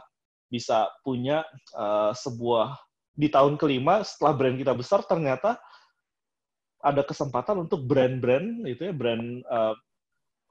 [0.50, 1.42] bisa punya
[1.76, 2.78] eh, sebuah
[3.16, 5.56] di tahun kelima setelah brand kita besar ternyata
[6.86, 9.74] ada kesempatan untuk brand-brand itu ya brand uh,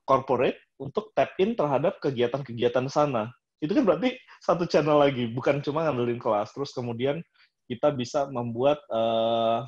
[0.03, 3.31] corporate untuk tap in terhadap kegiatan-kegiatan sana.
[3.63, 6.51] Itu kan berarti satu channel lagi, bukan cuma ngandelin kelas.
[6.51, 7.23] Terus kemudian
[7.71, 9.63] kita bisa membuat uh,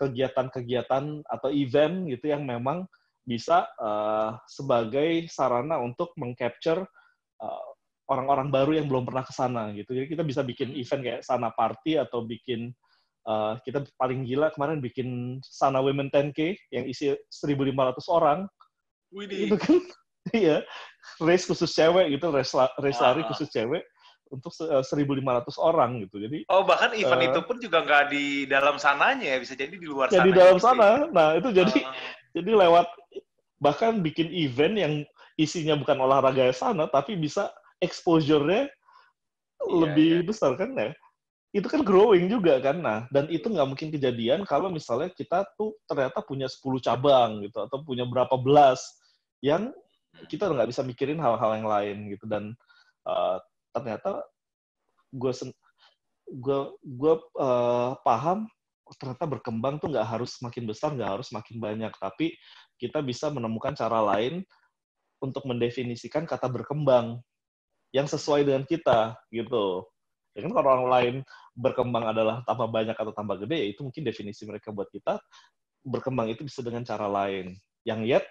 [0.00, 2.88] kegiatan-kegiatan atau event gitu yang memang
[3.22, 6.82] bisa uh, sebagai sarana untuk mengcapture
[7.38, 7.64] uh,
[8.10, 9.94] orang-orang baru yang belum pernah ke sana gitu.
[9.94, 12.72] Jadi kita bisa bikin event kayak sana party atau bikin
[13.22, 17.70] Uh, kita paling gila kemarin bikin Sana Women 10K yang isi 1.500
[18.10, 18.50] orang.
[19.14, 19.46] Widih.
[19.46, 19.78] Itu kan,
[20.34, 20.66] iya,
[21.22, 22.50] race khusus cewek gitu, race,
[22.82, 23.26] race lari Ah.
[23.30, 23.86] khusus cewek
[24.32, 26.16] untuk se- uh, 1.500 orang gitu.
[26.16, 27.28] Jadi Oh bahkan event Eh.
[27.28, 30.26] itu pun juga nggak di dalam sananya ya, bisa jadi di luar ya sana.
[30.26, 30.90] di dalam sana.
[31.12, 31.92] Nah itu jadi Ah.
[32.36, 32.88] jadi lewat
[33.60, 34.94] bahkan bikin event yang
[35.36, 38.72] isinya bukan olahraga sana, tapi bisa exposure-nya
[39.62, 40.90] Iya, lebih besar kan ya.
[41.52, 42.80] Itu kan growing juga kan.
[42.82, 47.62] Nah, dan itu nggak mungkin kejadian kalau misalnya kita tuh ternyata punya 10 cabang gitu
[47.62, 48.82] atau punya berapa belas
[49.44, 49.70] yang
[50.26, 52.52] kita nggak bisa mikirin hal-hal yang lain gitu dan
[53.06, 53.38] uh,
[53.72, 54.22] ternyata
[55.12, 55.32] gue
[56.32, 58.48] gue gue uh, paham
[58.96, 62.36] ternyata berkembang tuh nggak harus makin besar, nggak harus makin banyak, tapi
[62.76, 64.44] kita bisa menemukan cara lain
[65.22, 67.22] untuk mendefinisikan kata berkembang
[67.94, 69.86] yang sesuai dengan kita gitu.
[70.32, 71.14] Ya kan kalau orang lain
[71.56, 75.20] berkembang adalah tambah banyak atau tambah gede, ya itu mungkin definisi mereka buat kita
[75.84, 77.52] berkembang itu bisa dengan cara lain.
[77.84, 78.26] Yang yet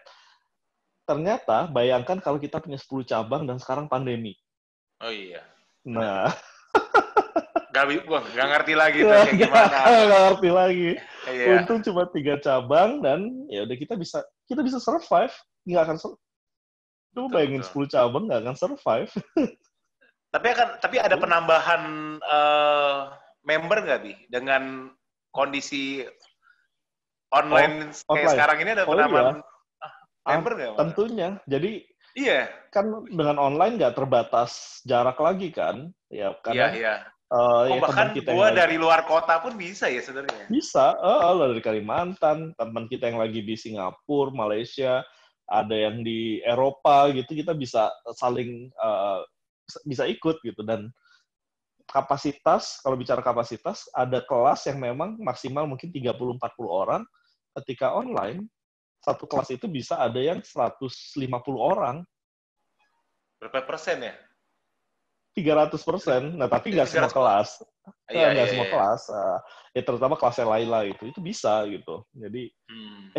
[1.06, 4.38] ternyata bayangkan kalau kita punya 10 cabang dan sekarang pandemi.
[5.02, 5.42] Oh iya.
[5.86, 6.30] Nah,
[7.72, 7.88] Gak,
[8.36, 9.78] gak ngerti lagi tuh kayak gimana.
[10.12, 10.90] gak ngerti lagi.
[11.26, 11.46] Iya.
[11.64, 15.32] Untung cuma tiga cabang dan ya udah kita bisa kita bisa survive.
[15.64, 16.20] Nggak akan sur-
[17.12, 17.88] Lu Betul, bayangin betul.
[17.88, 19.12] 10 cabang nggak akan survive.
[20.36, 21.84] Tapi akan tapi ada penambahan
[22.24, 23.00] eh,
[23.44, 24.88] member nggak bi dengan
[25.36, 26.08] kondisi
[27.32, 28.32] online kayak online.
[28.32, 29.84] sekarang ini ada Oh, penambahan iya.
[29.84, 29.94] ah,
[30.32, 30.72] member nggak?
[30.80, 31.30] Tentunya.
[31.48, 31.72] Jadi
[32.12, 35.92] Iya, kan dengan online nggak terbatas jarak lagi kan?
[36.12, 36.94] Ya iya, karena iya.
[37.32, 40.52] eh, Oh, ya bahkan kita yang gua lagi- dari luar kota pun bisa ya sebenarnya.
[40.52, 41.00] Bisa,
[41.32, 45.00] lo dari Kalimantan, teman kita yang lagi di Singapura, Malaysia,
[45.48, 47.88] ada yang di Eropa gitu, kita bisa
[48.20, 49.20] saling eh,
[49.88, 50.92] bisa ikut gitu dan
[51.88, 57.04] kapasitas kalau bicara kapasitas ada kelas yang memang maksimal mungkin 30 40 orang
[57.60, 58.48] ketika online
[59.02, 61.18] satu kelas itu bisa ada yang 150
[61.58, 62.06] orang
[63.42, 64.14] Berapa persen ya?
[65.34, 67.18] 300 persen nah tapi nggak semua 300.
[67.18, 67.50] kelas
[68.12, 68.74] Iya, nggak iya, semua iya.
[68.76, 69.40] kelas Eh,
[69.74, 73.10] ya terutama kelasnya Laila itu itu bisa gitu jadi Hmm.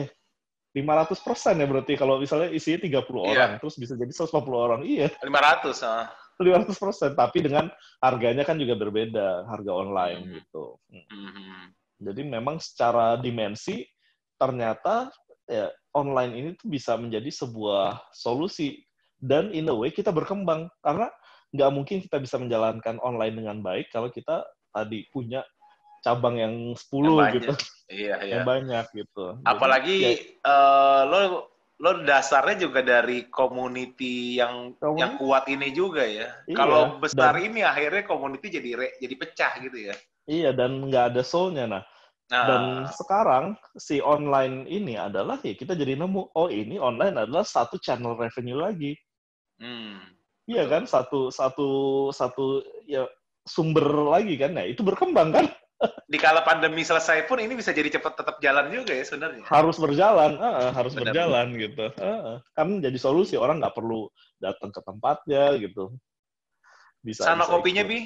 [0.73, 3.33] 500 persen ya berarti kalau misalnya isinya 30 Iya.
[3.35, 6.09] orang terus bisa jadi 150 orang iya 500 ah.
[6.41, 7.69] 500 persen tapi dengan
[8.01, 10.33] harganya kan juga berbeda harga online Hmm.
[10.39, 11.07] gitu Hmm.
[11.09, 11.65] Hmm.
[11.99, 13.89] jadi memang secara dimensi
[14.37, 15.09] ternyata
[15.53, 18.81] ya online ini tuh bisa menjadi sebuah solusi
[19.21, 21.13] dan in a way kita berkembang karena
[21.53, 24.41] nggak mungkin kita bisa menjalankan online dengan baik kalau kita
[24.73, 25.45] tadi punya
[26.01, 27.53] cabang yang 10 Yang gitu
[27.93, 28.33] Iya, iya.
[28.41, 30.13] yang banyak gitu Jadi, Apalagi ya,
[30.43, 31.21] eh, lo
[31.77, 35.01] lo dasarnya juga dari community yang Community.
[35.03, 36.31] yang kuat ini juga ya.
[36.47, 39.95] Iya, Kalau besar dan- ini akhirnya community jadi re- jadi pecah gitu ya.
[40.25, 41.83] iya dan nggak ada soul-nya nah
[42.33, 47.45] Nah, Dan sekarang si online ini adalah ya kita jadi nemu oh ini online adalah
[47.45, 48.97] satu channel revenue lagi.
[49.61, 50.01] hmm.
[50.49, 51.69] Iya kan satu satu
[52.11, 53.05] satu ya
[53.45, 54.57] sumber lagi kan.
[54.57, 55.47] Nah, itu berkembang kan
[56.13, 59.45] di kala pandemi selesai pun ini bisa jadi cepat tetap jalan juga ya sebenarnya.
[59.45, 61.13] harus berjalan, ah, harus Benar.
[61.13, 61.85] berjalan gitu.
[62.01, 64.09] Ah, kan jadi solusi orang nggak perlu
[64.41, 65.93] datang ke tempatnya gitu.
[67.05, 67.93] Bisa Sana bisa kopinya ikut.
[67.93, 67.99] bi,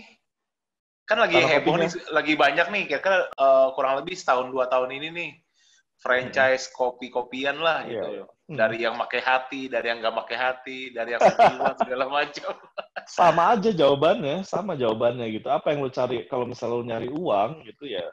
[1.07, 1.87] kan lagi heboh kopinya.
[1.87, 5.31] nih, lagi banyak nih, kira-kira eh, kurang lebih setahun dua tahun ini nih
[5.97, 8.09] franchise kopi-kopian lah Iya, gitu.
[8.13, 8.25] iya.
[8.47, 8.55] Hmm.
[8.63, 12.53] Dari yang pakai hati, dari yang nggak pakai hati, dari yang kopiwan segala macam.
[13.11, 15.49] sama aja jawabannya, sama jawabannya gitu.
[15.51, 18.07] Apa yang lu cari kalau misalnya lu nyari uang gitu ya.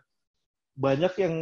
[0.73, 1.35] Banyak yang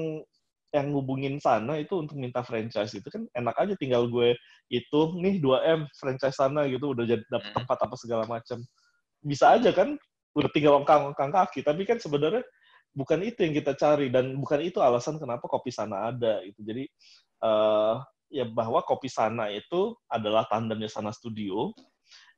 [0.71, 4.31] yang ngubungin sana itu untuk minta franchise itu kan enak aja tinggal gue
[4.71, 7.57] itu nih 2M franchise sana gitu udah jadi dapet Hmm.
[7.63, 8.59] tempat apa segala macam.
[9.23, 9.95] Bisa aja kan
[10.35, 11.63] udah tinggal ongkang-ongkang kaki.
[11.63, 12.43] Tapi kan sebenarnya
[12.95, 14.07] bukan itu yang kita cari.
[14.07, 16.61] Dan bukan itu alasan kenapa kopi sana ada gitu.
[16.63, 16.83] Jadi
[17.41, 17.95] eh
[18.31, 21.75] ya bahwa kopi sana itu adalah tandemnya sana studio.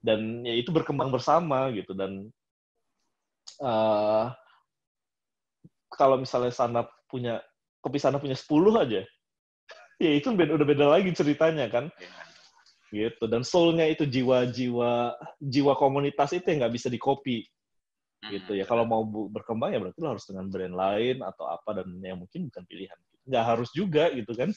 [0.04, 1.94] Dan ya itu berkembang bersama gitu.
[1.94, 2.30] Dan
[3.62, 4.26] eh
[5.94, 7.38] kalau misalnya sana punya
[7.86, 9.02] kopi sana punya 10 aja
[10.06, 11.94] ya itu beda, udah beda lagi ceritanya kan?
[12.90, 13.26] Gitu.
[13.26, 17.46] Dan soulnya itu jiwa-jiwa jiwa komunitas itu yang nggak bisa dikopi
[18.32, 18.64] gitu ya.
[18.64, 22.48] Kalau mau berkembang ya berarti lo harus dengan brand lain atau apa dan yang mungkin
[22.48, 22.98] bukan pilihan
[23.28, 24.52] nggak harus juga gitu kan?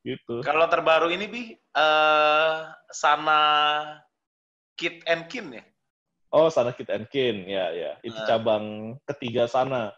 [0.00, 0.40] Gitu.
[0.40, 2.56] Kalau terbaru ini bi, eh
[2.88, 3.40] sana
[4.72, 5.64] Kit and Kin ya.
[6.32, 7.44] oh sana Kit and Kin.
[7.44, 7.92] Ya ya.
[8.00, 8.26] Itu Nah.
[8.28, 8.64] cabang
[9.04, 9.92] ketiga sana.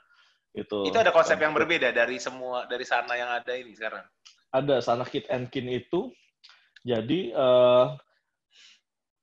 [0.53, 0.85] Itu.
[0.91, 4.03] Itu ada konsep yang berbeda dari semua dari sana yang ada ini sekarang.
[4.53, 6.11] ada sana Kit and Kin itu.
[6.83, 7.87] Jadi eh,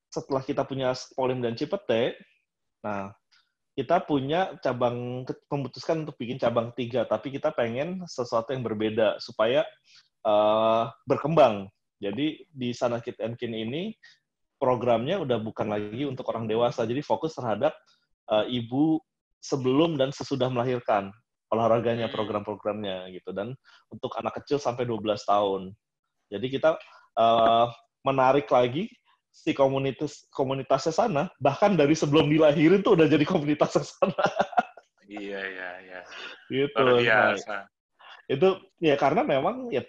[0.09, 2.17] setelah kita punya Polim dan Cipete
[2.79, 3.11] nah
[3.79, 9.63] kita punya cabang memutuskan untuk bikin cabang tiga tapi kita pengen sesuatu yang berbeda supaya
[10.27, 11.71] eh, berkembang.
[11.99, 13.95] Jadi di sana Kit and Kin ini
[14.59, 16.83] programnya udah bukan lagi untuk orang dewasa.
[16.83, 17.71] Jadi fokus terhadap
[18.27, 18.99] eh, ibu
[19.39, 21.15] sebelum dan sesudah melahirkan
[21.47, 22.15] olahraganya Hmm.
[22.19, 23.31] program-programnya gitu.
[23.31, 23.55] Dan
[23.87, 25.71] untuk anak kecil sampai 12 tahun.
[26.27, 26.75] Jadi kita
[27.15, 27.65] eh,
[28.03, 28.91] menarik lagi
[29.29, 34.25] si komunitas komunitasnya sana bahkan dari sebelum dilahirin tuh udah jadi komunitasnya sana
[35.09, 35.99] Iya iya iya.
[36.53, 37.65] gitu Luar Nah,
[38.29, 39.81] itu ya karena memang ya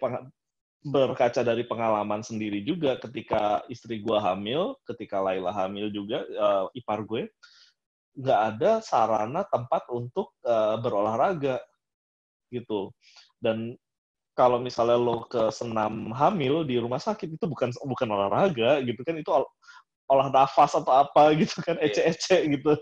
[0.80, 7.04] berkaca dari pengalaman sendiri juga ketika istri gue hamil, ketika Laila hamil juga uh, ipar
[7.04, 7.28] gue
[8.16, 11.60] nggak ada sarana tempat untuk uh, berolahraga
[12.48, 12.96] gitu.
[13.36, 13.76] Dan
[14.40, 19.20] kalau misalnya lo ke senam hamil di rumah sakit itu bukan bukan olahraga gitu kan
[19.20, 19.44] itu ol,
[20.08, 21.92] olah nafas atau apa gitu kan iya.
[21.92, 22.72] ece-ece gitu.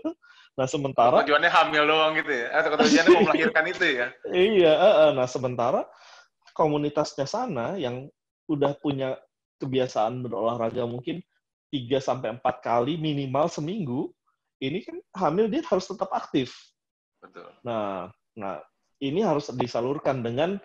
[0.55, 2.47] Nah sementara tujuannya hamil doang gitu ya?
[2.55, 4.07] Atau tujuannya mau melahirkan itu ya?
[4.31, 5.83] Iya, uh, nah sementara
[6.55, 8.07] komunitasnya sana yang
[8.47, 9.19] udah punya
[9.59, 11.19] kebiasaan berolahraga mungkin
[11.75, 14.09] 3 sampai 4 kali minimal seminggu,
[14.63, 16.55] ini kan hamil dia harus tetap aktif.
[17.19, 17.51] Betul.
[17.61, 18.63] Nah, nah
[19.03, 20.57] ini harus disalurkan dengan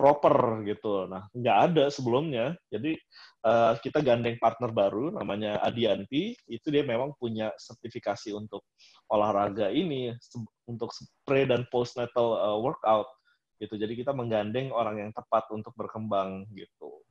[0.00, 1.04] proper gitu.
[1.04, 2.56] Nah, nggak ada sebelumnya.
[2.72, 2.96] Jadi
[3.44, 6.32] uh, kita gandeng partner baru namanya Adianti.
[6.48, 8.64] Itu dia memang punya sertifikasi untuk
[9.12, 10.16] olahraga ini
[10.64, 10.88] untuk
[11.28, 13.12] pre dan postnatal uh, workout
[13.60, 13.76] gitu.
[13.76, 17.04] Jadi kita menggandeng orang yang tepat untuk berkembang gitu.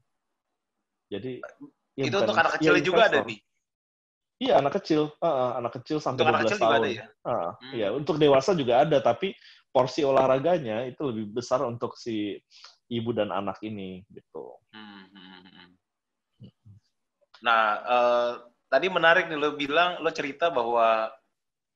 [1.14, 1.46] Jadi
[1.94, 3.38] ya itu untuk anak kecil ya, juga ada nih.
[4.40, 6.80] Iya anak kecil, uh, anak kecil sampai untuk 12 kecil tahun.
[6.80, 7.06] Ada, ya?
[7.22, 7.72] Uh, hmm.
[7.76, 9.36] Iya untuk dewasa juga ada, tapi
[9.70, 12.40] porsi olahraganya itu lebih besar untuk si
[12.90, 14.58] ibu dan anak ini gitu.
[14.74, 15.06] Hmm.
[15.14, 15.70] hmm, hmm.
[17.46, 18.32] Nah uh,
[18.68, 21.10] tadi menarik nih lo bilang lo cerita bahwa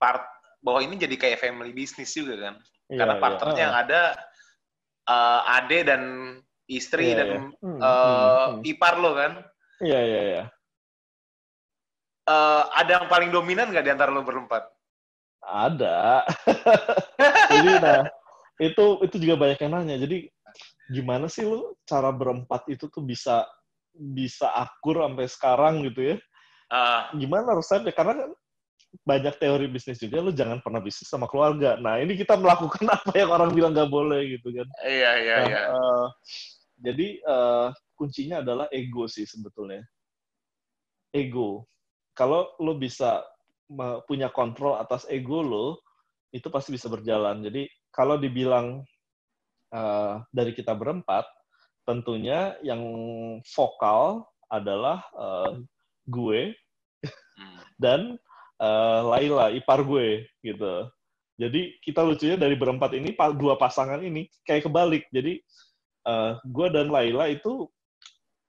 [0.01, 0.25] part
[0.63, 2.55] bahwa ini jadi kayak family business juga kan,
[2.87, 3.21] iya, karena iya.
[3.21, 3.65] partnernya iya.
[3.67, 4.01] yang ada
[5.11, 6.01] uh, ade dan
[6.71, 7.43] istri yeah, dan yeah.
[7.59, 8.71] Hmm, uh, hmm, hmm.
[8.71, 9.31] ipar lo kan?
[9.83, 10.35] Iya yeah, iya yeah, iya.
[10.35, 10.47] Yeah.
[12.23, 14.63] Uh, ada yang paling dominan nggak di antara lo berempat?
[15.43, 16.23] Ada.
[17.51, 18.07] Jadi nah
[18.63, 19.95] itu itu juga banyak yang nanya.
[19.99, 20.31] Jadi
[20.91, 23.47] gimana sih lo cara berempat itu tuh bisa
[23.93, 26.17] bisa akur sampai sekarang gitu ya?
[26.73, 27.13] Uh.
[27.21, 27.93] Gimana resepnya?
[27.93, 28.31] Karena kan
[29.01, 31.77] banyak teori bisnis juga, lu jangan pernah bisnis sama keluarga.
[31.81, 34.67] Nah, ini kita melakukan apa yang orang bilang nggak boleh gitu kan.
[34.85, 35.61] Iya, iya, nah, iya.
[35.73, 36.05] Uh,
[36.77, 39.81] jadi uh, kuncinya adalah ego sih sebetulnya.
[41.13, 41.65] Ego.
[42.13, 43.25] Kalau lo bisa
[44.05, 45.81] punya kontrol atas ego lo,
[46.29, 47.41] itu pasti bisa berjalan.
[47.41, 48.85] Jadi kalau dibilang
[49.73, 51.25] uh, dari kita berempat,
[51.83, 52.79] tentunya yang
[53.43, 55.57] vokal adalah uh,
[56.05, 56.53] gue
[57.03, 57.59] hmm.
[57.81, 58.15] dan
[58.61, 60.87] uh, Laila, ipar gue gitu.
[61.33, 65.09] Jadi kita lucunya dari berempat ini dua pasangan ini kayak kebalik.
[65.09, 65.41] Jadi
[66.05, 67.65] uh, gue dan Laila itu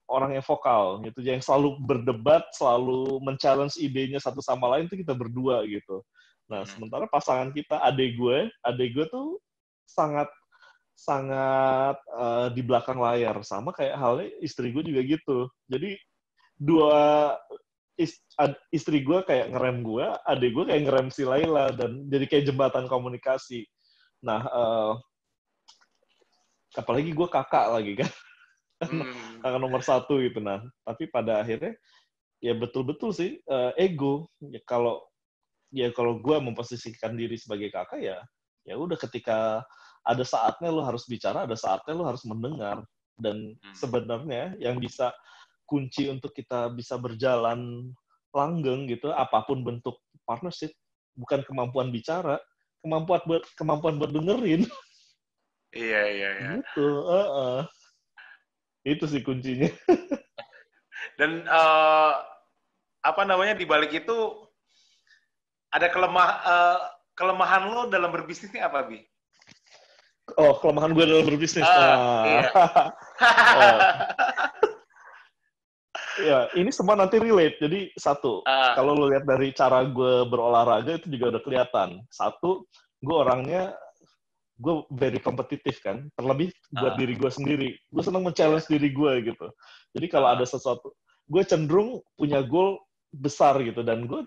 [0.05, 5.17] orang yang vokal gitu, yang selalu berdebat, selalu men-challenge idenya satu sama lain itu kita
[5.17, 6.05] berdua gitu.
[6.45, 6.69] Nah, hmm.
[6.69, 9.41] sementara pasangan kita, adik gue, adik gue tuh
[9.89, 10.29] sangat
[10.95, 15.39] sangat uh, di belakang layar sama kayak halnya istri gue juga gitu.
[15.67, 15.99] Jadi
[16.55, 17.35] dua
[18.75, 22.91] istri gue kayak ngerem gue, adik gue kayak ngerem si Laila dan jadi kayak jembatan
[22.91, 23.67] komunikasi.
[24.23, 24.93] Nah, uh,
[26.75, 28.11] apalagi gue kakak lagi kan,
[28.83, 29.39] hmm.
[29.47, 30.43] kakak nomor satu gitu.
[30.43, 31.79] Nah, tapi pada akhirnya
[32.43, 34.27] ya betul-betul sih uh, ego.
[34.43, 35.07] Ya kalau
[35.71, 38.19] ya kalau gue memposisikan diri sebagai kakak ya,
[38.67, 39.63] ya udah ketika
[40.05, 42.85] ada saatnya lo harus bicara, ada saatnya lo harus mendengar.
[43.17, 43.75] Dan hmm.
[43.75, 45.11] sebenarnya yang bisa
[45.65, 47.89] kunci untuk kita bisa berjalan
[48.37, 49.97] langgeng gitu, apa pun bentuk
[50.29, 50.71] partnership,
[51.17, 52.37] bukan kemampuan bicara,
[52.85, 54.65] kemampuan buat kemampuan buat dengerin.
[55.75, 56.51] Iya iya iya.
[56.63, 57.61] Gitu, uh -uh.
[58.87, 59.67] itu sih kuncinya.
[61.19, 62.15] Dan uh,
[63.03, 64.15] apa namanya di balik itu
[65.75, 66.79] ada kelemah uh,
[67.19, 69.03] kelemahan lo dalam berbisnis ini apa bi?
[70.41, 71.65] Oh kelemahan gue dalam berbisnis.
[71.65, 72.25] Uh, ah.
[72.25, 72.43] Iya.
[73.61, 73.79] oh
[76.21, 77.59] ya ini semua nanti relate.
[77.59, 78.75] Jadi satu, uh.
[78.79, 81.89] kalau lo lihat dari cara gue berolahraga itu juga udah kelihatan.
[82.13, 82.67] Satu,
[83.03, 83.75] gue orangnya
[84.55, 86.99] gue very kompetitif kan, terlebih buat uh.
[86.99, 87.71] diri gue sendiri.
[87.91, 89.47] Gue senang men-challenge diri gue gitu.
[89.95, 90.95] Jadi kalau ada sesuatu,
[91.27, 92.79] gue cenderung punya goal
[93.15, 94.27] besar gitu dan gue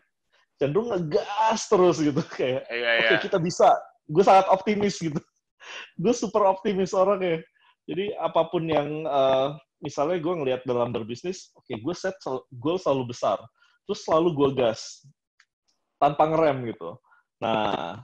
[0.58, 3.72] cenderung ngegas terus gitu kayak, yeah, oke okay, kita bisa.
[4.08, 5.20] Gue sangat optimis gitu.
[5.98, 7.44] Gue super optimis orangnya.
[7.88, 12.18] Jadi apa pun yang uh, misalnya gue ngelihat dalam berbisnis, oke okay, gue set
[12.60, 13.40] goal selalu besar,
[13.88, 15.08] terus selalu gue gas
[16.02, 16.98] tanpa ngerem gitu.
[17.42, 18.02] Nah,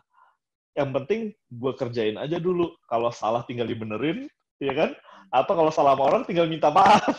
[0.73, 2.73] yang penting gue kerjain aja dulu.
[2.89, 4.25] Kalau salah tinggal dibenerin,
[4.57, 4.91] ya kan?
[5.33, 7.17] Atau kalau salah sama orang tinggal minta maaf.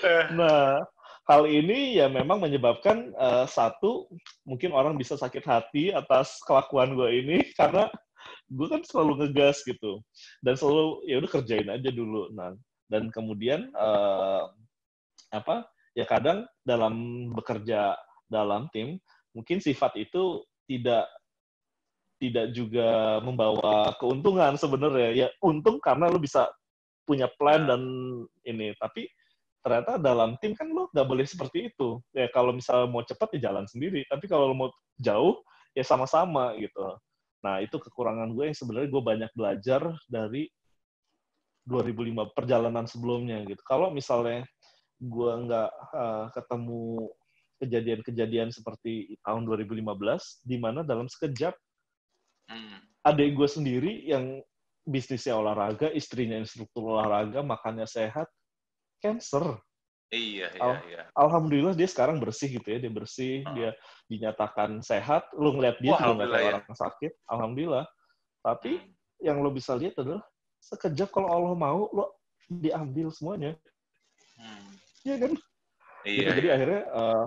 [0.38, 0.82] nah,
[1.30, 4.10] hal ini ya memang menyebabkan uh, satu
[4.42, 7.86] mungkin orang bisa sakit hati atas kelakuan gue ini karena
[8.50, 10.02] gue kan selalu ngegas gitu.
[10.42, 12.34] Dan selalu ya udah kerjain aja dulu.
[12.34, 12.58] Nah
[12.90, 14.50] dan kemudian uh,
[15.30, 17.94] apa ya kadang dalam bekerja
[18.26, 18.98] dalam tim
[19.30, 21.06] mungkin sifat itu tidak
[22.18, 25.10] tidak juga membawa keuntungan sebenarnya.
[25.14, 26.50] Ya untung karena lu bisa
[27.06, 27.82] punya plan dan
[28.42, 28.74] ini.
[28.82, 29.06] Tapi
[29.60, 32.00] ternyata dalam tim kan lo nggak boleh seperti itu.
[32.16, 34.04] Ya kalau misalnya mau cepat ya jalan sendiri.
[34.08, 34.70] Tapi kalau lo mau
[35.00, 35.40] jauh
[35.76, 36.96] ya sama-sama gitu.
[37.44, 40.48] Nah itu kekurangan gue yang sebenarnya gue banyak belajar dari
[41.68, 43.60] 2005 perjalanan sebelumnya gitu.
[43.64, 44.44] Kalau misalnya
[45.00, 47.08] gue nggak uh, ketemu
[47.60, 49.84] kejadian-kejadian seperti tahun 2015
[50.48, 51.52] di mana dalam sekejap
[52.48, 53.04] hmm.
[53.04, 54.40] adik gue sendiri yang
[54.88, 58.26] bisnisnya olahraga, istrinya instruktur olahraga, makannya sehat,
[59.00, 59.58] cancer.
[60.10, 61.02] Iya, iya, Al iya.
[61.14, 63.54] Alhamdulillah dia sekarang bersih gitu ya, dia bersih, uh.
[63.54, 63.70] dia
[64.10, 65.30] dinyatakan sehat.
[65.38, 66.48] Lu ngeliat dia Wah, juga nggak ya.
[66.50, 67.86] orang sakit, alhamdulillah.
[68.42, 68.90] Tapi hmm.
[69.22, 70.22] yang lo bisa lihat adalah
[70.60, 72.18] sekejap kalau Allah mau, lo
[72.50, 73.54] diambil semuanya.
[74.34, 74.74] Hmm.
[75.06, 75.32] Iya kan?
[76.02, 76.18] Iya.
[76.26, 76.30] Gitu.
[76.42, 76.54] Jadi iya.
[76.58, 77.26] akhirnya uh,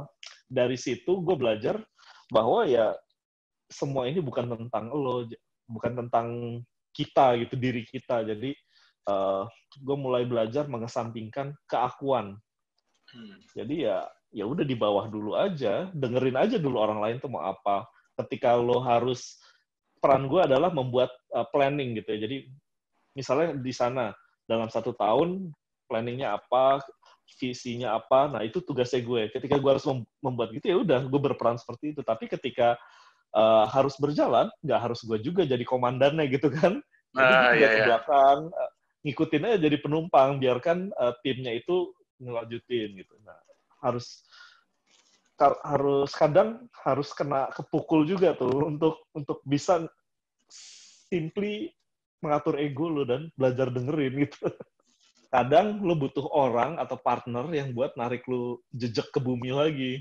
[0.51, 1.79] dari situ gue belajar
[2.27, 2.91] bahwa ya
[3.71, 5.23] semua ini bukan tentang lo,
[5.71, 6.27] bukan tentang
[6.93, 8.53] kita gitu diri kita jadi
[9.09, 9.43] uh,
[9.79, 12.37] gue mulai belajar mengesampingkan keakuan
[13.11, 13.37] hmm.
[13.55, 13.97] jadi ya
[14.33, 17.85] ya udah di bawah dulu aja dengerin aja dulu orang lain tuh mau apa
[18.25, 19.37] ketika lo harus
[20.01, 22.37] peran gue adalah membuat uh, planning gitu ya jadi
[23.13, 24.11] misalnya di sana
[24.49, 25.53] dalam satu tahun
[25.85, 26.81] planningnya apa
[27.39, 29.85] visinya apa nah itu tugasnya gue ketika gue harus
[30.19, 32.75] membuat gitu ya udah gue berperan seperti itu tapi ketika
[33.33, 36.79] uh, harus berjalan, nggak harus gue juga jadi komandannya gitu kan.
[37.13, 37.85] Jadi ah, iya, iya.
[37.85, 38.71] belakang, uh,
[39.03, 41.91] ngikutin aja jadi penumpang, biarkan uh, timnya itu
[42.23, 43.15] ngelanjutin gitu.
[43.27, 43.37] Nah,
[43.83, 44.23] harus
[45.43, 49.83] harus kadang harus kena kepukul juga tuh untuk untuk bisa
[51.11, 51.73] simply
[52.23, 54.47] mengatur ego lo dan belajar dengerin gitu.
[55.33, 59.99] Kadang lo butuh orang atau partner yang buat narik lo jejak ke bumi lagi.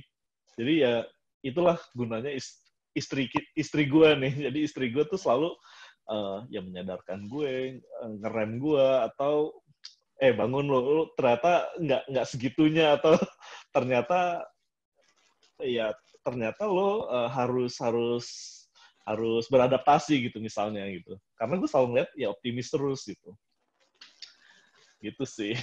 [0.54, 1.02] Jadi ya
[1.42, 2.30] itulah gunanya
[2.94, 3.26] istri
[3.56, 5.56] istri gue nih jadi istri gue tuh selalu
[6.08, 9.54] uh, ya menyadarkan gue uh, ngerem gue atau
[10.22, 13.18] eh bangun lo, lo ternyata nggak nggak segitunya atau
[13.74, 14.46] ternyata
[15.62, 15.90] ya
[16.22, 18.26] ternyata lo uh, harus harus
[19.02, 21.18] harus beradaptasi gitu misalnya gitu.
[21.34, 23.34] Karena gue selalu ngeliat ya optimis terus gitu.
[25.02, 25.58] Gitu sih.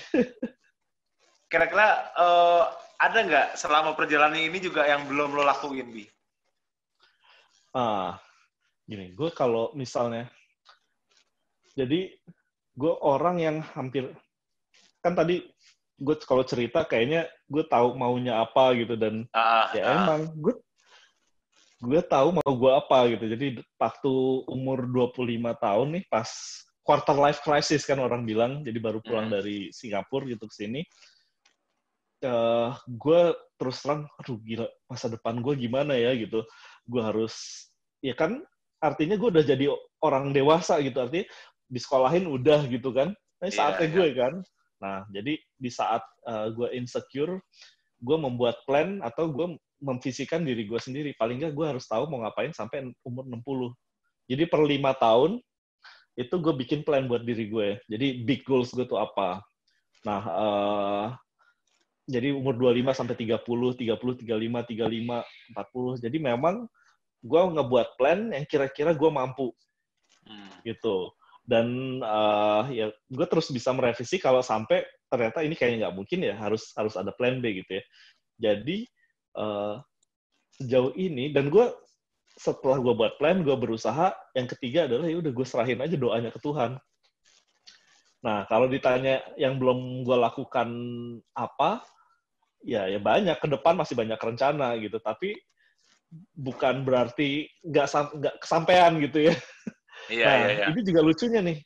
[1.51, 2.67] Kira-kira uh,
[2.99, 6.03] ada nggak selama perjalanan ini juga yang belum lo lakuin bi?
[7.71, 8.19] Ah
[8.89, 10.25] gini gue kalau misalnya
[11.77, 12.09] jadi
[12.73, 14.09] gue orang yang hampir
[15.05, 15.45] kan tadi
[15.99, 19.95] gue kalau cerita kayaknya gue tahu maunya apa gitu dan ah, ya ah.
[20.01, 20.57] emang gue
[21.79, 23.47] gue tahu mau gue apa gitu jadi
[23.79, 24.11] waktu
[24.49, 24.83] umur
[25.13, 26.27] 25 tahun nih pas
[26.83, 29.35] quarter life crisis kan orang bilang jadi baru pulang hmm.
[29.37, 30.81] dari Singapura gitu ke sini
[32.27, 33.21] uh, gue
[33.55, 36.43] terus terang aduh gila masa depan gue gimana ya gitu
[36.87, 37.67] gue harus
[38.03, 38.43] ya kan
[38.79, 39.65] artinya gue udah jadi
[40.03, 40.99] orang dewasa gitu.
[40.99, 41.27] Artinya
[41.69, 43.13] disekolahin udah gitu kan.
[43.39, 44.15] Nah, saatnya yeah, gue yeah.
[44.17, 44.33] kan.
[44.79, 47.39] Nah jadi di saat uh, gue insecure
[47.99, 51.11] gue membuat plan atau gue memfisikan diri gue sendiri.
[51.19, 53.75] Paling nggak gue harus tahu mau ngapain sampai umur 60
[54.29, 55.41] jadi per lima tahun
[56.13, 57.81] itu gue bikin plan buat diri gue.
[57.89, 59.41] Jadi big goals gue tuh apa?
[60.05, 61.05] Nah uh,
[62.05, 66.05] jadi umur 25 sampai 30, 30, 35, 35, 40.
[66.05, 66.69] Jadi memang
[67.19, 69.51] gue ngebuat plan yang kira-kira gue mampu.
[70.29, 70.61] Hmm.
[70.61, 71.09] gitu.
[71.49, 76.37] Dan uh, ya gue terus bisa merevisi kalau sampai ternyata ini kayaknya nggak mungkin ya
[76.37, 77.83] harus harus ada plan B gitu ya.
[78.37, 78.85] Jadi
[79.41, 79.81] uh,
[80.61, 81.65] sejauh ini dan gue
[82.37, 86.29] setelah gue buat plan gue berusaha yang ketiga adalah ya udah gue serahin aja doanya
[86.29, 86.77] ke Tuhan.
[88.21, 90.69] Nah kalau ditanya yang belum gue lakukan
[91.33, 91.81] apa
[92.61, 93.41] ya ya banyak.
[93.41, 95.01] Ke depan masih banyak rencana gitu.
[95.01, 95.33] Tapi
[96.33, 97.87] bukan berarti nggak
[98.17, 99.35] nggak kesampaian gitu ya.
[100.09, 100.65] Iya, nah, iya, iya.
[100.73, 101.57] ini juga lucunya nih.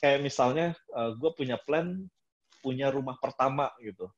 [0.00, 0.66] Kayak misalnya
[0.96, 2.00] uh, eh, gue punya plan
[2.64, 4.08] punya rumah pertama gitu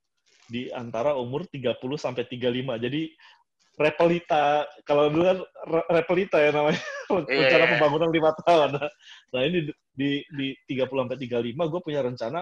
[0.46, 2.78] di antara umur 30 sampai 35.
[2.78, 3.10] Jadi
[3.76, 5.38] repelita kalau dulu kan
[5.92, 6.80] repelita ya namanya
[7.28, 7.72] iya, rencana yeah.
[7.74, 8.70] pembangunan lima tahun.
[9.34, 9.58] Nah ini
[9.90, 12.40] di di 30 sampai 35 gue punya rencana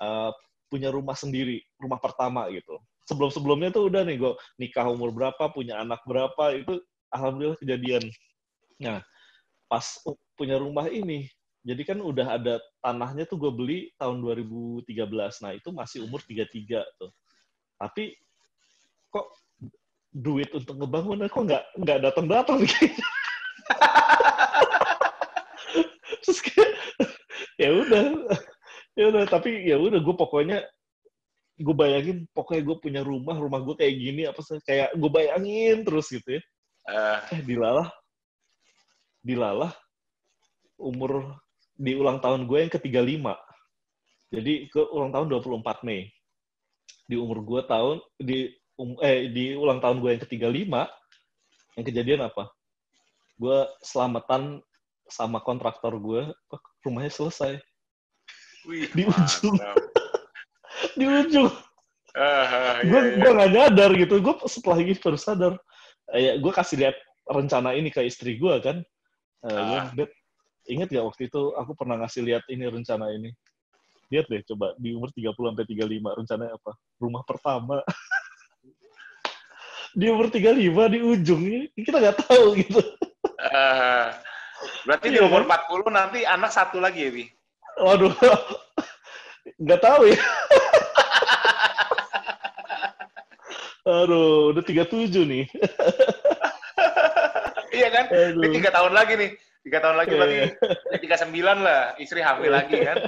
[0.00, 0.32] uh,
[0.72, 5.80] punya rumah sendiri, rumah pertama gitu sebelum-sebelumnya tuh udah nih gue nikah umur berapa, punya
[5.80, 6.80] anak berapa, itu
[7.12, 8.04] alhamdulillah kejadian.
[8.80, 9.00] Nah,
[9.68, 9.84] pas
[10.36, 11.28] punya rumah ini,
[11.64, 12.54] jadi kan udah ada
[12.84, 14.84] tanahnya tuh gue beli tahun 2013.
[15.40, 17.08] Nah, itu masih umur 33 tuh.
[17.80, 18.12] Tapi
[19.08, 19.26] kok
[20.14, 23.02] duit untuk ngebangun kok nggak nggak datang datang gitu.
[26.22, 26.70] Terus kayak
[27.58, 28.04] ya udah
[28.94, 30.62] ya udah tapi ya udah gue pokoknya
[31.54, 35.86] gue bayangin pokoknya gue punya rumah rumah gue kayak gini apa sih kayak gue bayangin
[35.86, 36.42] terus gitu ya
[36.90, 37.18] uh.
[37.30, 37.88] eh dilalah
[39.22, 39.72] dilalah
[40.78, 41.38] umur
[41.74, 43.34] di ulang tahun gue yang ketiga lima
[44.34, 46.10] Jadi ke ulang tahun 24 Mei.
[47.06, 50.74] Di umur gue tahun di um, eh di ulang tahun gue yang ke-35
[51.78, 52.50] yang kejadian apa?
[53.38, 54.58] Gue selamatan
[55.06, 56.34] sama kontraktor gue,
[56.82, 57.62] rumahnya selesai.
[58.66, 59.54] Wih, Di ujung.
[59.54, 59.93] mantap.
[60.98, 61.50] Di ujung.
[62.14, 63.18] Ah, ah, gue iya, iya.
[63.18, 65.58] gue nggak nyadar gitu gue setelah ini baru sadar
[66.14, 66.94] ya gue kasih lihat
[67.26, 68.78] rencana ini ke istri gue kan
[69.44, 69.90] Eh, gue Ah.
[69.92, 70.08] "Beb,
[70.64, 73.34] inget gak waktu itu aku pernah ngasih lihat ini rencana ini
[74.08, 77.82] lihat deh coba di umur 30 sampai 35 rencananya apa rumah pertama
[79.98, 82.80] di umur 35 di ujung ini kita nggak tahu gitu
[83.44, 84.14] Ah,
[84.86, 85.66] berarti di Iya, umur kan?
[85.66, 87.24] 40 nanti anak satu lagi ya, Bi?
[87.74, 88.10] waduh
[89.66, 90.18] nggak tahu ya
[93.84, 94.88] Aduh, udah 37
[95.28, 95.44] nih.
[97.74, 98.06] Iya kan?
[98.06, 98.38] Aduh.
[98.38, 99.30] Ini tiga tahun lagi nih.
[99.66, 100.46] Tiga tahun lagi berarti iya.
[100.94, 101.80] ya, tiga sembilan lah.
[101.98, 102.54] Istri hamil Iya.
[102.54, 102.94] lagi kan?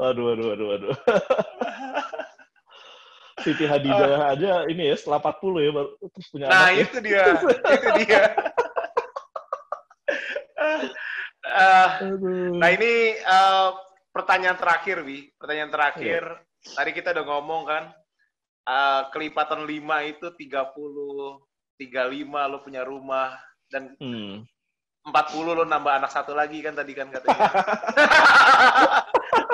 [0.00, 0.94] Waduh, waduh, waduh, waduh.
[3.44, 6.80] Siti Hadidah aja ini ya setelah 40 ya baru terus punya Nah anak ya.
[6.88, 7.22] itu dia,
[7.68, 8.22] itu dia.
[11.44, 12.56] Ah, Aduh.
[12.56, 13.68] nah ini eh,
[14.08, 15.28] pertanyaan terakhir, Bi.
[15.36, 16.22] Pertanyaan terakhir.
[16.60, 17.92] Tadi kita udah ngomong kan,
[18.64, 21.40] eh, kelipatan 5 itu 30,
[21.80, 23.38] 35 lo punya rumah,
[23.70, 24.44] dan Hmm.
[25.00, 27.40] 40 lo nambah anak satu lagi kan tadi kan katanya.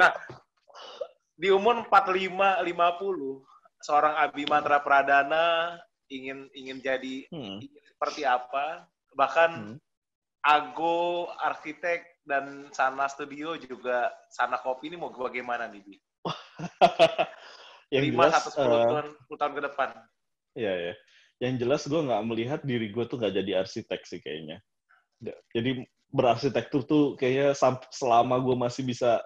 [0.00, 0.12] nah,
[1.38, 3.46] di umur 45 50
[3.78, 5.78] seorang Abi Mantra Pradana
[6.10, 7.62] ingin ingin jadi Hmm.
[7.62, 8.90] ingin seperti apa?
[9.14, 9.76] Bahkan Hmm.
[10.46, 15.98] Ago arsitek dan Sana Studio juga Sana Kopi ini mau bagaimana nih, Bi?
[17.92, 19.88] Yang 5 jelas, atau 10 eh, tahun, 10 tahun ke depan.
[20.56, 20.94] Iya, ya.
[21.36, 24.58] Yang jelas gue nggak melihat diri gue tuh nggak jadi arsitek sih kayaknya.
[25.52, 25.70] Jadi
[26.10, 27.52] berarsitektur tuh kayaknya
[27.92, 29.20] selama gue masih bisa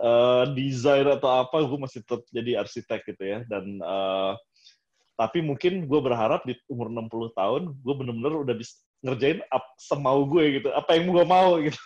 [0.00, 3.38] eh, desain atau apa, gue masih tetap jadi arsitek gitu ya.
[3.44, 4.32] Dan eh,
[5.20, 10.24] tapi mungkin gue berharap di umur 60 tahun, gue bener-bener udah bisa ngerjain ap- semau
[10.24, 10.68] gue gitu.
[10.72, 11.76] Apa yang gue mau gitu.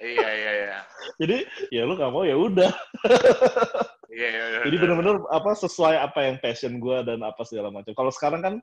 [0.00, 0.78] Iya, iya, iya.
[1.20, 1.36] Jadi
[1.70, 2.72] ya lu nggak mau ya udah.
[4.10, 4.60] Iya, iya, iya.
[4.66, 7.94] Jadi benar-benar apa sesuai apa yang passion gue dan apa segala macam.
[7.94, 8.54] Kalau sekarang kan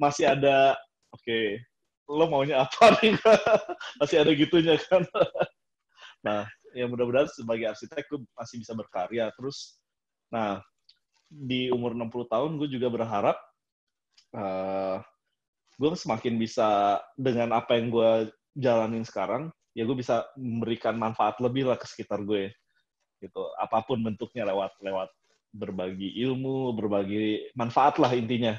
[0.00, 0.72] masih ada,
[1.12, 1.60] oke,
[2.08, 3.12] lo maunya apa nih?
[4.00, 5.04] masih ada gitunya kan.
[6.26, 9.28] nah, ya mudah-mudahan sebagai arsitek gue masih bisa berkarya.
[9.36, 9.76] Terus,
[10.32, 10.64] nah
[11.28, 13.36] di umur 60 tahun gue juga berharap
[14.34, 14.98] eh
[15.74, 21.66] gue semakin bisa dengan apa yang gue jalanin sekarang, ya gue bisa memberikan manfaat lebih
[21.66, 22.54] lah ke sekitar gue
[23.24, 23.48] gitu.
[23.56, 25.08] Apa pun bentuknya lewat lewat
[25.54, 28.58] berbagi ilmu berbagi manfaat lah intinya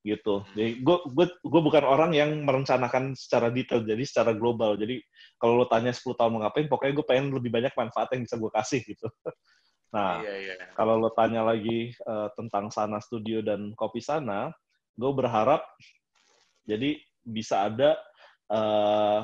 [0.00, 0.40] gitu.
[0.56, 4.74] Jadi gue gue gue bukan orang yang merencanakan secara detail jadi secara global.
[4.80, 5.04] Jadi
[5.36, 8.36] kalau lo tanya 10 tahun mau ngapain pokoknya gue pengen lebih banyak manfaat yang bisa
[8.40, 9.08] gue kasih gitu.
[9.90, 10.54] Nah Iya, iya.
[10.78, 14.54] kalau lo tanya lagi eh, tentang sana studio dan kopi sana
[14.94, 15.66] gue berharap
[16.62, 16.94] jadi
[17.26, 17.98] bisa ada
[18.54, 19.20] eh,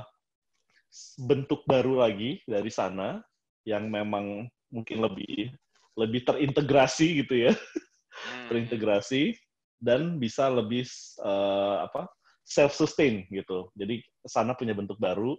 [1.22, 3.22] bentuk baru lagi dari sana
[3.62, 5.54] yang memang mungkin lebih
[5.96, 7.52] lebih terintegrasi gitu ya.
[7.52, 8.46] Hmm.
[8.52, 9.36] terintegrasi
[9.76, 10.84] dan bisa lebih
[11.20, 12.08] eh, apa
[12.46, 13.68] self sustain gitu.
[13.74, 15.34] Jadi sana punya bentuk baru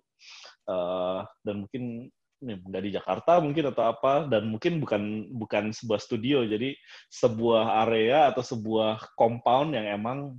[0.68, 6.46] eh, dan mungkin nggak di Jakarta mungkin atau apa dan mungkin bukan bukan sebuah studio.
[6.46, 6.78] Jadi
[7.10, 10.38] sebuah area atau sebuah compound yang emang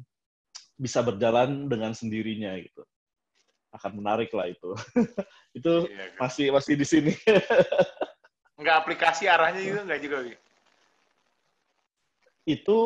[0.79, 2.87] bisa berjalan dengan sendirinya gitu.
[3.75, 4.79] Akan menarik lah itu.
[5.59, 6.31] Itu Iya, kan.
[6.31, 7.13] masih masih di sini
[8.59, 10.35] Nggak aplikasi arahnya juga nggak juga, Bi?
[12.49, 12.79] itu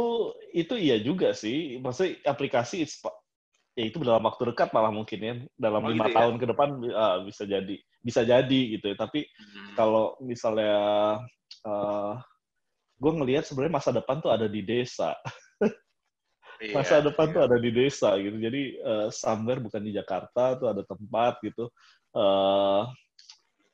[0.51, 2.83] itu iya juga sih maksudnya aplikasi
[3.79, 6.19] ya itu dalam waktu dekat malah mungkin ya dalam Oh, lima gitu ya?
[6.19, 9.79] tahun ke depan ah, bisa jadi bisa jadi gitu ya tapi Hmm.
[9.79, 10.75] kalau misalnya
[11.63, 12.15] eh
[12.99, 15.15] gue ngelihat sebenarnya masa depan tuh ada di desa
[16.63, 17.35] Iya, masa depan iya.
[17.35, 21.71] tuh ada di desa gitu jadi eh, somewhere bukan di Jakarta tuh ada tempat gitu
[22.19, 22.83] eh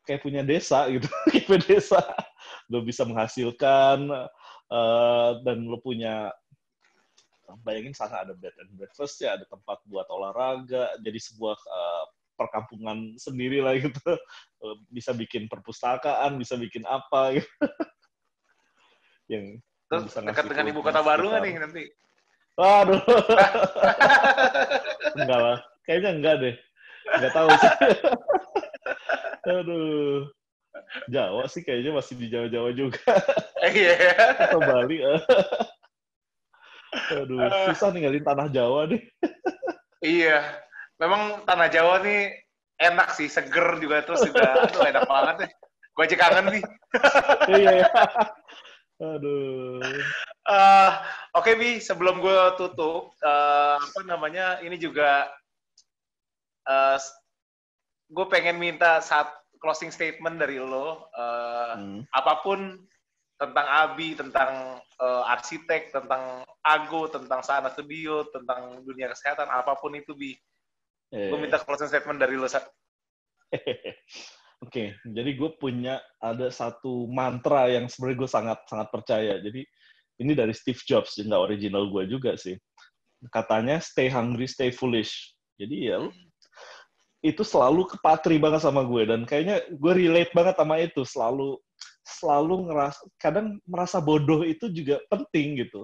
[0.09, 2.01] kayak punya desa gitu kayak punya desa
[2.72, 4.09] lo bisa menghasilkan
[4.72, 6.32] eh, dan lo punya
[7.64, 12.05] bayangin sana ada bed and breakfast ya ada tempat buat olahraga jadi sebuah eh,
[12.40, 14.01] perkampungan sendiri lah gitu
[14.97, 17.52] bisa bikin perpustakaan bisa bikin apa gitu
[19.36, 21.82] yang Terus dekat dengan ibu kota baru nggak nih nanti?
[22.60, 23.01] Waduh.
[25.16, 25.59] enggak lah.
[25.89, 26.55] Kayaknya enggak deh.
[27.16, 27.72] Enggak tahu sih.
[29.47, 30.27] Aduh.
[31.10, 33.02] Jawa sih kayaknya masih di Jawa-Jawa juga.
[33.66, 34.15] Iya.
[34.47, 35.02] Atau Bali.
[35.02, 35.23] eh.
[37.19, 37.39] Aduh,
[37.69, 39.02] susah ninggalin tanah Jawa deh.
[40.01, 40.40] Iya.
[41.02, 42.31] Memang tanah Jawa nih
[42.78, 45.51] enak sih, seger juga terus juga aduh enak banget deh.
[45.98, 46.65] Gue aja kangen nih.
[47.51, 47.89] Iya, iya.
[48.98, 49.82] Aduh.
[50.48, 50.90] Eh,
[51.35, 54.62] Oke Bi, sebelum gue tutup, eh, apa namanya?
[54.62, 55.27] Ini juga
[56.70, 56.97] eh,
[58.09, 59.28] gue pengen minta saat
[59.60, 61.09] closing statement dari lo.
[61.12, 62.01] eh, Hmm.
[62.14, 62.80] apa pun
[63.39, 69.94] tentang Abi, tentang eh, arsitek, tentang Ago, tentang Sana Studio, tentang dunia kesehatan, apa pun
[69.94, 70.35] itu Bi.
[71.14, 72.48] Eh, Gue minta closing statement dari lo.
[74.59, 79.39] Oke, jadi gue punya ada satu mantra yang sebenarnya gue sangat sangat percaya.
[79.39, 79.62] Jadi
[80.18, 82.59] ini dari Steve Jobs, nggak original gue juga sih.
[83.30, 85.39] Katanya stay hungry, stay foolish.
[85.55, 86.14] Jadi ya lu-
[87.18, 91.02] itu selalu kepatri banget sama gue dan kayaknya gue relate banget sama itu.
[91.02, 91.58] Selalu
[92.06, 95.82] selalu ngerasa kadang merasa bodoh itu juga penting gitu.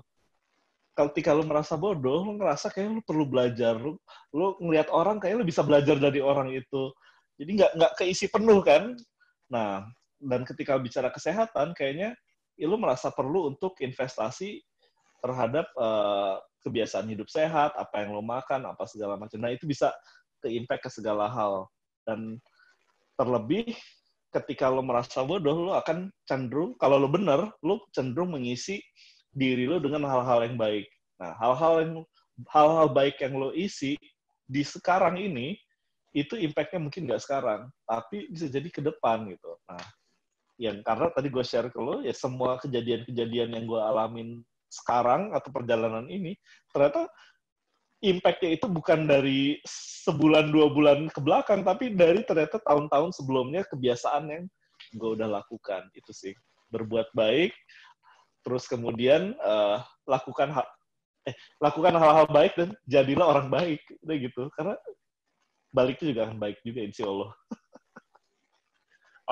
[0.94, 3.74] Kalau ketika lu merasa bodoh, lu ngerasa kayak lu perlu belajar.
[3.74, 3.98] Lu,
[4.30, 6.94] lu ngelihat orang kayak lu bisa belajar dari orang itu
[7.38, 8.94] jadi nggak nggak keisi penuh kan
[9.50, 9.84] nah
[10.22, 12.16] dan ketika bicara kesehatan kayaknya
[12.54, 14.62] ya lu merasa perlu untuk investasi
[15.20, 16.34] terhadap eh,
[16.64, 19.92] kebiasaan hidup sehat apa yang lo makan apa segala macam nah itu bisa
[20.44, 21.64] ke impact ke segala hal
[22.04, 22.36] dan
[23.16, 23.72] terlebih
[24.36, 28.84] ketika lo merasa bodoh lo akan cenderung kalau lo bener lo cenderung mengisi
[29.32, 30.84] diri lo dengan hal-hal yang baik
[31.16, 31.92] nah hal-hal yang
[32.52, 33.96] hal-hal baik yang lo isi
[34.44, 35.56] di sekarang ini
[36.14, 39.58] itu impact-nya mungkin nggak sekarang, tapi bisa jadi ke depan gitu.
[39.66, 39.82] Nah,
[40.62, 44.38] yang karena tadi gue share ke lo, ya semua kejadian-kejadian yang gue alamin
[44.70, 46.38] sekarang atau perjalanan ini,
[46.70, 47.10] ternyata
[48.04, 49.56] impact-nya itu bukan dari
[50.04, 54.44] sebulan dua bulan ke belakang, tapi dari ternyata tahun-tahun sebelumnya kebiasaan yang
[54.94, 56.34] gue udah lakukan itu sih
[56.68, 57.56] berbuat baik,
[58.44, 60.66] terus kemudian eh, lakukan hal
[61.24, 64.42] eh lakukan hal-hal baik dan jadilah orang baik, udah gitu.
[64.52, 64.76] Karena
[65.72, 67.32] baliknya juga akan baik juga insya Allah.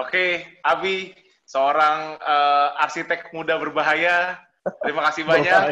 [0.01, 1.13] Oke, Abi,
[1.45, 4.41] seorang eh, arsitek muda berbahaya.
[4.63, 5.63] Terima kasih banyak.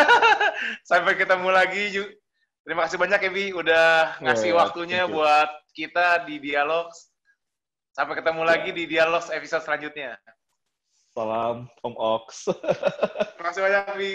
[0.90, 1.84] Sampai ketemu lagi.
[2.64, 6.88] Terima kasih banyak, Ebi, udah ngasih Ya, waktunya buat kita di Dialog.
[7.92, 10.16] Sampai ketemu lagi di Dialog episode selanjutnya.
[11.12, 12.48] Salam Om Ox.
[13.36, 14.12] Terima kasih banyak, Ebi.